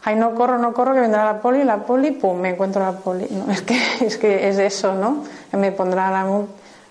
ay, 0.05 0.15
no 0.15 0.33
corro, 0.33 0.57
no 0.57 0.73
corro, 0.73 0.93
que 0.93 1.01
vendrá 1.01 1.25
la 1.25 1.41
poli, 1.41 1.63
la 1.65 1.77
poli, 1.77 2.11
pum, 2.11 2.39
me 2.39 2.51
encuentro 2.51 2.81
la 2.81 2.93
poli. 2.93 3.27
No, 3.31 3.51
es 3.51 3.61
que 3.63 3.77
es, 3.99 4.17
que 4.17 4.47
es 4.47 4.57
eso, 4.57 4.95
¿no? 4.95 5.23
Me 5.51 5.73
pondrá 5.73 6.09
la... 6.09 6.25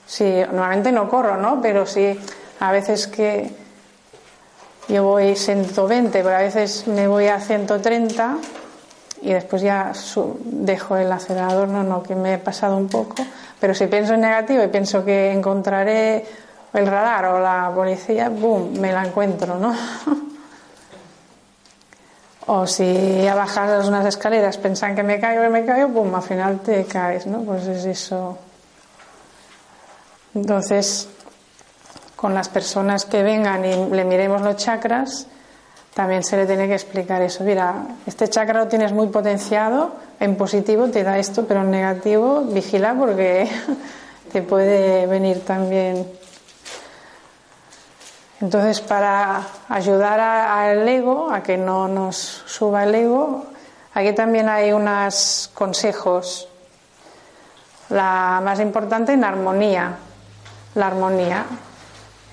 Sí, 0.07 0.43
normalmente 0.53 0.93
no 0.93 1.09
corro, 1.09 1.39
¿no? 1.39 1.63
Pero 1.63 1.87
sí, 1.87 2.21
a 2.61 2.71
veces 2.71 3.07
que 3.07 3.51
yo 4.89 5.05
voy 5.05 5.35
120, 5.35 6.23
pero 6.23 6.37
a 6.37 6.41
veces 6.41 6.87
me 6.87 7.09
voy 7.09 7.29
a 7.29 7.41
130 7.41 8.37
y 9.25 9.33
después 9.33 9.63
ya 9.63 9.93
dejo 10.45 10.97
el 10.97 11.11
acelerador, 11.11 11.69
no, 11.69 11.83
no, 11.83 12.03
que 12.03 12.15
me 12.15 12.35
he 12.35 12.39
pasado 12.39 12.77
un 12.77 12.89
poco, 12.89 13.15
pero 13.59 13.75
si 13.75 13.87
pienso 13.87 14.15
en 14.15 14.21
negativo 14.21 14.63
y 14.63 14.69
pienso 14.69 15.03
que 15.03 15.33
encontraré 15.33 16.27
el 16.75 16.87
radar 16.87 17.25
o 17.27 17.41
la 17.41 17.73
policía, 17.75 18.29
¡boom!, 18.29 18.79
me 18.79 18.93
la 18.93 19.07
encuentro, 19.07 19.59
¿no? 19.59 19.75
o 22.47 22.67
si 22.67 23.27
a 23.27 23.35
bajar 23.35 23.81
unas 23.87 24.05
escaleras 24.05 24.59
pensan 24.59 24.95
que 24.95 25.03
me 25.03 25.19
caigo 25.19 25.45
y 25.45 25.49
me 25.49 25.65
caigo, 25.65 25.89
¡boom!, 25.89 26.15
al 26.15 26.23
final 26.23 26.61
te 26.61 26.85
caes, 26.85 27.27
¿no? 27.27 27.41
Pues 27.41 27.67
es 27.67 27.87
eso. 27.87 28.37
Entonces, 30.35 31.09
con 32.15 32.35
las 32.35 32.51
personas 32.51 33.07
que 33.07 33.23
vengan 33.23 33.65
y 33.65 33.91
le 33.91 34.05
miremos 34.05 34.43
los 34.43 34.57
chakras, 34.57 35.29
también 35.95 36.25
se 36.25 36.37
le 36.37 36.47
tiene 36.47 36.67
que 36.67 36.75
explicar 36.75 37.23
eso. 37.23 37.45
Mira, 37.45 37.87
este 38.05 38.29
chakra 38.29 38.61
lo 38.61 38.69
tienes 38.69 38.93
muy 38.93 39.07
potenciado, 39.09 39.93
en 40.19 40.37
positivo 40.37 40.89
te 40.89 41.05
da 41.05 41.19
esto, 41.19 41.47
pero 41.47 41.61
en 41.61 41.71
negativo 41.71 42.43
vigila 42.43 42.95
porque 42.95 43.49
te 44.33 44.43
puede 44.43 45.07
venir 45.07 45.45
también. 45.45 46.07
Entonces, 48.41 48.81
para 48.81 49.43
ayudar 49.69 50.19
al 50.19 50.87
ego, 50.87 51.31
a 51.31 51.43
que 51.43 51.57
no 51.57 51.87
nos 51.87 52.43
suba 52.45 52.83
el 52.83 52.95
ego, 52.95 53.47
aquí 53.95 54.13
también 54.13 54.49
hay 54.49 54.73
unos 54.73 55.51
consejos. 55.55 56.49
La 57.91 58.41
más 58.43 58.59
importante 58.59 59.13
en 59.13 59.23
armonía. 59.23 59.97
La 60.75 60.89
armonía. 60.89 61.47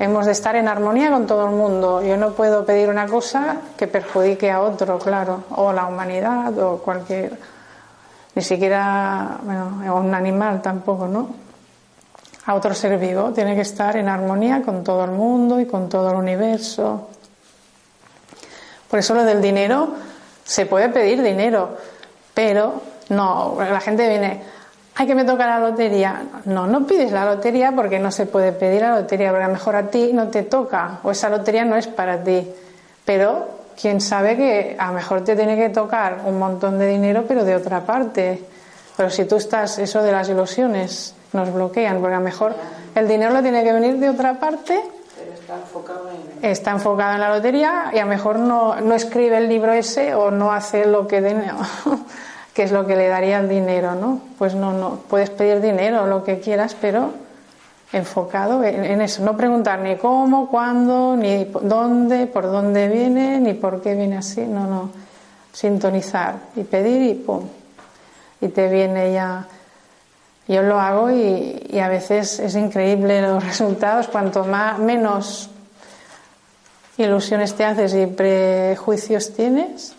Hemos 0.01 0.25
de 0.25 0.31
estar 0.31 0.55
en 0.55 0.67
armonía 0.67 1.11
con 1.11 1.27
todo 1.27 1.45
el 1.45 1.51
mundo. 1.51 2.01
Yo 2.01 2.17
no 2.17 2.31
puedo 2.31 2.65
pedir 2.65 2.89
una 2.89 3.05
cosa 3.05 3.57
que 3.77 3.85
perjudique 3.85 4.49
a 4.49 4.59
otro, 4.59 4.97
claro, 4.97 5.43
o 5.51 5.71
la 5.71 5.85
humanidad, 5.85 6.57
o 6.57 6.79
cualquier. 6.79 7.37
Ni 8.33 8.41
siquiera, 8.41 9.37
bueno, 9.43 9.95
un 9.95 10.15
animal 10.15 10.59
tampoco, 10.59 11.07
¿no? 11.07 11.29
A 12.47 12.55
otro 12.55 12.73
ser 12.73 12.97
vivo. 12.97 13.29
Tiene 13.29 13.53
que 13.53 13.61
estar 13.61 13.95
en 13.95 14.09
armonía 14.09 14.63
con 14.63 14.83
todo 14.83 15.05
el 15.05 15.11
mundo 15.11 15.59
y 15.59 15.67
con 15.67 15.87
todo 15.87 16.09
el 16.09 16.15
universo. 16.15 17.09
Por 18.89 18.97
eso 18.97 19.13
lo 19.13 19.23
del 19.23 19.39
dinero, 19.39 19.89
se 20.43 20.65
puede 20.65 20.89
pedir 20.89 21.21
dinero, 21.21 21.77
pero 22.33 22.81
no, 23.09 23.55
la 23.59 23.79
gente 23.79 24.09
viene, 24.09 24.41
hay 24.95 25.07
que 25.07 25.15
me 25.15 25.23
toca 25.23 25.47
la 25.47 25.59
lotería. 25.59 26.23
No, 26.45 26.67
no 26.67 26.85
pides 26.85 27.11
la 27.11 27.25
lotería 27.25 27.71
porque 27.71 27.99
no 27.99 28.11
se 28.11 28.25
puede 28.25 28.51
pedir 28.51 28.81
la 28.81 28.95
lotería, 28.95 29.29
porque 29.29 29.45
a 29.45 29.47
lo 29.47 29.53
mejor 29.53 29.75
a 29.75 29.87
ti 29.87 30.11
no 30.13 30.27
te 30.27 30.43
toca 30.43 30.99
o 31.03 31.11
esa 31.11 31.29
lotería 31.29 31.65
no 31.65 31.75
es 31.75 31.87
para 31.87 32.23
ti. 32.23 32.47
Pero 33.05 33.47
quién 33.79 34.01
sabe 34.01 34.35
que 34.35 34.75
a 34.77 34.87
lo 34.87 34.93
mejor 34.93 35.23
te 35.23 35.35
tiene 35.35 35.55
que 35.55 35.69
tocar 35.69 36.21
un 36.25 36.37
montón 36.37 36.77
de 36.77 36.87
dinero, 36.87 37.25
pero 37.27 37.43
de 37.43 37.55
otra 37.55 37.81
parte. 37.81 38.43
Pero 38.97 39.09
si 39.09 39.25
tú 39.25 39.37
estás, 39.37 39.79
eso 39.79 40.03
de 40.03 40.11
las 40.11 40.29
ilusiones 40.29 41.15
nos 41.33 41.51
bloquean, 41.53 41.99
porque 41.99 42.15
a 42.15 42.19
lo 42.19 42.23
mejor 42.23 42.53
el 42.93 43.07
dinero 43.07 43.31
lo 43.31 43.41
tiene 43.41 43.63
que 43.63 43.71
venir 43.71 43.97
de 43.97 44.09
otra 44.09 44.39
parte. 44.39 44.83
Pero 45.17 45.33
está 45.33 45.55
enfocado 45.55 46.09
en... 46.09 46.45
Está 46.45 46.71
enfocado 46.71 47.13
en 47.13 47.21
la 47.21 47.33
lotería 47.33 47.91
y 47.93 47.99
a 47.99 48.03
lo 48.03 48.09
mejor 48.09 48.39
no, 48.39 48.79
no 48.81 48.93
escribe 48.93 49.37
el 49.37 49.47
libro 49.47 49.71
ese 49.71 50.13
o 50.13 50.31
no 50.31 50.51
hace 50.51 50.85
lo 50.85 51.07
que... 51.07 51.21
De, 51.21 51.35
que 52.53 52.63
es 52.63 52.71
lo 52.71 52.85
que 52.85 52.95
le 52.95 53.07
daría 53.07 53.39
el 53.39 53.47
dinero, 53.47 53.95
¿no? 53.95 54.21
Pues 54.37 54.55
no, 54.55 54.73
no, 54.73 54.99
puedes 55.09 55.29
pedir 55.29 55.61
dinero, 55.61 56.05
lo 56.07 56.23
que 56.23 56.39
quieras, 56.39 56.75
pero 56.79 57.11
enfocado 57.93 58.63
en, 58.63 59.01
eso, 59.01 59.23
no 59.23 59.35
preguntar 59.35 59.79
ni 59.79 59.97
cómo, 59.97 60.49
cuándo, 60.49 61.15
ni 61.17 61.45
dónde, 61.45 62.27
por 62.27 62.43
dónde 62.43 62.87
viene, 62.87 63.39
ni 63.39 63.53
por 63.53 63.81
qué 63.81 63.95
viene 63.95 64.17
así, 64.17 64.41
no, 64.41 64.65
no, 64.65 64.89
sintonizar 65.51 66.35
y 66.55 66.63
pedir 66.63 67.01
y 67.01 67.13
pum, 67.15 67.43
y 68.39 68.47
te 68.47 68.69
viene 68.69 69.13
ya. 69.13 69.47
Yo 70.47 70.63
lo 70.63 70.79
hago 70.79 71.11
y, 71.11 71.67
y 71.69 71.79
a 71.79 71.87
veces 71.87 72.39
es 72.39 72.55
increíble 72.55 73.21
los 73.21 73.43
resultados, 73.47 74.07
cuanto 74.07 74.43
más, 74.45 74.79
menos 74.79 75.49
ilusiones 76.97 77.55
te 77.55 77.65
haces 77.65 77.93
y 77.93 78.05
prejuicios 78.07 79.33
tienes, 79.33 79.95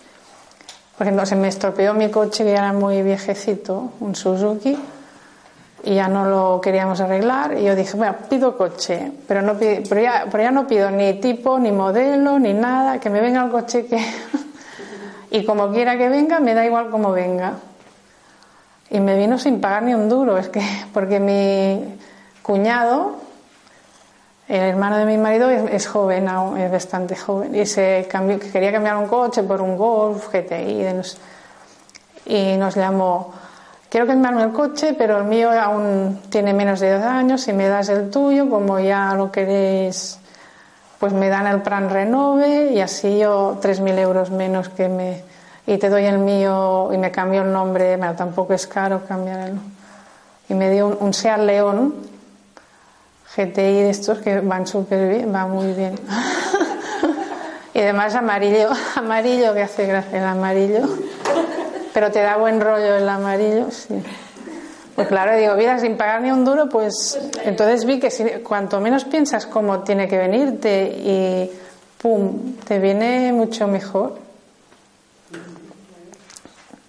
por 1.02 1.08
ejemplo, 1.08 1.26
se 1.26 1.34
me 1.34 1.48
estropeó 1.48 1.94
mi 1.94 2.12
coche 2.12 2.44
que 2.44 2.52
era 2.52 2.72
muy 2.72 3.02
viejecito, 3.02 3.90
un 3.98 4.14
Suzuki, 4.14 4.78
y 5.82 5.94
ya 5.96 6.06
no 6.06 6.26
lo 6.26 6.60
queríamos 6.60 7.00
arreglar. 7.00 7.58
Y 7.58 7.64
yo 7.64 7.74
dije, 7.74 7.96
bueno, 7.96 8.14
pido 8.30 8.56
coche, 8.56 9.10
pero, 9.26 9.42
no 9.42 9.58
pido, 9.58 9.82
pero, 9.88 10.00
ya, 10.00 10.26
pero 10.30 10.44
ya 10.44 10.52
no 10.52 10.64
pido 10.64 10.92
ni 10.92 11.14
tipo, 11.14 11.58
ni 11.58 11.72
modelo, 11.72 12.38
ni 12.38 12.52
nada, 12.52 13.00
que 13.00 13.10
me 13.10 13.20
venga 13.20 13.42
el 13.44 13.50
coche 13.50 13.86
que. 13.86 14.00
y 15.32 15.44
como 15.44 15.72
quiera 15.72 15.98
que 15.98 16.08
venga, 16.08 16.38
me 16.38 16.54
da 16.54 16.64
igual 16.64 16.88
como 16.88 17.10
venga. 17.10 17.54
Y 18.88 19.00
me 19.00 19.18
vino 19.18 19.40
sin 19.40 19.60
pagar 19.60 19.82
ni 19.82 19.94
un 19.94 20.08
duro, 20.08 20.38
es 20.38 20.50
que, 20.50 20.62
porque 20.94 21.18
mi 21.18 21.98
cuñado, 22.44 23.16
el 24.52 24.60
hermano 24.60 24.98
de 24.98 25.06
mi 25.06 25.16
marido 25.16 25.48
es, 25.48 25.86
joven, 25.86 26.28
es 26.58 26.70
bastante 26.70 27.16
joven, 27.16 27.54
y 27.54 27.64
se 27.64 28.06
cambió, 28.10 28.38
quería 28.38 28.70
cambiar 28.70 28.98
un 28.98 29.06
coche 29.06 29.42
por 29.44 29.62
un 29.62 29.78
Golf 29.78 30.28
GTI 30.30 30.84
y 32.26 32.56
nos 32.58 32.74
llamó, 32.74 33.32
quiero 33.88 34.06
cambiarme 34.06 34.42
el 34.42 34.52
coche, 34.52 34.92
pero 34.92 35.16
el 35.16 35.24
mío 35.24 35.50
aún 35.58 36.20
tiene 36.28 36.52
menos 36.52 36.80
de 36.80 36.98
10 36.98 37.02
años, 37.02 37.40
si 37.40 37.54
me 37.54 37.66
das 37.66 37.88
el 37.88 38.10
tuyo, 38.10 38.50
como 38.50 38.78
ya 38.78 39.14
lo 39.14 39.32
queréis, 39.32 40.18
pues 41.00 41.14
me 41.14 41.30
dan 41.30 41.46
el 41.46 41.62
plan 41.62 41.88
renove 41.88 42.72
y 42.74 42.80
así 42.82 43.20
yo 43.20 43.58
3.000 43.58 43.98
euros 44.00 44.30
menos 44.30 44.68
que 44.68 44.86
me... 44.90 45.24
y 45.66 45.78
te 45.78 45.88
doy 45.88 46.04
el 46.04 46.18
mío 46.18 46.90
y 46.92 46.98
me 46.98 47.10
cambio 47.10 47.40
el 47.40 47.50
nombre, 47.50 47.96
bueno, 47.96 48.14
tampoco 48.16 48.52
es 48.52 48.66
caro 48.66 49.00
cambiar 49.08 49.48
el... 49.48 49.58
Y 50.50 50.54
me 50.54 50.68
dio 50.68 50.88
un, 50.88 50.98
un 51.00 51.14
Seat 51.14 51.40
León 51.40 52.11
GTI 53.36 53.82
de 53.82 53.90
estos 53.90 54.18
que 54.18 54.40
van 54.40 54.66
súper 54.66 55.08
bien, 55.08 55.34
va 55.34 55.46
muy 55.46 55.72
bien. 55.72 55.94
y 57.74 57.80
además 57.80 58.14
amarillo, 58.14 58.70
amarillo 58.96 59.54
que 59.54 59.62
hace 59.62 59.86
gracia 59.86 60.18
el 60.18 60.26
amarillo. 60.26 60.88
Pero 61.94 62.10
te 62.10 62.20
da 62.20 62.36
buen 62.36 62.60
rollo 62.60 62.96
el 62.96 63.08
amarillo, 63.08 63.70
sí. 63.70 64.02
Pues 64.94 65.08
claro, 65.08 65.36
digo, 65.36 65.54
mira, 65.54 65.78
sin 65.78 65.96
pagar 65.96 66.20
ni 66.20 66.30
un 66.30 66.44
duro, 66.44 66.68
pues 66.68 67.18
entonces 67.44 67.86
vi 67.86 67.98
que 67.98 68.10
si, 68.10 68.24
cuanto 68.42 68.78
menos 68.80 69.04
piensas 69.04 69.46
cómo 69.46 69.80
tiene 69.80 70.06
que 70.06 70.18
venirte 70.18 70.84
y 70.84 71.50
pum, 72.00 72.56
te 72.66 72.78
viene 72.78 73.32
mucho 73.32 73.66
mejor. 73.66 74.18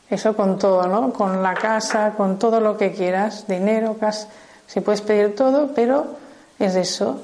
Eso 0.10 0.36
con 0.36 0.60
todo, 0.60 0.86
¿no? 0.88 1.14
Con 1.14 1.42
la 1.42 1.54
casa, 1.54 2.14
con 2.18 2.38
todo 2.38 2.60
lo 2.60 2.78
que 2.78 2.92
quieras, 2.92 3.48
dinero, 3.48 3.98
casa. 3.98 4.28
Si 4.68 4.82
puedes 4.82 5.02
pedir 5.02 5.36
todo, 5.36 5.72
pero 5.74 6.23
es 6.60 6.76
eso, 6.76 7.22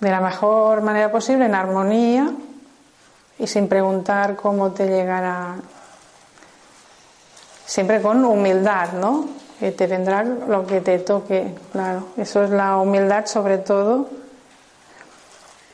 de 0.00 0.10
la 0.10 0.20
mejor 0.20 0.82
manera 0.82 1.10
posible, 1.10 1.46
en 1.46 1.54
armonía 1.54 2.30
y 3.38 3.46
sin 3.46 3.68
preguntar 3.68 4.36
cómo 4.36 4.72
te 4.72 4.86
llegará. 4.86 5.56
Siempre 7.64 8.02
con 8.02 8.24
humildad, 8.24 8.92
¿no? 8.92 9.28
Que 9.58 9.72
te 9.72 9.86
vendrá 9.86 10.24
lo 10.24 10.66
que 10.66 10.80
te 10.80 10.98
toque, 10.98 11.54
claro. 11.72 12.08
Eso 12.16 12.44
es 12.44 12.50
la 12.50 12.76
humildad, 12.78 13.26
sobre 13.26 13.58
todo. 13.58 14.08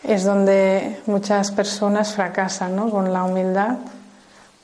Es 0.03 0.25
donde 0.25 1.03
muchas 1.07 1.51
personas 1.51 2.13
fracasan, 2.13 2.77
¿no? 2.77 2.91
Con 2.91 3.13
la 3.13 3.25
humildad. 3.25 3.77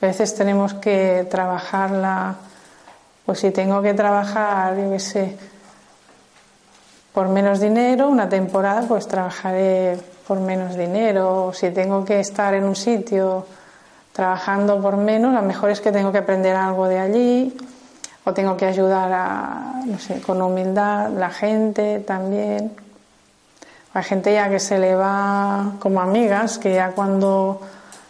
A 0.01 0.05
veces 0.05 0.35
tenemos 0.35 0.73
que 0.75 1.27
trabajarla. 1.29 2.35
Pues 3.25 3.39
si 3.39 3.51
tengo 3.51 3.81
que 3.81 3.93
trabajar, 3.93 4.77
yo 4.77 4.91
qué 4.91 4.99
sé, 4.99 5.37
por 7.13 7.29
menos 7.29 7.59
dinero, 7.59 8.09
una 8.09 8.27
temporada 8.27 8.81
pues 8.87 9.07
trabajaré 9.07 9.99
por 10.27 10.39
menos 10.39 10.75
dinero. 10.75 11.51
Si 11.53 11.69
tengo 11.69 12.03
que 12.03 12.19
estar 12.19 12.53
en 12.55 12.63
un 12.63 12.75
sitio 12.75 13.45
trabajando 14.11 14.81
por 14.81 14.97
menos, 14.97 15.35
a 15.35 15.41
lo 15.41 15.47
mejor 15.47 15.69
es 15.69 15.79
que 15.79 15.91
tengo 15.91 16.11
que 16.11 16.17
aprender 16.19 16.55
algo 16.55 16.87
de 16.87 16.99
allí 16.99 17.57
o 18.25 18.33
tengo 18.33 18.57
que 18.57 18.65
ayudar 18.65 19.11
a, 19.11 19.81
no 19.85 19.99
sé, 19.99 20.21
con 20.21 20.41
humildad, 20.41 21.09
la 21.09 21.29
gente 21.29 21.99
también. 21.99 22.71
Hay 23.93 24.03
gente 24.03 24.33
ya 24.33 24.49
que 24.49 24.59
se 24.59 24.79
le 24.79 24.95
va 24.95 25.73
como 25.79 26.01
amigas, 26.01 26.57
que 26.57 26.73
ya 26.73 26.91
cuando 26.91 27.61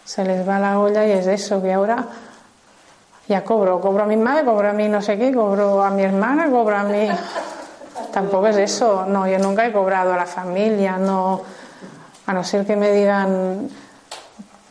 se 0.04 0.24
les 0.24 0.48
va 0.48 0.58
la 0.58 0.78
olla 0.78 1.06
y 1.06 1.12
es 1.12 1.26
eso, 1.26 1.60
que 1.60 1.74
ahora 1.74 2.06
ya 3.28 3.44
cobro, 3.44 3.80
cobro 3.80 4.04
a 4.04 4.06
mi 4.06 4.16
madre, 4.16 4.44
cobro 4.44 4.70
a 4.70 4.72
mi 4.72 4.88
no 4.88 5.02
sé 5.02 5.18
qué, 5.18 5.34
cobro 5.34 5.82
a 5.82 5.90
mi 5.90 6.04
hermana, 6.04 6.50
cobro 6.50 6.76
a 6.76 6.84
mi... 6.84 7.08
Tampoco 8.14 8.46
es 8.46 8.56
eso, 8.58 9.06
no, 9.08 9.26
yo 9.26 9.40
nunca 9.40 9.66
he 9.66 9.72
cobrado 9.72 10.12
a 10.12 10.16
la 10.16 10.26
familia, 10.26 10.98
no, 10.98 11.42
a 12.26 12.32
no 12.32 12.44
ser 12.44 12.64
que 12.64 12.76
me 12.76 12.92
digan, 12.92 13.68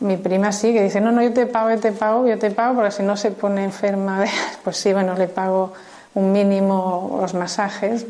mi 0.00 0.16
prima 0.16 0.50
sí, 0.50 0.72
que 0.72 0.82
dice, 0.82 0.98
no, 0.98 1.12
no, 1.12 1.20
yo 1.20 1.30
te 1.34 1.44
pago, 1.44 1.68
yo 1.68 1.78
te 1.78 1.92
pago, 1.92 2.26
yo 2.26 2.38
te 2.38 2.50
pago, 2.50 2.76
porque 2.76 2.90
si 2.90 3.02
no 3.02 3.18
se 3.18 3.32
pone 3.32 3.62
enferma, 3.62 4.24
pues 4.64 4.78
sí, 4.78 4.94
bueno, 4.94 5.14
le 5.14 5.28
pago 5.28 5.74
un 6.14 6.32
mínimo 6.32 7.18
los 7.20 7.34
masajes. 7.34 8.06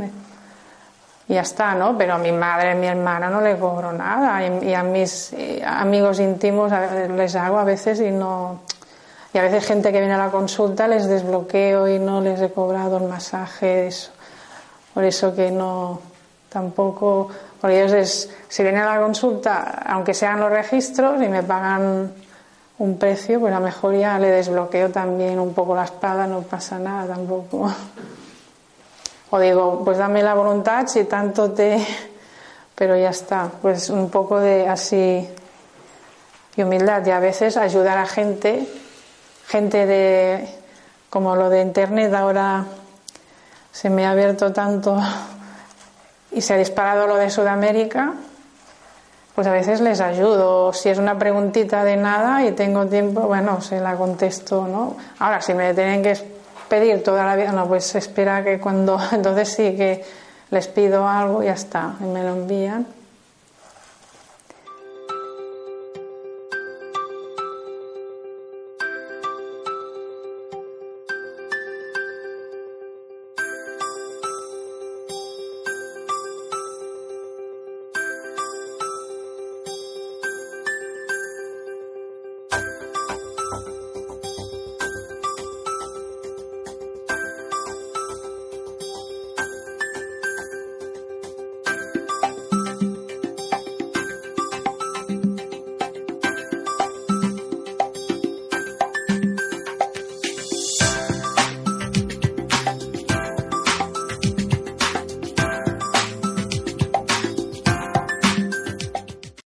Y 1.26 1.34
ya 1.34 1.40
está, 1.40 1.74
¿no? 1.74 1.98
Pero 1.98 2.14
a 2.14 2.18
mi 2.18 2.30
madre, 2.30 2.70
a 2.70 2.74
mi 2.76 2.86
hermana 2.86 3.28
no 3.28 3.40
le 3.40 3.58
cobro 3.58 3.92
nada. 3.92 4.40
Y, 4.62 4.72
a 4.72 4.84
mis 4.84 5.32
eh, 5.32 5.64
amigos 5.66 6.20
íntimos 6.20 6.70
les 7.16 7.34
hago 7.34 7.58
a 7.58 7.64
veces 7.64 8.00
y 8.00 8.12
no. 8.12 8.60
Y 9.32 9.38
a 9.38 9.42
veces 9.42 9.66
gente 9.66 9.90
que 9.90 9.98
viene 9.98 10.14
a 10.14 10.18
la 10.18 10.30
consulta 10.30 10.86
les 10.86 11.08
desbloqueo 11.08 11.88
y 11.88 11.98
no 11.98 12.20
les 12.20 12.40
he 12.40 12.52
cobrado 12.52 12.98
el 12.98 13.08
masaje, 13.08 13.88
eso. 13.88 14.13
Por 14.94 15.04
eso 15.04 15.34
que 15.34 15.50
no, 15.50 16.00
tampoco, 16.48 17.28
porque 17.60 17.82
ellos 17.82 17.92
es, 17.92 18.30
si 18.48 18.62
vienen 18.62 18.82
a 18.82 18.94
la 18.94 19.02
consulta, 19.02 19.82
aunque 19.86 20.14
sean 20.14 20.38
los 20.38 20.50
registros 20.50 21.20
y 21.20 21.28
me 21.28 21.42
pagan 21.42 22.12
un 22.78 22.98
precio, 22.98 23.40
pues 23.40 23.52
a 23.52 23.58
lo 23.58 23.64
mejor 23.64 23.96
ya 23.96 24.18
le 24.18 24.30
desbloqueo 24.30 24.90
también 24.90 25.38
un 25.40 25.52
poco 25.52 25.74
la 25.74 25.84
espada, 25.84 26.26
no 26.26 26.42
pasa 26.42 26.78
nada 26.78 27.14
tampoco. 27.14 27.72
O 29.30 29.38
digo, 29.40 29.82
pues 29.84 29.98
dame 29.98 30.22
la 30.22 30.34
voluntad 30.34 30.86
si 30.86 31.04
tanto 31.04 31.50
te. 31.50 31.84
Pero 32.76 32.96
ya 32.96 33.10
está, 33.10 33.50
pues 33.62 33.90
un 33.90 34.10
poco 34.10 34.38
de 34.38 34.68
así 34.68 35.28
y 36.56 36.62
humildad 36.62 37.04
y 37.06 37.10
a 37.10 37.18
veces 37.18 37.56
ayudar 37.56 37.98
a 37.98 38.06
gente, 38.06 38.68
gente 39.46 39.86
de 39.86 40.48
como 41.10 41.34
lo 41.36 41.50
de 41.50 41.62
internet 41.62 42.12
ahora 42.14 42.64
se 43.74 43.90
me 43.90 44.06
ha 44.06 44.12
abierto 44.12 44.52
tanto 44.52 44.96
y 46.30 46.40
se 46.40 46.54
ha 46.54 46.56
disparado 46.56 47.08
lo 47.08 47.16
de 47.16 47.28
Sudamérica, 47.28 48.14
pues 49.34 49.48
a 49.48 49.50
veces 49.50 49.80
les 49.80 50.00
ayudo. 50.00 50.72
Si 50.72 50.88
es 50.90 50.98
una 50.98 51.18
preguntita 51.18 51.82
de 51.82 51.96
nada 51.96 52.44
y 52.44 52.52
tengo 52.52 52.86
tiempo, 52.86 53.22
bueno, 53.22 53.60
se 53.60 53.80
la 53.80 53.96
contesto, 53.96 54.68
¿no? 54.68 54.96
Ahora, 55.18 55.40
si 55.40 55.54
me 55.54 55.74
tienen 55.74 56.04
que 56.04 56.16
pedir 56.68 57.02
toda 57.02 57.24
la 57.26 57.34
vida, 57.34 57.50
no, 57.50 57.66
pues 57.66 57.92
espera 57.96 58.44
que 58.44 58.60
cuando, 58.60 58.96
entonces 59.12 59.48
sí 59.48 59.74
que 59.76 60.04
les 60.52 60.68
pido 60.68 61.08
algo 61.08 61.42
y 61.42 61.46
ya 61.46 61.54
está, 61.54 61.94
y 62.00 62.04
me 62.04 62.22
lo 62.22 62.30
envían. 62.30 62.86